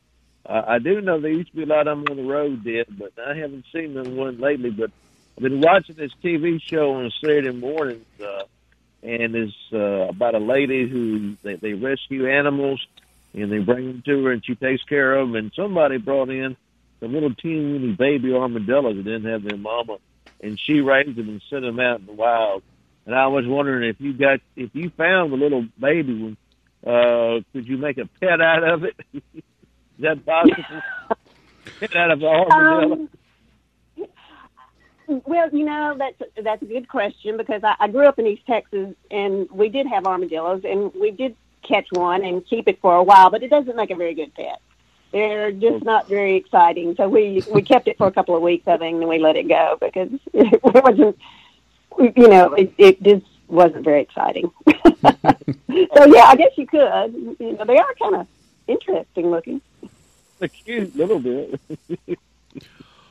uh, 0.45 0.63
I 0.65 0.79
do 0.79 1.01
know 1.01 1.19
there 1.19 1.31
used 1.31 1.51
to 1.51 1.57
be 1.57 1.63
a 1.63 1.67
lot 1.67 1.87
of 1.87 1.97
them 1.97 2.05
on 2.09 2.17
the 2.17 2.31
road, 2.31 2.63
did, 2.63 2.97
but 2.97 3.11
I 3.19 3.35
haven't 3.35 3.65
seen 3.73 3.93
them 3.93 4.15
one 4.15 4.39
lately. 4.39 4.69
But 4.69 4.91
I've 5.37 5.43
been 5.43 5.59
watching 5.59 5.95
this 5.95 6.13
TV 6.23 6.61
show 6.61 6.93
on 6.93 7.11
Saturday 7.21 7.51
mornings. 7.51 8.05
Uh, 8.21 8.43
and 9.03 9.35
it's 9.35 9.53
uh, 9.71 10.07
about 10.09 10.33
a 10.33 10.39
lady 10.39 10.89
who 10.89 11.35
they, 11.43 11.55
they 11.55 11.73
rescue 11.73 12.27
animals 12.27 12.85
and 13.35 13.51
they 13.51 13.59
bring 13.59 13.87
them 13.87 14.03
to 14.05 14.23
her 14.23 14.31
and 14.31 14.43
she 14.45 14.55
takes 14.55 14.83
care 14.83 15.15
of 15.15 15.27
them. 15.27 15.35
And 15.35 15.51
somebody 15.55 15.97
brought 15.97 16.29
in 16.29 16.55
some 16.99 17.13
little 17.13 17.33
teeny 17.35 17.91
baby 17.93 18.33
armadillos 18.33 18.95
that 18.95 19.03
didn't 19.03 19.25
have 19.25 19.43
their 19.43 19.57
mama, 19.57 19.97
and 20.41 20.59
she 20.59 20.79
raised 20.79 21.15
them 21.15 21.29
and 21.29 21.41
sent 21.49 21.63
them 21.63 21.79
out 21.79 21.99
in 21.99 22.05
the 22.05 22.13
wild. 22.13 22.63
And 23.05 23.13
I 23.13 23.27
was 23.27 23.45
wondering 23.45 23.89
if 23.89 23.99
you 23.99 24.13
got 24.13 24.39
if 24.55 24.71
you 24.73 24.89
found 24.89 25.31
the 25.31 25.37
little 25.37 25.67
baby 25.79 26.13
one, 26.13 26.37
uh, 26.85 27.41
could 27.53 27.67
you 27.67 27.77
make 27.77 27.97
a 27.97 28.07
pet 28.19 28.41
out 28.41 28.63
of 28.63 28.83
it? 28.83 28.95
Is 29.13 29.21
that 29.99 30.25
possible? 30.25 30.81
pet 31.79 31.95
out 31.95 32.11
of 32.11 32.23
armadillo. 32.23 32.93
Um, 32.93 33.09
well, 35.07 35.49
you 35.51 35.65
know 35.65 35.95
that's 35.97 36.31
that's 36.41 36.61
a 36.63 36.65
good 36.65 36.87
question 36.87 37.37
because 37.37 37.63
I, 37.63 37.75
I 37.79 37.87
grew 37.89 38.07
up 38.07 38.17
in 38.17 38.25
East 38.25 38.47
Texas 38.47 38.95
and 39.11 39.49
we 39.51 39.69
did 39.69 39.85
have 39.85 40.07
armadillos 40.07 40.61
and 40.63 40.91
we 40.95 41.11
did 41.11 41.35
catch 41.67 41.87
one 41.91 42.23
and 42.23 42.45
keep 42.45 42.67
it 42.67 42.79
for 42.81 42.95
a 42.95 43.03
while, 43.03 43.29
but 43.29 43.43
it 43.43 43.49
doesn't 43.49 43.75
make 43.75 43.91
a 43.91 43.95
very 43.95 44.13
good 44.13 44.33
pet. 44.33 44.61
They're 45.11 45.51
just 45.51 45.83
not 45.83 46.07
very 46.09 46.35
exciting. 46.35 46.95
So 46.95 47.07
we 47.07 47.43
we 47.51 47.61
kept 47.61 47.87
it 47.87 47.97
for 47.97 48.07
a 48.07 48.11
couple 48.11 48.35
of 48.35 48.41
weeks, 48.41 48.67
I 48.67 48.77
think, 48.77 48.95
and 48.95 49.01
then 49.01 49.09
we 49.09 49.19
let 49.19 49.35
it 49.35 49.47
go 49.47 49.77
because 49.79 50.09
it 50.33 50.61
wasn't, 50.63 51.17
you 51.97 52.27
know, 52.27 52.53
it, 52.53 52.73
it 52.77 53.03
just 53.03 53.25
wasn't 53.47 53.83
very 53.85 54.01
exciting. 54.01 54.51
so 54.67 56.05
yeah, 56.05 56.25
I 56.25 56.35
guess 56.35 56.51
you 56.57 56.67
could. 56.67 57.37
You 57.39 57.53
know, 57.53 57.65
they 57.65 57.77
are 57.77 57.95
kind 58.01 58.15
of 58.15 58.27
interesting 58.67 59.31
looking. 59.31 59.61
A 60.41 60.49
cute 60.49 60.95
little 60.95 61.19
bit. 61.19 61.59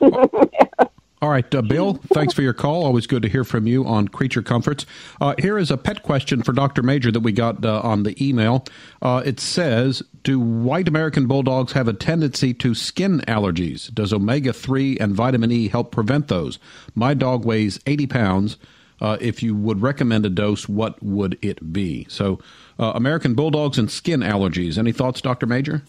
All 1.22 1.31
right, 1.31 1.55
uh, 1.55 1.62
Bill, 1.62 1.94
thanks 2.12 2.35
for 2.35 2.42
your 2.42 2.53
call. 2.53 2.85
Always 2.85 3.07
good 3.07 3.22
to 3.22 3.29
hear 3.29 3.44
from 3.44 3.66
you 3.66 3.87
on 3.87 4.09
Creature 4.09 4.42
Comforts. 4.42 4.85
Uh, 5.20 5.35
here 5.38 5.57
is 5.57 5.70
a 5.70 5.79
pet 5.79 6.03
question 6.03 6.42
for 6.42 6.53
Dr. 6.53 6.83
Major 6.83 7.11
that 7.11 7.20
we 7.20 7.33
got 7.33 7.64
uh, 7.64 7.81
on 7.83 8.03
the 8.03 8.22
email. 8.22 8.66
Uh, 9.00 9.22
it 9.24 9.40
says 9.40 10.03
Do 10.22 10.38
white 10.38 10.87
American 10.87 11.27
bulldogs 11.27 11.72
have 11.72 11.88
a 11.88 11.94
tendency 11.94 12.53
to 12.55 12.74
skin 12.74 13.20
allergies? 13.20 13.94
Does 13.94 14.12
omega 14.12 14.53
3 14.53 14.98
and 14.98 15.14
vitamin 15.14 15.50
E 15.50 15.68
help 15.68 15.92
prevent 15.92 16.29
those? 16.29 16.59
My 16.94 17.14
dog 17.14 17.44
weighs 17.44 17.81
80 17.87 18.07
pounds. 18.07 18.57
Uh, 19.00 19.16
if 19.20 19.42
you 19.42 19.55
would 19.55 19.83
recommend 19.83 20.27
a 20.27 20.31
dose, 20.31 20.68
what 20.68 21.03
would 21.03 21.38
it 21.42 21.72
be? 21.72 22.07
So, 22.09 22.38
uh, 22.79 22.92
American 22.94 23.35
bulldogs 23.35 23.79
and 23.79 23.90
skin 23.90 24.20
allergies. 24.20 24.79
Any 24.79 24.92
thoughts, 24.92 25.20
Dr. 25.20 25.46
Major? 25.46 25.83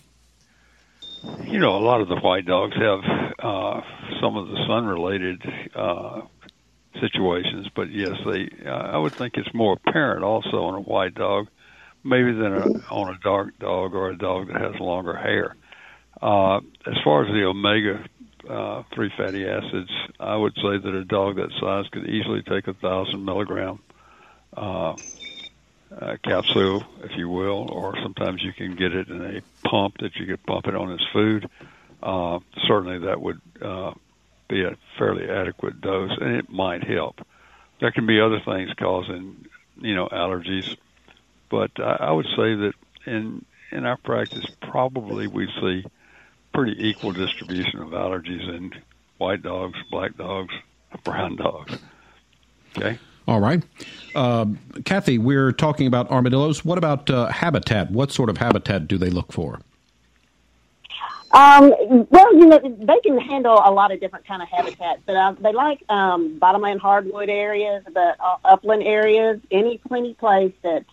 You 1.48 1.60
know, 1.60 1.78
a 1.78 1.84
lot 1.84 2.02
of 2.02 2.08
the 2.08 2.20
white 2.20 2.46
dogs 2.46 2.76
have 2.76 3.00
uh, 3.40 3.82
some 4.22 4.38
of 4.38 4.48
the 4.48 4.66
sun-related 4.68 5.42
uh, 5.76 6.22
situations, 7.02 7.68
but 7.76 7.92
yes, 7.92 8.14
they. 8.26 8.50
Uh, 8.66 8.70
I 8.70 8.98
would 8.98 9.18
think 9.18 9.34
it's 9.36 9.54
more 9.54 9.74
apparent 9.74 10.24
also 10.24 10.64
on 10.64 10.76
a 10.76 10.82
white 10.82 11.16
dog, 11.16 11.48
maybe 12.04 12.32
than 12.32 12.54
a, 12.54 12.94
on 12.94 13.14
a 13.14 13.20
dark 13.24 13.58
dog 13.60 13.94
or 13.94 14.10
a 14.10 14.18
dog 14.18 14.48
that 14.48 14.62
has 14.62 14.80
longer 14.80 15.16
hair. 15.16 15.56
Uh, 16.22 16.58
as 16.88 16.96
far 17.04 17.26
as 17.26 17.32
the 17.34 17.44
omega 17.44 18.04
uh, 18.50 18.84
three 18.94 19.12
fatty 19.18 19.46
acids, 19.46 19.92
I 20.20 20.36
would 20.36 20.56
say 20.56 20.78
that 20.84 20.96
a 20.96 21.04
dog 21.04 21.36
that 21.36 21.52
size 21.60 21.86
could 21.92 22.08
easily 22.08 22.42
take 22.44 22.68
a 22.68 22.74
thousand 22.74 23.26
milligram 23.26 23.80
uh, 24.56 24.96
uh, 25.92 26.18
capsule, 26.24 26.84
if 27.04 27.12
you 27.18 27.30
will, 27.30 27.70
or 27.72 27.96
sometimes 28.02 28.42
you 28.44 28.54
can 28.54 28.76
get 28.76 28.94
it 28.94 29.08
in 29.10 29.22
a 29.22 29.42
pump 29.70 29.98
that 30.00 30.16
you 30.16 30.26
could 30.26 30.44
pump 30.46 30.68
it 30.68 30.76
on 30.76 30.90
his 30.90 31.06
food. 31.12 31.50
Uh, 32.02 32.40
certainly, 32.68 33.00
that 33.00 33.22
would 33.22 33.42
uh, 33.62 33.94
be 34.48 34.64
a 34.64 34.78
fairly 34.98 35.30
adequate 35.30 35.82
dose, 35.82 36.12
and 36.20 36.36
it 36.36 36.50
might 36.50 36.84
help. 36.84 37.26
There 37.82 37.92
can 37.92 38.06
be 38.06 38.22
other 38.22 38.40
things 38.40 38.72
causing, 38.78 39.48
you 39.82 39.96
know, 39.96 40.08
allergies, 40.08 40.78
but 41.50 41.72
I, 41.78 41.98
I 42.00 42.12
would 42.12 42.28
say 42.28 42.56
that 42.56 42.74
in 43.06 43.46
in 43.72 43.86
our 43.86 43.98
practice, 43.98 44.46
probably 44.62 45.28
we 45.28 45.48
see 45.60 45.84
pretty 46.54 46.88
equal 46.88 47.12
distribution 47.12 47.82
of 47.82 47.90
allergies 47.90 48.48
in 48.48 48.72
white 49.18 49.42
dogs, 49.42 49.78
black 49.92 50.16
dogs, 50.16 50.54
brown 51.04 51.36
dogs. 51.36 51.78
Okay. 52.78 52.98
All 53.28 53.40
right. 53.40 53.64
Uh, 54.14 54.46
Kathy, 54.86 55.18
we're 55.18 55.52
talking 55.52 55.88
about 55.88 56.10
armadillos. 56.12 56.64
What 56.64 56.78
about 56.78 57.10
uh, 57.10 57.28
habitat? 57.28 57.92
What 57.92 58.12
sort 58.12 58.30
of 58.30 58.38
habitat 58.38 58.88
do 58.88 58.98
they 58.98 59.10
look 59.10 59.32
for? 59.32 59.60
Um, 61.32 61.74
well, 62.12 62.34
you 62.34 62.46
know, 62.46 62.60
they 62.60 63.00
can 63.04 63.20
handle 63.20 63.62
a 63.66 63.72
lot 63.72 63.92
of 63.92 64.00
different 64.00 64.26
kind 64.26 64.42
of 64.42 64.48
habitats, 64.48 65.02
but 65.06 65.16
uh, 65.16 65.34
they 65.40 65.52
like 65.52 65.84
um, 65.90 66.38
bottomland 66.38 66.80
hardwood 66.80 67.30
areas, 67.30 67.84
but 67.94 68.16
uh, 68.20 68.38
upland 68.46 68.84
areas, 68.84 69.42
any 69.52 69.80
plenty 69.80 70.14
place 70.14 70.54
that 70.64 70.86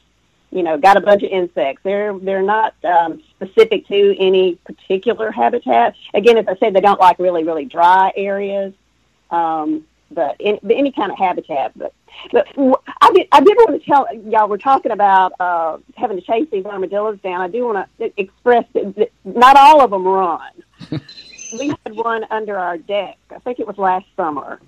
you 0.52 0.62
know, 0.62 0.76
got 0.76 0.98
a 0.98 1.00
bunch 1.00 1.22
of 1.22 1.30
insects. 1.30 1.80
They're 1.82 2.16
they're 2.18 2.42
not 2.42 2.74
um, 2.84 3.22
specific 3.30 3.86
to 3.88 4.16
any 4.18 4.56
particular 4.56 5.30
habitat. 5.30 5.94
Again, 6.12 6.36
as 6.36 6.46
I 6.46 6.56
said, 6.56 6.74
they 6.74 6.80
don't 6.80 7.00
like 7.00 7.18
really 7.18 7.42
really 7.42 7.64
dry 7.64 8.12
areas, 8.14 8.74
um, 9.30 9.86
but 10.10 10.36
in, 10.38 10.58
any 10.70 10.92
kind 10.92 11.10
of 11.10 11.18
habitat. 11.18 11.72
But 11.74 11.94
but 12.30 12.46
I 12.56 13.12
did 13.12 13.28
I 13.32 13.40
did 13.40 13.56
want 13.58 13.82
to 13.82 13.90
tell 13.90 14.06
y'all 14.14 14.48
we're 14.48 14.58
talking 14.58 14.92
about 14.92 15.32
uh, 15.40 15.78
having 15.96 16.18
to 16.18 16.26
chase 16.26 16.48
these 16.50 16.64
armadillos 16.64 17.18
down. 17.20 17.40
I 17.40 17.48
do 17.48 17.64
want 17.64 17.88
to 17.98 18.20
express 18.20 18.64
that 18.74 19.10
not 19.24 19.56
all 19.56 19.82
of 19.82 19.90
them 19.90 20.06
run. 20.06 20.50
we 21.58 21.68
had 21.68 21.94
one 21.94 22.24
under 22.30 22.58
our 22.58 22.78
deck. 22.78 23.18
I 23.30 23.38
think 23.38 23.60
it 23.60 23.66
was 23.66 23.78
last 23.78 24.06
summer 24.16 24.60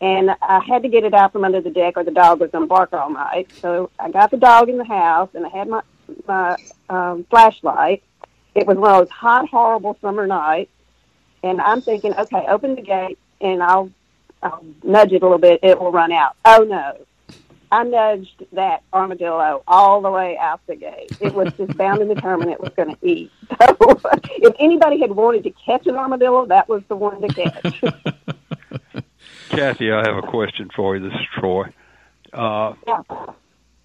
and 0.00 0.30
I 0.40 0.60
had 0.60 0.82
to 0.82 0.88
get 0.88 1.04
it 1.04 1.12
out 1.12 1.32
from 1.32 1.44
under 1.44 1.60
the 1.60 1.70
deck, 1.70 1.94
or 1.96 2.04
the 2.04 2.10
dog 2.10 2.40
was 2.40 2.50
going 2.50 2.64
to 2.64 2.68
bark 2.68 2.92
all 2.92 3.10
night. 3.10 3.50
So 3.60 3.90
I 3.98 4.10
got 4.10 4.30
the 4.30 4.38
dog 4.38 4.68
in 4.68 4.78
the 4.78 4.84
house, 4.84 5.28
and 5.34 5.44
I 5.44 5.48
had 5.50 5.68
my 5.68 5.82
my 6.26 6.56
um, 6.88 7.24
flashlight. 7.30 8.02
It 8.54 8.66
was 8.66 8.76
one 8.76 8.90
of 8.90 8.98
those 8.98 9.10
hot, 9.10 9.48
horrible 9.48 9.96
summer 10.00 10.26
nights, 10.26 10.72
and 11.42 11.60
I'm 11.60 11.82
thinking, 11.82 12.14
okay, 12.14 12.46
open 12.48 12.74
the 12.74 12.82
gate, 12.82 13.18
and 13.40 13.62
I'll 13.62 13.90
I'll 14.42 14.64
nudge 14.82 15.12
it 15.12 15.22
a 15.22 15.24
little 15.24 15.38
bit. 15.38 15.60
It 15.62 15.80
will 15.80 15.92
run 15.92 16.12
out. 16.12 16.36
Oh 16.44 16.64
no! 16.64 16.96
I 17.72 17.84
nudged 17.84 18.44
that 18.52 18.82
armadillo 18.92 19.62
all 19.68 20.02
the 20.02 20.10
way 20.10 20.36
out 20.38 20.60
the 20.66 20.76
gate. 20.76 21.12
It 21.20 21.34
was 21.34 21.52
just 21.54 21.76
bound 21.76 22.00
and 22.00 22.12
determined 22.12 22.50
it 22.50 22.60
was 22.60 22.72
going 22.74 22.94
to 22.94 23.06
eat. 23.06 23.30
So, 23.80 24.10
if 24.26 24.54
anybody 24.58 25.00
had 25.00 25.10
wanted 25.10 25.44
to 25.44 25.50
catch 25.50 25.86
an 25.86 25.94
armadillo, 25.94 26.46
that 26.46 26.68
was 26.68 26.82
the 26.88 26.96
one 26.96 27.20
to 27.20 27.28
catch. 27.28 27.80
Kathy, 29.50 29.92
I 29.92 30.06
have 30.06 30.16
a 30.16 30.26
question 30.26 30.70
for 30.74 30.96
you. 30.96 31.02
This 31.02 31.12
is 31.12 31.26
Troy. 31.38 31.64
Uh, 32.32 32.74
yeah. 32.86 33.02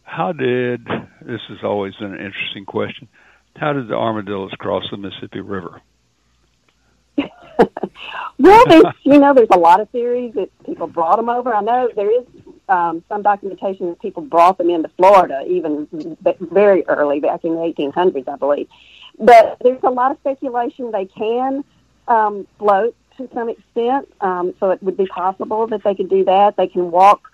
How 0.03 0.31
did 0.31 0.85
this 1.21 1.41
is 1.49 1.59
always 1.63 1.93
an 1.99 2.13
interesting 2.13 2.65
question? 2.65 3.07
How 3.55 3.73
did 3.73 3.87
the 3.87 3.95
armadillos 3.95 4.51
cross 4.57 4.83
the 4.91 4.97
Mississippi 4.97 5.41
River? 5.41 5.81
well, 8.39 8.65
there's 8.67 8.85
you 9.03 9.19
know 9.19 9.33
there's 9.33 9.49
a 9.51 9.57
lot 9.57 9.79
of 9.79 9.89
theories 9.89 10.33
that 10.35 10.49
people 10.65 10.87
brought 10.87 11.17
them 11.17 11.29
over. 11.29 11.53
I 11.53 11.61
know 11.61 11.89
there 11.95 12.11
is 12.11 12.25
um, 12.69 13.03
some 13.09 13.21
documentation 13.21 13.89
that 13.89 14.01
people 14.01 14.23
brought 14.23 14.57
them 14.57 14.69
into 14.69 14.89
Florida 14.97 15.43
even 15.47 16.17
very 16.39 16.85
early 16.87 17.19
back 17.19 17.43
in 17.43 17.55
the 17.55 17.61
1800s, 17.61 18.27
I 18.27 18.35
believe. 18.37 18.67
But 19.19 19.57
there's 19.61 19.83
a 19.83 19.89
lot 19.89 20.11
of 20.11 20.17
speculation 20.19 20.91
they 20.91 21.05
can 21.05 21.63
um, 22.07 22.47
float 22.59 22.95
to 23.17 23.29
some 23.33 23.49
extent. 23.49 24.11
Um, 24.21 24.53
so 24.59 24.71
it 24.71 24.81
would 24.83 24.97
be 24.97 25.05
possible 25.05 25.67
that 25.67 25.83
they 25.83 25.95
could 25.95 26.09
do 26.09 26.25
that. 26.25 26.57
They 26.57 26.67
can 26.67 26.91
walk 26.91 27.31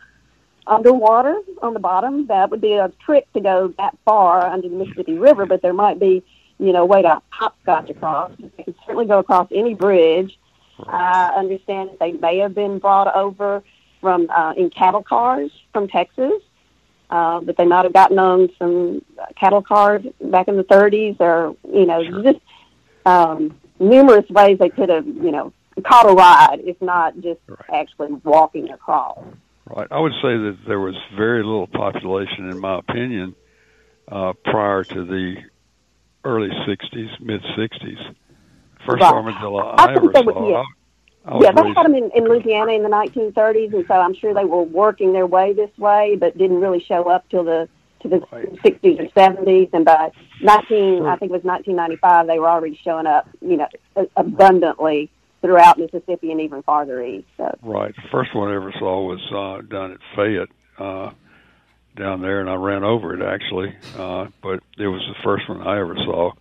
underwater 0.67 1.41
on 1.61 1.73
the 1.73 1.79
bottom. 1.79 2.27
That 2.27 2.49
would 2.51 2.61
be 2.61 2.73
a 2.73 2.91
trick 3.03 3.31
to 3.33 3.41
go 3.41 3.73
that 3.77 3.97
far 4.05 4.45
under 4.45 4.69
the 4.69 4.75
Mississippi 4.75 5.17
River, 5.17 5.45
but 5.45 5.61
there 5.61 5.73
might 5.73 5.99
be, 5.99 6.23
you 6.61 6.71
know, 6.71 6.85
way 6.85 7.01
to 7.01 7.21
hopscotch 7.29 7.89
across. 7.89 8.31
They 8.39 8.63
could 8.63 8.75
certainly 8.85 9.07
go 9.07 9.19
across 9.19 9.47
any 9.51 9.73
bridge. 9.73 10.37
I 10.79 11.33
understand 11.35 11.89
that 11.89 11.99
they 11.99 12.11
may 12.11 12.37
have 12.37 12.53
been 12.53 12.77
brought 12.77 13.13
over 13.15 13.63
from 13.99 14.29
uh, 14.29 14.53
in 14.55 14.69
cattle 14.69 15.03
cars 15.03 15.51
from 15.73 15.87
Texas, 15.87 16.41
uh, 17.09 17.41
but 17.41 17.57
they 17.57 17.65
might 17.65 17.83
have 17.83 17.93
gotten 17.93 18.19
on 18.19 18.49
some 18.59 19.01
cattle 19.35 19.63
cars 19.63 20.03
back 20.21 20.47
in 20.47 20.55
the 20.55 20.63
30s, 20.63 21.19
or 21.19 21.55
you 21.67 21.85
know, 21.85 22.03
sure. 22.03 22.23
just 22.23 22.39
um, 23.07 23.57
numerous 23.79 24.29
ways 24.29 24.59
they 24.59 24.69
could 24.69 24.89
have, 24.89 25.07
you 25.07 25.31
know, 25.31 25.51
caught 25.83 26.09
a 26.09 26.13
ride, 26.13 26.59
if 26.63 26.79
not 26.79 27.15
just 27.21 27.39
right. 27.47 27.59
actually 27.73 28.13
walking 28.23 28.69
across. 28.69 29.19
Right. 29.65 29.87
I 29.89 29.99
would 29.99 30.13
say 30.13 30.37
that 30.37 30.59
there 30.67 30.79
was 30.79 30.95
very 31.17 31.43
little 31.43 31.67
population, 31.67 32.49
in 32.49 32.59
my 32.59 32.79
opinion, 32.79 33.35
uh, 34.07 34.33
prior 34.43 34.83
to 34.83 35.05
the 35.05 35.37
early 36.23 36.49
'60s, 36.49 37.19
mid 37.21 37.41
'60s. 37.57 38.15
First 38.85 39.01
right. 39.01 39.13
armadillo 39.13 39.57
I, 39.59 39.85
I 39.85 39.95
ever 39.95 40.11
saw. 40.13 40.49
yeah, 40.49 40.63
I, 41.25 41.31
I 41.33 41.39
yeah 41.41 41.51
they 41.51 41.67
had 41.67 41.85
them 41.85 41.95
in, 41.95 42.09
in 42.15 42.23
Louisiana 42.25 42.71
in 42.73 42.83
the 42.83 42.89
1930s, 42.89 43.73
and 43.73 43.85
so 43.87 43.93
I'm 43.93 44.15
sure 44.15 44.33
they 44.33 44.45
were 44.45 44.63
working 44.63 45.13
their 45.13 45.27
way 45.27 45.53
this 45.53 45.69
way, 45.77 46.17
but 46.19 46.37
didn't 46.37 46.59
really 46.59 46.83
show 46.83 47.09
up 47.09 47.29
till 47.29 47.43
the 47.43 47.69
to 48.01 48.09
the 48.09 48.19
right. 48.31 48.51
60s 48.63 48.99
or 48.99 49.07
70s, 49.09 49.69
and 49.73 49.85
by 49.85 50.11
19, 50.41 50.67
sure. 50.67 51.07
I 51.07 51.17
think 51.17 51.31
it 51.31 51.33
was 51.33 51.43
1995, 51.43 52.27
they 52.27 52.39
were 52.39 52.49
already 52.49 52.79
showing 52.83 53.05
up, 53.05 53.29
you 53.41 53.57
know, 53.57 53.67
abundantly 54.15 55.11
throughout 55.41 55.77
Mississippi 55.77 56.31
and 56.31 56.41
even 56.41 56.61
farther 56.63 57.03
east. 57.03 57.27
So. 57.37 57.55
Right. 57.63 57.95
The 57.95 58.09
first 58.11 58.35
one 58.35 58.49
I 58.49 58.55
ever 58.55 58.73
saw 58.77 59.03
was 59.03 59.21
uh, 59.31 59.61
down 59.67 59.91
at 59.91 59.99
Fayette, 60.15 60.49
uh, 60.77 61.11
down 61.95 62.21
there, 62.21 62.39
and 62.39 62.49
I 62.49 62.55
ran 62.55 62.83
over 62.83 63.13
it 63.13 63.21
actually. 63.21 63.75
Uh, 63.97 64.27
but 64.41 64.61
it 64.77 64.87
was 64.87 65.01
the 65.07 65.23
first 65.23 65.47
one 65.49 65.61
I 65.61 65.79
ever 65.79 65.95
saw. 65.97 66.31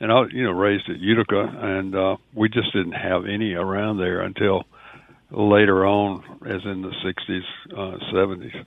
And 0.00 0.12
I, 0.12 0.24
you 0.30 0.44
know, 0.44 0.52
raised 0.52 0.90
at 0.90 0.98
Utica, 0.98 1.40
and 1.40 1.94
uh, 1.94 2.16
we 2.34 2.48
just 2.48 2.72
didn't 2.72 2.92
have 2.92 3.24
any 3.26 3.54
around 3.54 3.98
there 3.98 4.20
until 4.20 4.64
later 5.30 5.86
on, 5.86 6.22
as 6.46 6.64
in 6.64 6.82
the 6.82 6.90
'60s, 6.90 7.42
uh, 7.72 7.98
'70s. 8.12 8.64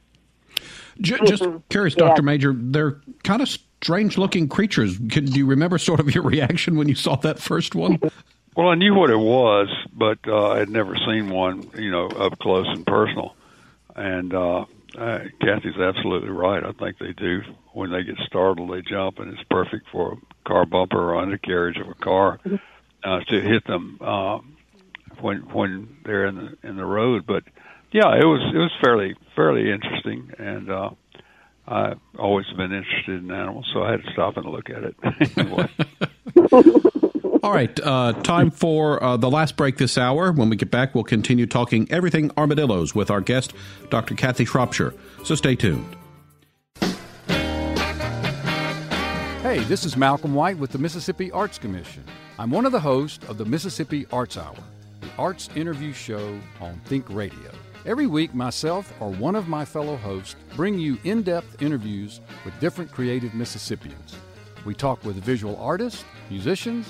Just 1.01 1.43
mm-hmm. 1.43 1.57
curious, 1.69 1.95
Doctor 1.95 2.21
yeah. 2.21 2.25
Major, 2.25 2.53
they're 2.53 2.99
kind 3.23 3.41
of 3.41 3.47
strange-looking 3.47 4.49
creatures. 4.49 4.97
Can, 4.97 5.25
do 5.25 5.37
you 5.37 5.45
remember 5.45 5.77
sort 5.77 5.99
of 5.99 6.13
your 6.13 6.23
reaction 6.23 6.77
when 6.77 6.89
you 6.89 6.95
saw 6.95 7.15
that 7.17 7.39
first 7.39 7.75
one? 7.75 7.99
Well, 8.55 8.67
I 8.67 8.75
knew 8.75 8.93
what 8.93 9.09
it 9.09 9.19
was, 9.19 9.69
but 9.93 10.17
uh, 10.27 10.49
I 10.49 10.57
had 10.57 10.69
never 10.69 10.97
seen 11.07 11.29
one, 11.29 11.69
you 11.77 11.91
know, 11.91 12.07
up 12.07 12.39
close 12.39 12.67
and 12.67 12.85
personal. 12.85 13.33
And 13.95 14.33
uh, 14.33 14.65
uh, 14.97 15.19
Kathy's 15.41 15.77
absolutely 15.77 16.29
right. 16.29 16.63
I 16.63 16.71
think 16.73 16.97
they 16.99 17.13
do. 17.13 17.41
When 17.73 17.91
they 17.91 18.03
get 18.03 18.17
startled, 18.25 18.71
they 18.71 18.81
jump, 18.81 19.19
and 19.19 19.31
it's 19.31 19.43
perfect 19.49 19.87
for 19.91 20.13
a 20.13 20.47
car 20.47 20.65
bumper 20.65 21.13
or 21.13 21.21
undercarriage 21.21 21.77
of 21.77 21.87
a 21.87 21.93
car 21.93 22.39
uh, 23.03 23.19
to 23.19 23.41
hit 23.41 23.65
them 23.67 23.97
uh, 24.01 24.39
when 25.21 25.37
when 25.53 25.97
they're 26.03 26.25
in 26.25 26.35
the 26.35 26.67
in 26.67 26.75
the 26.75 26.85
road. 26.85 27.25
But 27.27 27.43
yeah, 27.91 28.15
it 28.15 28.25
was 28.25 28.41
it 28.53 28.57
was 28.57 28.71
fairly 28.83 29.15
fairly 29.35 29.71
interesting, 29.71 30.31
and 30.37 30.71
uh, 30.71 30.89
I've 31.67 31.99
always 32.17 32.47
been 32.47 32.73
interested 32.73 33.23
in 33.23 33.31
animals, 33.31 33.69
so 33.73 33.83
I 33.83 33.91
had 33.91 34.03
to 34.03 34.11
stop 34.11 34.37
and 34.37 34.45
look 34.47 34.69
at 34.69 34.83
it 34.83 34.95
anyway. 35.37 35.69
All 37.41 37.53
right, 37.53 37.79
uh, 37.81 38.11
time 38.21 38.51
for 38.51 39.01
uh, 39.01 39.15
the 39.15 39.31
last 39.31 39.55
break 39.55 39.77
this 39.77 39.97
hour. 39.97 40.33
When 40.33 40.49
we 40.49 40.57
get 40.57 40.71
back, 40.71 40.93
we'll 40.93 41.05
continue 41.05 41.45
talking 41.45 41.89
everything 41.89 42.31
armadillos 42.37 42.93
with 42.93 43.09
our 43.09 43.21
guest, 43.21 43.53
Dr. 43.89 44.13
Kathy 44.15 44.43
Shropshire. 44.43 44.93
So 45.23 45.35
stay 45.35 45.55
tuned. 45.55 45.95
Hey, 49.41 49.59
this 49.69 49.85
is 49.85 49.95
Malcolm 49.95 50.33
White 50.35 50.57
with 50.57 50.71
the 50.71 50.79
Mississippi 50.79 51.31
Arts 51.31 51.57
Commission. 51.57 52.03
I'm 52.37 52.51
one 52.51 52.65
of 52.65 52.73
the 52.73 52.79
hosts 52.81 53.25
of 53.29 53.37
the 53.37 53.45
Mississippi 53.45 54.05
Arts 54.11 54.35
Hour, 54.37 54.57
the 54.99 55.07
arts 55.17 55.49
interview 55.55 55.93
show 55.93 56.37
on 56.59 56.81
Think 56.85 57.05
Radio. 57.09 57.51
Every 57.85 58.07
week, 58.07 58.35
myself 58.35 58.93
or 58.99 59.11
one 59.11 59.37
of 59.37 59.47
my 59.47 59.63
fellow 59.63 59.95
hosts 59.95 60.35
bring 60.57 60.77
you 60.77 60.97
in 61.05 61.23
depth 61.23 61.61
interviews 61.61 62.19
with 62.43 62.59
different 62.59 62.91
creative 62.91 63.33
Mississippians. 63.33 64.17
We 64.65 64.73
talk 64.73 65.05
with 65.05 65.15
visual 65.15 65.55
artists, 65.55 66.03
musicians, 66.29 66.89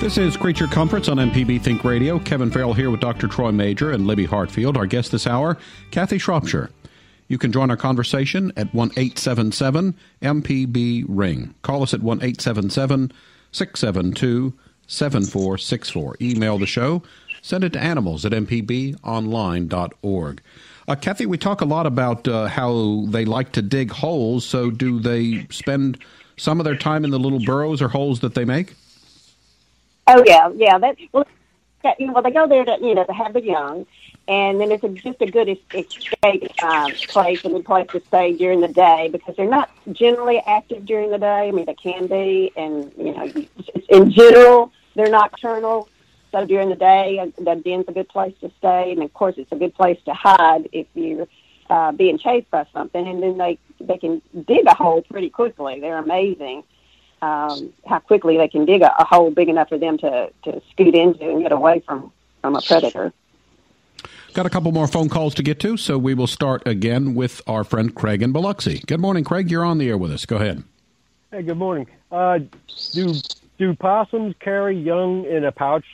This 0.00 0.16
is 0.16 0.34
Creature 0.34 0.68
Comforts 0.68 1.10
on 1.10 1.18
MPB 1.18 1.60
Think 1.60 1.84
Radio. 1.84 2.18
Kevin 2.18 2.50
Farrell 2.50 2.72
here 2.72 2.90
with 2.90 3.00
Dr. 3.00 3.28
Troy 3.28 3.52
Major 3.52 3.90
and 3.90 4.06
Libby 4.06 4.24
Hartfield. 4.24 4.78
Our 4.78 4.86
guest 4.86 5.12
this 5.12 5.26
hour, 5.26 5.58
Kathy 5.90 6.16
Shropshire. 6.16 6.70
You 7.28 7.36
can 7.36 7.52
join 7.52 7.68
our 7.68 7.76
conversation 7.76 8.50
at 8.56 8.72
1 8.72 8.92
877 8.96 9.94
MPB 10.22 11.04
Ring. 11.06 11.54
Call 11.60 11.82
us 11.82 11.92
at 11.92 12.02
1 12.02 12.16
877 12.16 13.12
672 13.52 14.54
7464. 14.86 16.16
Email 16.22 16.56
the 16.56 16.66
show. 16.66 17.02
Send 17.42 17.62
it 17.62 17.74
to 17.74 17.78
animals 17.78 18.24
at 18.24 18.32
mpbonline.org. 18.32 20.42
Uh, 20.88 20.94
Kathy, 20.94 21.26
we 21.26 21.36
talk 21.36 21.60
a 21.60 21.66
lot 21.66 21.86
about 21.86 22.26
uh, 22.26 22.46
how 22.46 23.04
they 23.08 23.26
like 23.26 23.52
to 23.52 23.60
dig 23.60 23.90
holes. 23.90 24.46
So, 24.46 24.70
do 24.70 24.98
they 24.98 25.46
spend 25.50 26.02
some 26.38 26.58
of 26.58 26.64
their 26.64 26.74
time 26.74 27.04
in 27.04 27.10
the 27.10 27.18
little 27.18 27.44
burrows 27.44 27.82
or 27.82 27.88
holes 27.88 28.20
that 28.20 28.34
they 28.34 28.46
make? 28.46 28.76
Oh 30.12 30.24
yeah, 30.26 30.50
yeah. 30.56 30.76
That 30.76 30.96
well, 31.12 31.24
that, 31.84 32.00
you 32.00 32.08
know, 32.08 32.14
well, 32.14 32.22
they 32.22 32.32
go 32.32 32.48
there 32.48 32.64
to 32.64 32.78
you 32.80 32.96
know 32.96 33.04
to 33.04 33.12
have 33.12 33.32
the 33.32 33.42
young, 33.42 33.86
and 34.26 34.60
then 34.60 34.72
it's 34.72 34.82
a, 34.82 34.88
just 34.88 35.22
a 35.22 35.30
good 35.30 35.48
escape 35.48 36.62
um, 36.64 36.90
place 37.08 37.44
and 37.44 37.54
a 37.54 37.60
place 37.60 37.86
to 37.92 38.02
stay 38.08 38.36
during 38.36 38.60
the 38.60 38.68
day 38.68 39.08
because 39.12 39.36
they're 39.36 39.48
not 39.48 39.70
generally 39.92 40.42
active 40.46 40.84
during 40.84 41.10
the 41.10 41.18
day. 41.18 41.48
I 41.48 41.50
mean, 41.52 41.66
they 41.66 41.74
can 41.74 42.08
be, 42.08 42.50
and 42.56 42.92
you 42.98 43.14
know, 43.14 43.46
in 43.88 44.10
general, 44.10 44.72
they're 44.96 45.10
nocturnal. 45.10 45.88
So 46.32 46.44
during 46.44 46.70
the 46.70 46.76
day, 46.76 47.20
uh, 47.20 47.26
the 47.38 47.54
den's 47.54 47.86
a 47.86 47.92
good 47.92 48.08
place 48.08 48.34
to 48.40 48.50
stay, 48.58 48.90
and 48.90 49.02
of 49.04 49.14
course, 49.14 49.36
it's 49.38 49.52
a 49.52 49.56
good 49.56 49.74
place 49.74 49.98
to 50.06 50.14
hide 50.14 50.68
if 50.72 50.88
you're 50.94 51.28
uh, 51.68 51.92
being 51.92 52.18
chased 52.18 52.50
by 52.50 52.66
something. 52.72 53.06
And 53.06 53.22
then 53.22 53.38
they 53.38 53.58
they 53.80 53.98
can 53.98 54.22
dig 54.44 54.66
a 54.66 54.74
hole 54.74 55.02
pretty 55.02 55.30
quickly. 55.30 55.78
They're 55.78 55.98
amazing 55.98 56.64
um, 57.22 57.72
how 57.86 57.98
quickly 57.98 58.36
they 58.36 58.48
can 58.48 58.64
dig 58.64 58.82
a, 58.82 58.92
a 59.00 59.04
hole 59.04 59.30
big 59.30 59.48
enough 59.48 59.68
for 59.68 59.78
them 59.78 59.98
to 59.98 60.30
to 60.44 60.62
scoot 60.70 60.94
into 60.94 61.28
and 61.28 61.42
get 61.42 61.52
away 61.52 61.80
from 61.80 62.12
from 62.40 62.56
a 62.56 62.60
predator. 62.62 63.12
Got 64.32 64.46
a 64.46 64.50
couple 64.50 64.70
more 64.70 64.86
phone 64.86 65.08
calls 65.08 65.34
to 65.34 65.42
get 65.42 65.58
to, 65.60 65.76
so 65.76 65.98
we 65.98 66.14
will 66.14 66.28
start 66.28 66.62
again 66.66 67.16
with 67.16 67.42
our 67.48 67.64
friend 67.64 67.92
Craig 67.94 68.22
in 68.22 68.30
Biloxi. 68.30 68.80
Good 68.86 69.00
morning, 69.00 69.24
Craig. 69.24 69.50
You're 69.50 69.64
on 69.64 69.78
the 69.78 69.88
air 69.88 69.98
with 69.98 70.12
us. 70.12 70.24
Go 70.24 70.36
ahead. 70.36 70.62
Hey, 71.32 71.42
good 71.42 71.58
morning. 71.58 71.88
Uh, 72.12 72.40
do 72.92 73.14
do 73.58 73.74
possums 73.74 74.34
carry 74.40 74.78
young 74.78 75.24
in 75.24 75.44
a 75.44 75.52
pouch? 75.52 75.84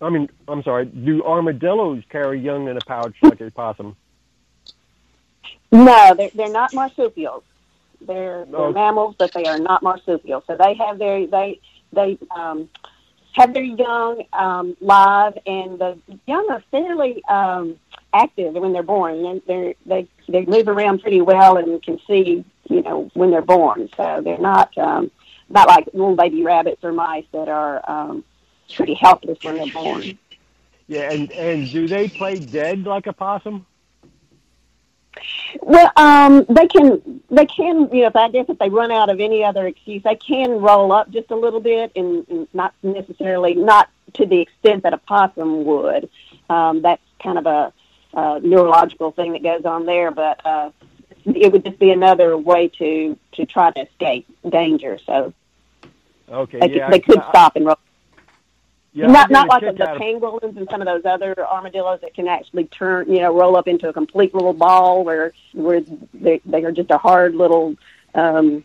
I 0.00 0.10
mean, 0.10 0.28
I'm 0.46 0.62
sorry. 0.62 0.84
Do 0.84 1.24
armadillos 1.24 2.04
carry 2.10 2.40
young 2.40 2.68
in 2.68 2.76
a 2.76 2.80
pouch 2.80 3.14
like 3.22 3.40
a 3.40 3.50
possum? 3.50 3.96
No, 5.72 6.14
they're 6.14 6.30
they're 6.34 6.52
not 6.52 6.72
marsupials. 6.74 7.42
They're, 8.00 8.44
they're 8.46 8.60
Oh. 8.60 8.72
mammals, 8.72 9.16
but 9.18 9.32
they 9.32 9.44
are 9.44 9.58
not 9.58 9.82
marsupials. 9.82 10.44
So 10.46 10.56
they 10.56 10.74
have 10.74 10.98
their 10.98 11.26
they 11.26 11.60
they 11.92 12.18
um, 12.34 12.68
have 13.32 13.54
their 13.54 13.62
young 13.62 14.22
um, 14.32 14.76
live, 14.80 15.38
and 15.46 15.78
the 15.78 15.98
young 16.26 16.46
are 16.50 16.62
fairly 16.70 17.22
um, 17.26 17.76
active 18.12 18.54
when 18.54 18.72
they're 18.72 18.82
born. 18.82 19.22
They're, 19.22 19.40
they're 19.46 19.74
they 19.86 20.08
they 20.28 20.44
move 20.46 20.68
around 20.68 21.00
pretty 21.02 21.20
well 21.20 21.56
and 21.56 21.82
can 21.82 21.98
see 22.06 22.44
you 22.68 22.82
know 22.82 23.10
when 23.14 23.30
they're 23.30 23.42
born. 23.42 23.88
So 23.96 24.20
they're 24.24 24.38
not 24.38 24.76
um, 24.78 25.10
not 25.48 25.68
like 25.68 25.86
little 25.92 26.16
baby 26.16 26.42
rabbits 26.42 26.82
or 26.84 26.92
mice 26.92 27.24
that 27.32 27.48
are 27.48 27.82
um, 27.90 28.24
pretty 28.74 28.94
helpless 28.94 29.38
when 29.42 29.56
they're 29.56 29.72
born. 29.72 30.18
Yeah, 30.86 31.10
and 31.12 31.30
and 31.32 31.70
do 31.70 31.86
they 31.86 32.08
play 32.08 32.38
dead 32.38 32.84
like 32.84 33.06
a 33.06 33.12
possum? 33.12 33.66
Well, 35.62 35.90
um, 35.96 36.44
they 36.48 36.66
can, 36.66 37.20
they 37.30 37.46
can, 37.46 37.88
you 37.92 38.02
know, 38.02 38.06
if 38.08 38.16
I 38.16 38.28
guess 38.30 38.46
if 38.48 38.58
they 38.58 38.68
run 38.68 38.90
out 38.90 39.08
of 39.10 39.20
any 39.20 39.44
other 39.44 39.66
excuse, 39.66 40.02
they 40.02 40.16
can 40.16 40.60
roll 40.60 40.92
up 40.92 41.10
just 41.10 41.30
a 41.30 41.36
little 41.36 41.60
bit, 41.60 41.92
and, 41.96 42.26
and 42.28 42.48
not 42.52 42.74
necessarily, 42.82 43.54
not 43.54 43.88
to 44.14 44.26
the 44.26 44.40
extent 44.40 44.82
that 44.84 44.92
a 44.94 44.98
possum 44.98 45.64
would. 45.64 46.08
Um, 46.50 46.82
that's 46.82 47.02
kind 47.22 47.38
of 47.38 47.46
a, 47.46 47.72
uh 48.14 48.40
neurological 48.42 49.10
thing 49.10 49.32
that 49.32 49.42
goes 49.42 49.66
on 49.66 49.84
there, 49.84 50.10
but 50.10 50.40
uh, 50.46 50.70
it 51.26 51.52
would 51.52 51.62
just 51.62 51.78
be 51.78 51.90
another 51.90 52.38
way 52.38 52.68
to 52.68 53.18
to 53.32 53.44
try 53.44 53.70
to 53.70 53.82
escape 53.82 54.26
danger. 54.48 54.98
So 55.04 55.34
Okay, 56.30 56.58
they, 56.58 56.74
yeah, 56.74 56.86
could, 56.86 56.94
they 56.94 57.00
could 57.00 57.18
I- 57.18 57.28
stop 57.28 57.56
and 57.56 57.66
roll. 57.66 57.76
Yeah, 58.98 59.06
not 59.06 59.30
not 59.30 59.48
like 59.48 59.62
the 59.62 59.84
pangolins 59.84 60.56
and 60.56 60.68
some 60.68 60.82
of 60.82 60.86
those 60.86 61.04
other 61.04 61.46
armadillos 61.46 62.00
that 62.00 62.14
can 62.14 62.26
actually 62.26 62.64
turn, 62.64 63.08
you 63.08 63.20
know, 63.20 63.32
roll 63.32 63.56
up 63.56 63.68
into 63.68 63.88
a 63.88 63.92
complete 63.92 64.34
little 64.34 64.52
ball 64.52 65.04
where 65.04 65.32
where 65.52 65.82
they 66.12 66.40
they 66.44 66.64
are 66.64 66.72
just 66.72 66.90
a 66.90 66.98
hard 66.98 67.36
little 67.36 67.76
um, 68.16 68.64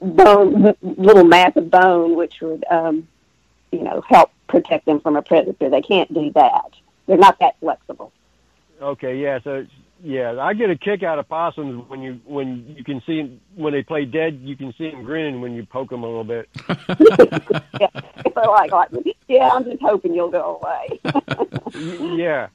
bone, 0.00 0.76
little 0.80 1.24
mass 1.24 1.56
of 1.56 1.68
bone, 1.72 2.14
which 2.14 2.40
would 2.40 2.64
um, 2.70 3.08
you 3.72 3.82
know 3.82 4.00
help 4.08 4.30
protect 4.46 4.86
them 4.86 5.00
from 5.00 5.16
a 5.16 5.22
predator. 5.22 5.70
They 5.70 5.82
can't 5.82 6.14
do 6.14 6.30
that. 6.34 6.70
They're 7.08 7.16
not 7.16 7.40
that 7.40 7.58
flexible. 7.58 8.12
Okay, 8.80 9.20
yeah. 9.20 9.40
So 9.42 9.66
yeah, 10.02 10.38
I 10.40 10.54
get 10.54 10.70
a 10.70 10.76
kick 10.76 11.02
out 11.02 11.18
of 11.18 11.28
possums 11.28 11.84
when 11.88 12.00
you 12.02 12.20
when 12.24 12.74
you 12.76 12.84
can 12.84 13.02
see 13.06 13.20
'em- 13.20 13.40
when 13.54 13.72
they 13.72 13.82
play 13.82 14.04
dead. 14.04 14.40
You 14.42 14.56
can 14.56 14.72
see 14.76 14.90
them 14.90 15.02
grinning 15.04 15.40
when 15.40 15.54
you 15.54 15.64
poke 15.66 15.90
them 15.90 16.02
a 16.02 16.06
little 16.06 16.24
bit. 16.24 16.48
They're 17.78 18.46
like, 18.46 18.70
like, 18.72 18.90
yeah, 19.28 19.48
I'm 19.52 19.64
just 19.64 19.80
hoping 19.82 20.14
you'll 20.14 20.30
go 20.30 20.60
away. 20.62 21.00
Yeah. 22.16 22.48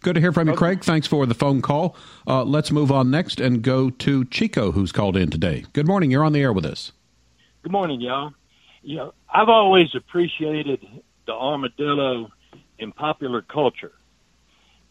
Good 0.00 0.14
to 0.14 0.20
hear 0.20 0.32
from 0.32 0.48
you, 0.48 0.54
Craig. 0.54 0.84
Thanks 0.84 1.06
for 1.06 1.24
the 1.26 1.34
phone 1.34 1.60
call. 1.62 1.96
Uh, 2.26 2.44
let's 2.44 2.70
move 2.70 2.92
on 2.92 3.10
next 3.10 3.40
and 3.40 3.62
go 3.62 3.90
to 3.90 4.24
Chico, 4.26 4.70
who's 4.72 4.92
called 4.92 5.16
in 5.16 5.30
today. 5.30 5.64
Good 5.72 5.86
morning. 5.86 6.10
You're 6.10 6.24
on 6.24 6.32
the 6.32 6.40
air 6.40 6.52
with 6.52 6.64
us. 6.66 6.92
Good 7.62 7.72
morning, 7.72 8.00
y'all. 8.00 8.32
You 8.82 8.96
know, 8.96 9.14
I've 9.32 9.48
always 9.48 9.94
appreciated 9.94 10.86
the 11.26 11.32
armadillo 11.32 12.30
in 12.78 12.92
popular 12.92 13.42
culture. 13.42 13.92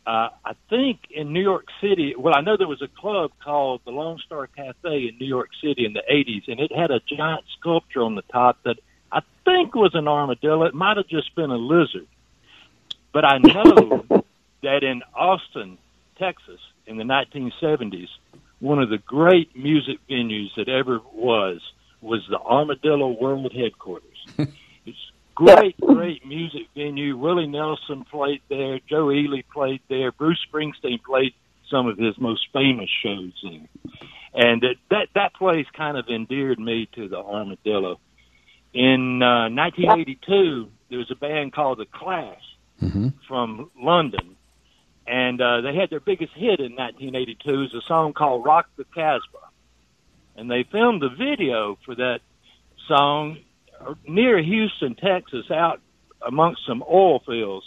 Uh, 0.08 0.30
I 0.46 0.54
think 0.70 1.00
in 1.12 1.34
New 1.34 1.42
York 1.42 1.66
City, 1.82 2.16
well, 2.18 2.34
I 2.34 2.40
know 2.40 2.56
there 2.56 2.66
was 2.66 2.82
a 2.82 2.88
club 2.88 3.32
called 3.44 3.82
the 3.84 3.92
Lone 3.92 4.20
Star 4.26 4.48
Cafe 4.48 5.10
in 5.10 5.18
New 5.20 5.28
York 5.28 5.50
City 5.62 5.86
in 5.86 5.92
the 5.92 6.02
80s, 6.10 6.48
and 6.48 6.62
it 6.62 6.72
had 6.72 6.92
a 6.92 7.02
giant 7.02 7.44
sculpture 7.60 8.02
on 8.02 8.16
the 8.16 8.22
top 8.22 8.58
that 8.64 8.78
I 9.12 9.20
think 9.44 9.76
was 9.76 9.92
an 9.96 10.08
armadillo. 10.08 10.64
It 10.64 10.74
might 10.74 10.96
have 10.96 11.10
just 11.10 11.36
been 11.36 11.52
a 11.52 11.58
lizard. 11.58 12.08
But 13.12 13.26
I 13.26 13.40
know 13.40 14.06
that 14.64 14.84
in 14.84 15.04
Austin, 15.14 15.78
Texas, 16.18 16.62
in 16.86 16.96
the 16.96 17.04
1970s, 17.04 18.08
one 18.60 18.82
of 18.82 18.90
the 18.90 19.00
great 19.00 19.58
music 19.58 19.98
venues 20.10 20.56
that 20.56 20.70
ever 20.70 21.02
was 21.14 21.60
was 22.00 22.26
the 22.30 22.40
Armadillo 22.40 23.10
World 23.10 23.52
Headquarters. 23.54 24.26
it's 24.86 25.12
great, 25.38 25.80
great 25.80 26.26
music 26.26 26.64
venue. 26.76 27.16
Willie 27.16 27.46
Nelson 27.46 28.04
played 28.10 28.42
there. 28.50 28.80
Joe 28.90 29.12
Ely 29.12 29.42
played 29.54 29.82
there. 29.88 30.12
Bruce 30.12 30.44
Springsteen 30.52 31.02
played 31.04 31.34
some 31.70 31.86
of 31.86 31.98
his 32.00 32.18
most 32.18 32.48
famous 32.52 32.90
shows 33.04 33.34
there. 33.44 33.92
And 34.34 34.62
that 34.62 34.76
that, 34.90 35.08
that 35.14 35.36
place 35.36 35.68
kind 35.76 35.96
of 35.96 36.08
endeared 36.08 36.60
me 36.60 36.90
to 36.96 37.08
the 37.08 37.18
Armadillo. 37.18 38.00
In 38.74 39.22
uh, 39.22 39.50
1982, 39.50 40.70
there 40.90 40.98
was 40.98 41.12
a 41.12 41.16
band 41.16 41.54
called 41.54 41.78
The 41.78 41.86
Clash 41.86 42.42
from 43.28 43.70
London, 43.80 44.36
and 45.06 45.40
uh, 45.40 45.62
they 45.62 45.76
had 45.76 45.92
their 45.92 46.00
biggest 46.00 46.34
hit 46.34 46.60
in 46.60 46.76
1982. 46.76 47.50
It 47.50 47.58
was 47.58 47.74
a 47.76 47.88
song 47.88 48.14
called 48.14 48.44
"Rock 48.44 48.70
the 48.76 48.86
Casbah," 48.86 49.50
and 50.36 50.50
they 50.50 50.64
filmed 50.64 51.02
the 51.02 51.10
video 51.10 51.78
for 51.86 51.94
that 51.96 52.20
song 52.88 53.38
near 54.08 54.42
Houston, 54.42 54.96
Texas, 54.96 55.50
out 55.52 55.82
amongst 56.26 56.66
some 56.66 56.84
oil 56.90 57.20
fields, 57.20 57.66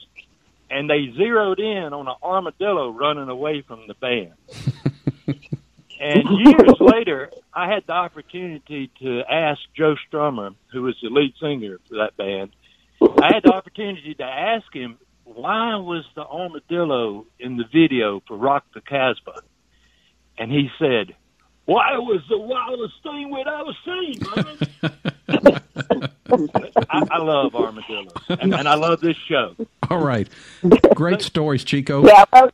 and 0.71 0.89
they 0.89 1.13
zeroed 1.17 1.61
in 1.61 1.93
on 1.93 2.09
an 2.09 2.15
armadillo 2.23 2.91
running 2.91 3.29
away 3.29 3.63
from 3.63 3.87
the 3.87 3.95
band. 3.95 4.35
and 6.01 6.25
years 6.45 6.77
later, 6.81 7.31
I 7.53 7.73
had 7.73 7.85
the 7.87 7.93
opportunity 7.93 8.91
to 9.01 9.23
ask 9.29 9.61
Joe 9.77 9.97
Strummer, 10.11 10.55
who 10.73 10.83
was 10.83 10.97
the 11.03 11.09
lead 11.09 11.35
singer 11.41 11.79
for 11.89 11.97
that 11.97 12.17
band. 12.17 12.51
I 13.01 13.33
had 13.35 13.43
the 13.45 13.53
opportunity 13.53 14.15
to 14.15 14.25
ask 14.25 14.73
him 14.75 14.99
why 15.25 15.77
was 15.77 16.05
the 16.15 16.27
armadillo 16.27 17.27
in 17.39 17.57
the 17.57 17.65
video 17.73 18.21
for 18.27 18.37
Rock 18.37 18.65
the 18.75 18.81
Casbah, 18.81 19.43
and 20.39 20.51
he 20.51 20.71
said, 20.79 21.15
"Why 21.71 21.95
it 21.95 22.03
was 22.03 22.21
the 22.29 22.37
wildest 22.37 22.95
thing 23.05 23.31
we'd 23.31 23.47
ever 23.47 23.77
seen, 23.85 24.19
man." 24.35 25.63
I, 26.91 27.07
I 27.13 27.19
love 27.19 27.55
armadillos, 27.55 28.13
and, 28.29 28.53
and 28.55 28.69
I 28.69 28.75
love 28.75 29.01
this 29.01 29.17
show. 29.17 29.55
All 29.89 30.05
right. 30.05 30.29
Great 30.97 31.23
stories, 31.23 31.63
Chico. 31.63 32.05
Yeah, 32.05 32.25
well, 32.33 32.51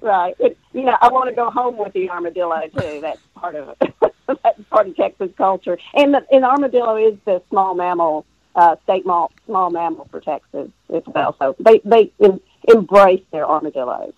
right. 0.00 0.36
It, 0.38 0.56
you 0.72 0.82
know, 0.82 0.96
I 1.00 1.08
want 1.08 1.28
to 1.28 1.34
go 1.34 1.50
home 1.50 1.76
with 1.76 1.92
the 1.92 2.08
armadillo 2.08 2.68
too. 2.78 3.00
That's 3.00 3.20
part 3.34 3.56
of 3.56 3.74
it. 3.80 3.94
That's 4.26 4.62
part 4.70 4.86
of 4.86 4.96
Texas 4.96 5.30
culture. 5.36 5.76
And 5.94 6.14
the 6.14 6.24
and 6.30 6.44
armadillo 6.44 6.96
is 6.96 7.18
the 7.24 7.42
small 7.48 7.74
mammal, 7.74 8.26
uh, 8.54 8.76
state 8.84 9.02
small 9.02 9.32
small 9.46 9.70
mammal 9.70 10.06
for 10.10 10.20
Texas 10.20 10.70
as 10.94 11.02
well. 11.06 11.34
So 11.40 11.56
they 11.58 11.80
they 11.84 12.12
em, 12.22 12.40
embrace 12.68 13.24
their 13.32 13.48
armadillos. 13.48 14.14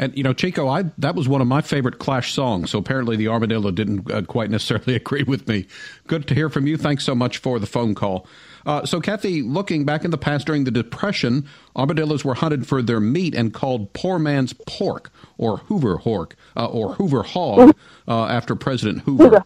And 0.00 0.16
you 0.16 0.24
know, 0.24 0.32
Chico, 0.32 0.66
I 0.66 0.84
that 0.96 1.14
was 1.14 1.28
one 1.28 1.42
of 1.42 1.46
my 1.46 1.60
favorite 1.60 1.98
Clash 1.98 2.32
songs. 2.32 2.70
So 2.70 2.78
apparently, 2.78 3.16
the 3.16 3.28
armadillo 3.28 3.70
didn't 3.70 4.10
uh, 4.10 4.22
quite 4.22 4.50
necessarily 4.50 4.96
agree 4.96 5.24
with 5.24 5.46
me. 5.46 5.66
Good 6.06 6.26
to 6.28 6.34
hear 6.34 6.48
from 6.48 6.66
you. 6.66 6.78
Thanks 6.78 7.04
so 7.04 7.14
much 7.14 7.36
for 7.36 7.58
the 7.58 7.66
phone 7.66 7.94
call. 7.94 8.26
Uh, 8.64 8.84
so, 8.86 9.00
Kathy, 9.00 9.42
looking 9.42 9.84
back 9.84 10.04
in 10.04 10.10
the 10.10 10.18
past 10.18 10.46
during 10.46 10.64
the 10.64 10.70
Depression, 10.70 11.46
armadillos 11.76 12.24
were 12.24 12.34
hunted 12.34 12.66
for 12.66 12.80
their 12.80 12.98
meat 12.98 13.34
and 13.34 13.52
called 13.52 13.92
"poor 13.92 14.18
man's 14.18 14.54
pork" 14.66 15.12
or 15.36 15.58
Hoover 15.58 15.98
hork 15.98 16.32
uh, 16.56 16.66
or 16.66 16.94
Hoover 16.94 17.22
hog 17.22 17.76
uh, 18.08 18.24
after 18.24 18.56
President 18.56 19.02
Hoover. 19.02 19.44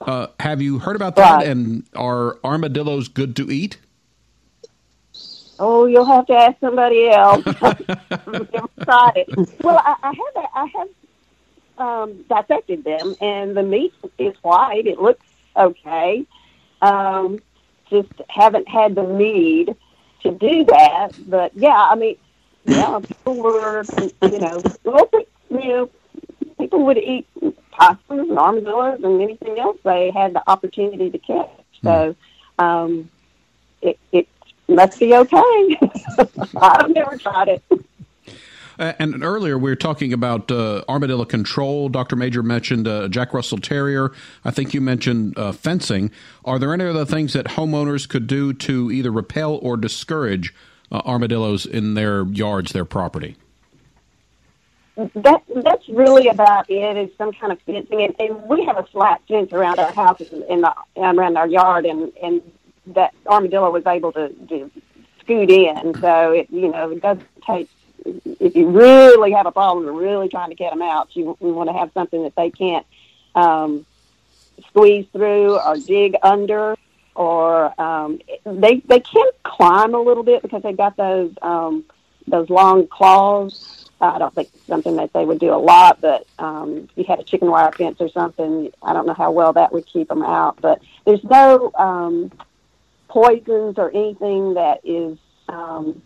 Uh, 0.00 0.28
have 0.38 0.62
you 0.62 0.78
heard 0.78 0.94
about 0.94 1.16
that? 1.16 1.42
And 1.42 1.82
are 1.96 2.38
armadillos 2.44 3.08
good 3.08 3.34
to 3.36 3.50
eat? 3.50 3.78
Oh, 5.58 5.86
you'll 5.86 6.04
have 6.04 6.26
to 6.26 6.34
ask 6.34 6.58
somebody 6.60 7.08
else. 7.08 7.42
I've 7.46 7.88
never 8.52 8.68
tried 8.84 9.12
it. 9.16 9.62
Well, 9.62 9.78
I, 9.84 9.96
I 10.02 10.12
have 10.12 10.48
I 10.54 10.66
have 10.76 10.88
um, 11.78 12.24
dissected 12.28 12.84
them, 12.84 13.14
and 13.20 13.56
the 13.56 13.62
meat 13.62 13.94
is 14.18 14.34
white. 14.42 14.86
It 14.86 15.00
looks 15.00 15.24
okay. 15.56 16.24
Um, 16.80 17.40
just 17.90 18.12
haven't 18.28 18.68
had 18.68 18.94
the 18.94 19.02
need 19.02 19.74
to 20.22 20.30
do 20.32 20.64
that. 20.64 21.10
But 21.26 21.56
yeah, 21.56 21.88
I 21.90 21.94
mean, 21.94 22.16
yeah, 22.64 23.00
people 23.00 23.42
were, 23.42 23.84
you 24.22 24.38
know, 24.38 24.62
well, 24.84 25.10
you 25.50 25.68
know, 25.68 25.90
people 26.58 26.84
would 26.86 26.98
eat 26.98 27.26
possums 27.70 28.28
and 28.28 28.38
armadillos 28.38 29.00
and 29.02 29.22
anything 29.22 29.58
else 29.58 29.78
they 29.84 30.10
had 30.10 30.34
the 30.34 30.42
opportunity 30.48 31.10
to 31.10 31.18
catch. 31.18 31.50
So, 31.82 32.16
um, 32.58 33.08
it, 33.80 33.98
it 34.12 34.28
must 34.68 34.98
be 34.98 35.14
okay. 35.14 35.78
I've 36.56 36.90
never 36.90 37.16
tried 37.16 37.48
it. 37.48 37.62
Uh, 38.78 38.92
and 38.98 39.24
earlier 39.24 39.58
we 39.58 39.70
were 39.70 39.76
talking 39.76 40.12
about 40.12 40.50
uh, 40.50 40.82
armadillo 40.88 41.24
control. 41.24 41.88
Dr. 41.88 42.14
Major 42.14 42.42
mentioned 42.42 42.86
uh, 42.86 43.08
Jack 43.08 43.34
Russell 43.34 43.58
Terrier. 43.58 44.12
I 44.44 44.50
think 44.50 44.72
you 44.72 44.80
mentioned 44.80 45.36
uh, 45.36 45.52
fencing. 45.52 46.10
Are 46.44 46.58
there 46.58 46.72
any 46.72 46.84
other 46.84 47.04
things 47.04 47.32
that 47.32 47.46
homeowners 47.46 48.08
could 48.08 48.26
do 48.26 48.52
to 48.52 48.90
either 48.92 49.10
repel 49.10 49.58
or 49.62 49.76
discourage 49.76 50.54
uh, 50.92 51.02
armadillos 51.04 51.66
in 51.66 51.94
their 51.94 52.24
yards, 52.26 52.72
their 52.72 52.84
property? 52.84 53.36
That 55.14 55.42
that's 55.62 55.88
really 55.88 56.26
about 56.26 56.68
it. 56.68 56.96
Is 56.96 57.16
some 57.16 57.32
kind 57.32 57.52
of 57.52 57.60
fencing, 57.62 58.02
and, 58.02 58.14
and 58.18 58.42
we 58.48 58.64
have 58.64 58.78
a 58.78 58.82
flat 58.82 59.22
fence 59.28 59.52
around 59.52 59.78
our 59.78 59.92
house 59.92 60.20
and 60.20 60.64
the 60.64 60.74
around 60.96 61.36
our 61.36 61.46
yard, 61.46 61.86
and 61.86 62.12
and 62.20 62.42
that 62.94 63.14
armadillo 63.26 63.70
was 63.70 63.86
able 63.86 64.12
to, 64.12 64.28
to 64.48 64.70
scoot 65.20 65.50
in. 65.50 65.94
So 66.00 66.32
it 66.32 66.50
you 66.50 66.70
know 66.70 66.90
it 66.90 67.02
doesn't 67.02 67.26
take 67.46 67.68
if 68.04 68.56
you 68.56 68.68
really 68.68 69.32
have 69.32 69.46
a 69.46 69.52
problem 69.52 69.88
and 69.88 69.96
really 69.96 70.28
trying 70.28 70.50
to 70.50 70.54
get 70.54 70.70
them 70.70 70.82
out, 70.82 71.14
you, 71.14 71.36
you 71.40 71.52
want 71.52 71.68
to 71.68 71.74
have 71.74 71.90
something 71.92 72.22
that 72.22 72.34
they 72.36 72.50
can't 72.50 72.86
um, 73.34 73.86
squeeze 74.68 75.06
through 75.12 75.58
or 75.58 75.76
dig 75.76 76.16
under, 76.22 76.76
or 77.14 77.80
um, 77.80 78.20
they 78.44 78.76
they 78.76 79.00
can 79.00 79.30
climb 79.42 79.94
a 79.94 80.00
little 80.00 80.22
bit 80.22 80.42
because 80.42 80.62
they've 80.62 80.76
got 80.76 80.96
those 80.96 81.32
um, 81.42 81.84
those 82.26 82.48
long 82.50 82.86
claws. 82.86 83.90
I 84.00 84.18
don't 84.18 84.32
think 84.32 84.48
something 84.68 84.94
that 84.96 85.12
they 85.12 85.24
would 85.24 85.40
do 85.40 85.52
a 85.52 85.58
lot, 85.58 86.00
but 86.00 86.24
um, 86.38 86.88
if 86.90 86.90
you 86.94 87.04
had 87.04 87.18
a 87.18 87.24
chicken 87.24 87.50
wire 87.50 87.72
fence 87.72 88.00
or 88.00 88.08
something, 88.08 88.72
I 88.80 88.92
don't 88.92 89.06
know 89.06 89.14
how 89.14 89.32
well 89.32 89.52
that 89.54 89.72
would 89.72 89.86
keep 89.86 90.08
them 90.08 90.22
out. 90.22 90.60
But 90.60 90.80
there's 91.04 91.24
no 91.24 91.72
um, 91.74 92.30
poisons 93.08 93.78
or 93.78 93.90
anything 93.90 94.54
that 94.54 94.80
is 94.84 95.18
um, 95.48 96.02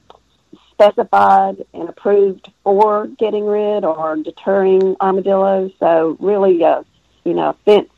specified 0.71 1.65
and 1.75 1.89
approved 1.89 2.51
for 2.65 3.07
getting 3.07 3.45
rid 3.45 3.85
or 3.85 4.17
deterring 4.17 4.97
armadillos. 5.01 5.73
So 5.79 6.17
really, 6.21 6.63
uh, 6.65 6.83
you 7.25 7.35
know, 7.35 7.51
a 7.51 7.55
fence, 7.65 7.91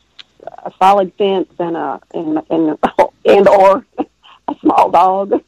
a 0.43 0.73
solid 0.79 1.13
fence, 1.17 1.49
and 1.59 1.77
a 1.77 2.01
and 2.13 2.43
and, 2.51 2.79
and 3.25 3.49
or 3.49 3.87
a 4.49 4.55
small 4.61 4.91
dog. 4.91 5.33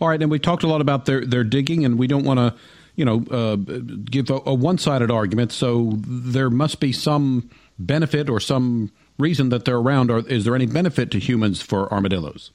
All 0.00 0.08
right, 0.08 0.20
and 0.20 0.30
we 0.30 0.38
talked 0.38 0.64
a 0.64 0.68
lot 0.68 0.80
about 0.80 1.06
their 1.06 1.24
their 1.24 1.44
digging, 1.44 1.84
and 1.84 1.98
we 1.98 2.06
don't 2.06 2.24
want 2.24 2.38
to, 2.38 2.54
you 2.96 3.04
know, 3.04 3.24
uh, 3.30 3.56
give 3.56 4.30
a, 4.30 4.40
a 4.46 4.54
one 4.54 4.78
sided 4.78 5.10
argument. 5.10 5.52
So 5.52 5.92
there 5.96 6.50
must 6.50 6.80
be 6.80 6.92
some 6.92 7.50
benefit 7.78 8.28
or 8.28 8.40
some 8.40 8.90
reason 9.18 9.48
that 9.50 9.64
they're 9.64 9.76
around. 9.76 10.10
Or 10.10 10.18
is 10.20 10.44
there 10.44 10.54
any 10.54 10.66
benefit 10.66 11.10
to 11.12 11.18
humans 11.18 11.60
for 11.62 11.92
armadillos? 11.92 12.50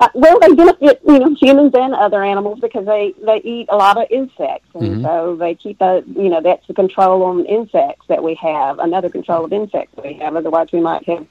Uh, 0.00 0.08
well, 0.14 0.36
they 0.40 0.52
benefit 0.52 1.00
you 1.06 1.18
know 1.18 1.36
humans 1.40 1.70
and 1.74 1.94
other 1.94 2.24
animals 2.24 2.58
because 2.60 2.84
they 2.86 3.14
they 3.24 3.40
eat 3.44 3.66
a 3.68 3.76
lot 3.76 3.96
of 3.96 4.04
insects, 4.10 4.66
and 4.74 4.96
Mhm. 4.96 5.02
so 5.02 5.36
they 5.36 5.54
keep 5.54 5.80
a 5.80 6.02
you 6.16 6.28
know 6.28 6.40
that's 6.40 6.66
the 6.66 6.74
control 6.74 7.22
on 7.22 7.44
insects 7.46 8.04
that 8.08 8.20
we 8.22 8.34
have. 8.34 8.80
Another 8.80 9.08
control 9.08 9.44
of 9.44 9.52
insects 9.52 9.94
we 10.02 10.14
have. 10.14 10.34
Otherwise, 10.34 10.68
we 10.72 10.80
might 10.80 11.04
have 11.08 11.24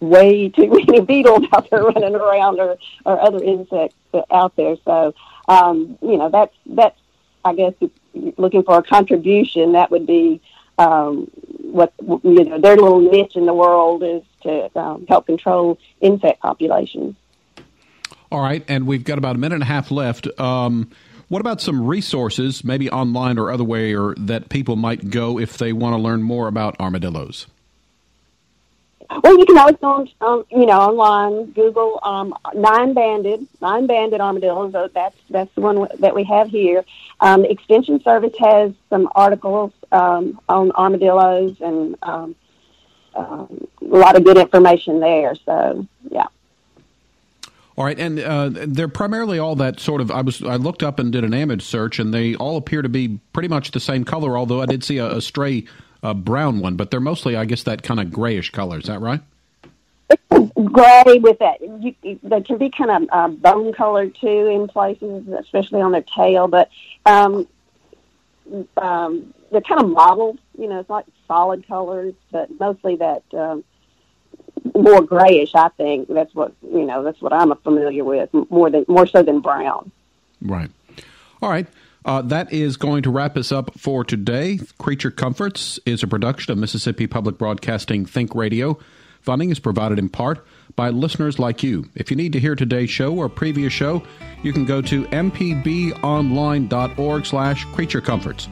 way 0.00 0.48
too 0.48 0.66
many 0.86 1.00
beetles 1.02 1.44
out 1.52 1.70
there 1.70 1.84
running 1.84 2.16
around 2.16 2.58
or 2.58 2.76
or 3.04 3.20
other 3.20 3.40
insects 3.44 3.96
out 4.32 4.56
there. 4.56 4.76
So 4.84 5.14
um, 5.46 5.96
you 6.02 6.16
know 6.16 6.28
that's 6.28 6.54
that's 6.66 6.98
I 7.44 7.54
guess 7.54 7.74
looking 8.38 8.64
for 8.64 8.76
a 8.78 8.82
contribution, 8.82 9.72
that 9.72 9.92
would 9.92 10.04
be 10.06 10.40
um, 10.78 11.30
what 11.60 11.92
you 11.98 12.44
know 12.44 12.60
their 12.60 12.76
little 12.76 13.00
niche 13.00 13.36
in 13.36 13.46
the 13.46 13.54
world 13.54 14.02
is 14.02 14.22
to 14.42 14.78
um, 14.78 15.06
help 15.08 15.26
control 15.26 15.78
insect 16.00 16.40
populations. 16.40 17.16
All 18.30 18.40
right, 18.40 18.64
and 18.68 18.86
we've 18.86 19.04
got 19.04 19.18
about 19.18 19.36
a 19.36 19.38
minute 19.38 19.56
and 19.56 19.62
a 19.62 19.66
half 19.66 19.90
left. 19.90 20.28
Um, 20.38 20.90
what 21.28 21.40
about 21.40 21.60
some 21.60 21.84
resources, 21.84 22.64
maybe 22.64 22.90
online 22.90 23.38
or 23.38 23.50
other 23.50 23.64
way, 23.64 23.94
or 23.94 24.14
that 24.16 24.48
people 24.48 24.76
might 24.76 25.10
go 25.10 25.38
if 25.38 25.58
they 25.58 25.72
want 25.72 25.94
to 25.94 25.98
learn 25.98 26.22
more 26.22 26.48
about 26.48 26.78
armadillos? 26.80 27.46
Well, 29.22 29.38
you 29.38 29.46
can 29.46 29.58
always 29.58 29.76
go 29.76 29.88
on, 29.88 30.08
um, 30.20 30.44
you 30.50 30.66
know, 30.66 30.80
online, 30.80 31.52
Google 31.52 32.00
um, 32.02 32.34
nine-banded, 32.54 33.46
nine-banded 33.60 34.20
armadillos. 34.20 34.72
So 34.72 34.88
that's 34.92 35.16
that's 35.30 35.54
the 35.54 35.60
one 35.60 35.88
that 36.00 36.14
we 36.14 36.24
have 36.24 36.48
here. 36.48 36.84
Um, 37.20 37.42
the 37.42 37.50
Extension 37.50 38.02
Service 38.02 38.34
has 38.38 38.72
some 38.90 39.08
articles 39.14 39.72
um, 39.92 40.40
on 40.48 40.72
armadillos 40.72 41.60
and 41.60 41.96
um, 42.02 42.34
um, 43.14 43.68
a 43.80 43.96
lot 43.96 44.16
of 44.16 44.24
good 44.24 44.38
information 44.38 45.00
there. 45.00 45.34
So, 45.34 45.86
yeah. 46.10 46.26
All 47.76 47.84
right, 47.84 47.98
and 47.98 48.18
uh, 48.18 48.50
they're 48.52 48.88
primarily 48.88 49.38
all 49.38 49.54
that 49.56 49.80
sort 49.80 50.00
of. 50.00 50.10
I 50.10 50.22
was 50.22 50.42
I 50.42 50.56
looked 50.56 50.82
up 50.82 50.98
and 50.98 51.12
did 51.12 51.24
an 51.24 51.34
image 51.34 51.62
search, 51.62 51.98
and 51.98 52.12
they 52.12 52.34
all 52.34 52.56
appear 52.56 52.80
to 52.80 52.88
be 52.88 53.20
pretty 53.34 53.48
much 53.48 53.72
the 53.72 53.80
same 53.80 54.02
color. 54.02 54.38
Although 54.38 54.62
I 54.62 54.66
did 54.66 54.82
see 54.82 54.96
a, 54.96 55.16
a 55.16 55.20
stray 55.20 55.66
uh, 56.06 56.14
brown 56.14 56.60
one, 56.60 56.76
but 56.76 56.90
they're 56.90 57.00
mostly, 57.00 57.36
I 57.36 57.44
guess, 57.44 57.64
that 57.64 57.82
kind 57.82 57.98
of 58.00 58.12
grayish 58.12 58.50
color. 58.50 58.78
Is 58.78 58.84
that 58.84 59.00
right? 59.00 59.20
gray 60.30 61.18
with 61.18 61.38
that. 61.40 61.60
You, 61.60 61.94
they 62.22 62.40
can 62.42 62.58
be 62.58 62.70
kind 62.70 62.90
of 62.90 63.08
uh, 63.10 63.28
bone 63.28 63.72
colored 63.72 64.14
too 64.14 64.46
in 64.46 64.68
places, 64.68 65.26
especially 65.28 65.80
on 65.80 65.92
their 65.92 66.02
tail. 66.02 66.46
But 66.46 66.70
um, 67.04 67.48
um, 68.76 69.34
they're 69.50 69.60
kind 69.60 69.82
of 69.82 69.90
mottled. 69.90 70.38
You 70.58 70.68
know, 70.68 70.80
it's 70.80 70.90
like 70.90 71.06
solid 71.26 71.66
colors, 71.66 72.14
but 72.30 72.48
mostly 72.60 72.96
that 72.96 73.22
um, 73.32 73.64
more 74.74 75.02
grayish. 75.02 75.54
I 75.54 75.68
think 75.70 76.08
that's 76.08 76.34
what 76.34 76.52
you 76.62 76.84
know. 76.84 77.02
That's 77.02 77.20
what 77.20 77.32
I'm 77.32 77.54
familiar 77.56 78.04
with 78.04 78.30
more 78.50 78.70
than 78.70 78.84
more 78.86 79.06
so 79.06 79.22
than 79.22 79.40
brown. 79.40 79.90
Right. 80.40 80.70
All 81.42 81.50
right. 81.50 81.66
Uh, 82.06 82.22
that 82.22 82.50
is 82.52 82.76
going 82.76 83.02
to 83.02 83.10
wrap 83.10 83.36
us 83.36 83.50
up 83.50 83.76
for 83.76 84.04
today. 84.04 84.60
Creature 84.78 85.10
Comforts 85.10 85.80
is 85.84 86.04
a 86.04 86.06
production 86.06 86.52
of 86.52 86.58
Mississippi 86.58 87.08
Public 87.08 87.36
Broadcasting 87.36 88.06
Think 88.06 88.32
Radio. 88.36 88.78
Funding 89.22 89.50
is 89.50 89.58
provided 89.58 89.98
in 89.98 90.08
part 90.08 90.46
by 90.76 90.90
listeners 90.90 91.40
like 91.40 91.64
you. 91.64 91.88
If 91.96 92.12
you 92.12 92.16
need 92.16 92.32
to 92.34 92.38
hear 92.38 92.54
today's 92.54 92.90
show 92.90 93.12
or 93.12 93.28
previous 93.28 93.72
show, 93.72 94.04
you 94.44 94.52
can 94.52 94.64
go 94.64 94.80
to 94.82 95.02
mpbonline.org 95.06 97.26
slash 97.26 97.64
creature 97.64 98.00
comforts. 98.00 98.48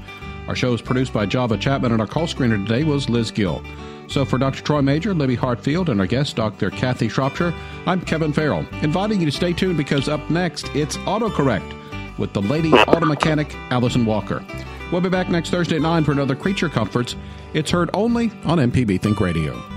Our 0.49 0.57
show 0.57 0.75
is 0.75 0.83
produced 0.83 1.13
by 1.13 1.27
Java 1.27 1.57
Chapman, 1.57 1.93
and 1.93 2.01
our 2.01 2.09
call 2.09 2.27
screener 2.27 2.61
today 2.67 2.83
was 2.83 3.09
Liz 3.09 3.31
Gill. 3.31 3.63
So 4.09 4.25
for 4.25 4.37
Dr. 4.37 4.65
Troy 4.65 4.83
Major, 4.83 5.15
Libby 5.15 5.37
Hartfield, 5.37 5.91
and 5.91 6.01
our 6.01 6.09
guest, 6.09 6.35
Dr. 6.35 6.71
Kathy 6.71 7.09
Shropshire, 7.09 7.55
I'm 7.87 8.01
Kevin 8.01 8.33
Farrell, 8.33 8.67
inviting 8.83 9.21
you 9.21 9.27
to 9.27 9.33
stay 9.33 9.53
tuned 9.53 9.77
because 9.77 10.09
up 10.09 10.29
next, 10.29 10.75
it's 10.75 10.97
AutoCorrect 10.97 11.84
with 12.19 12.33
the 12.33 12.43
lady 12.43 12.73
auto 12.73 13.07
mechanic, 13.07 13.55
Allison 13.71 14.07
Walker. 14.07 14.45
We'll 14.93 15.01
be 15.01 15.09
back 15.09 15.29
next 15.29 15.51
Thursday 15.51 15.77
at 15.77 15.83
9 15.83 16.05
for 16.05 16.13
another 16.13 16.37
Creature 16.37 16.69
Comforts. 16.69 17.17
It's 17.53 17.71
heard 17.71 17.91
only 17.95 18.31
on 18.45 18.59
MPB 18.59 19.01
Think 19.01 19.21
Radio. 19.21 19.74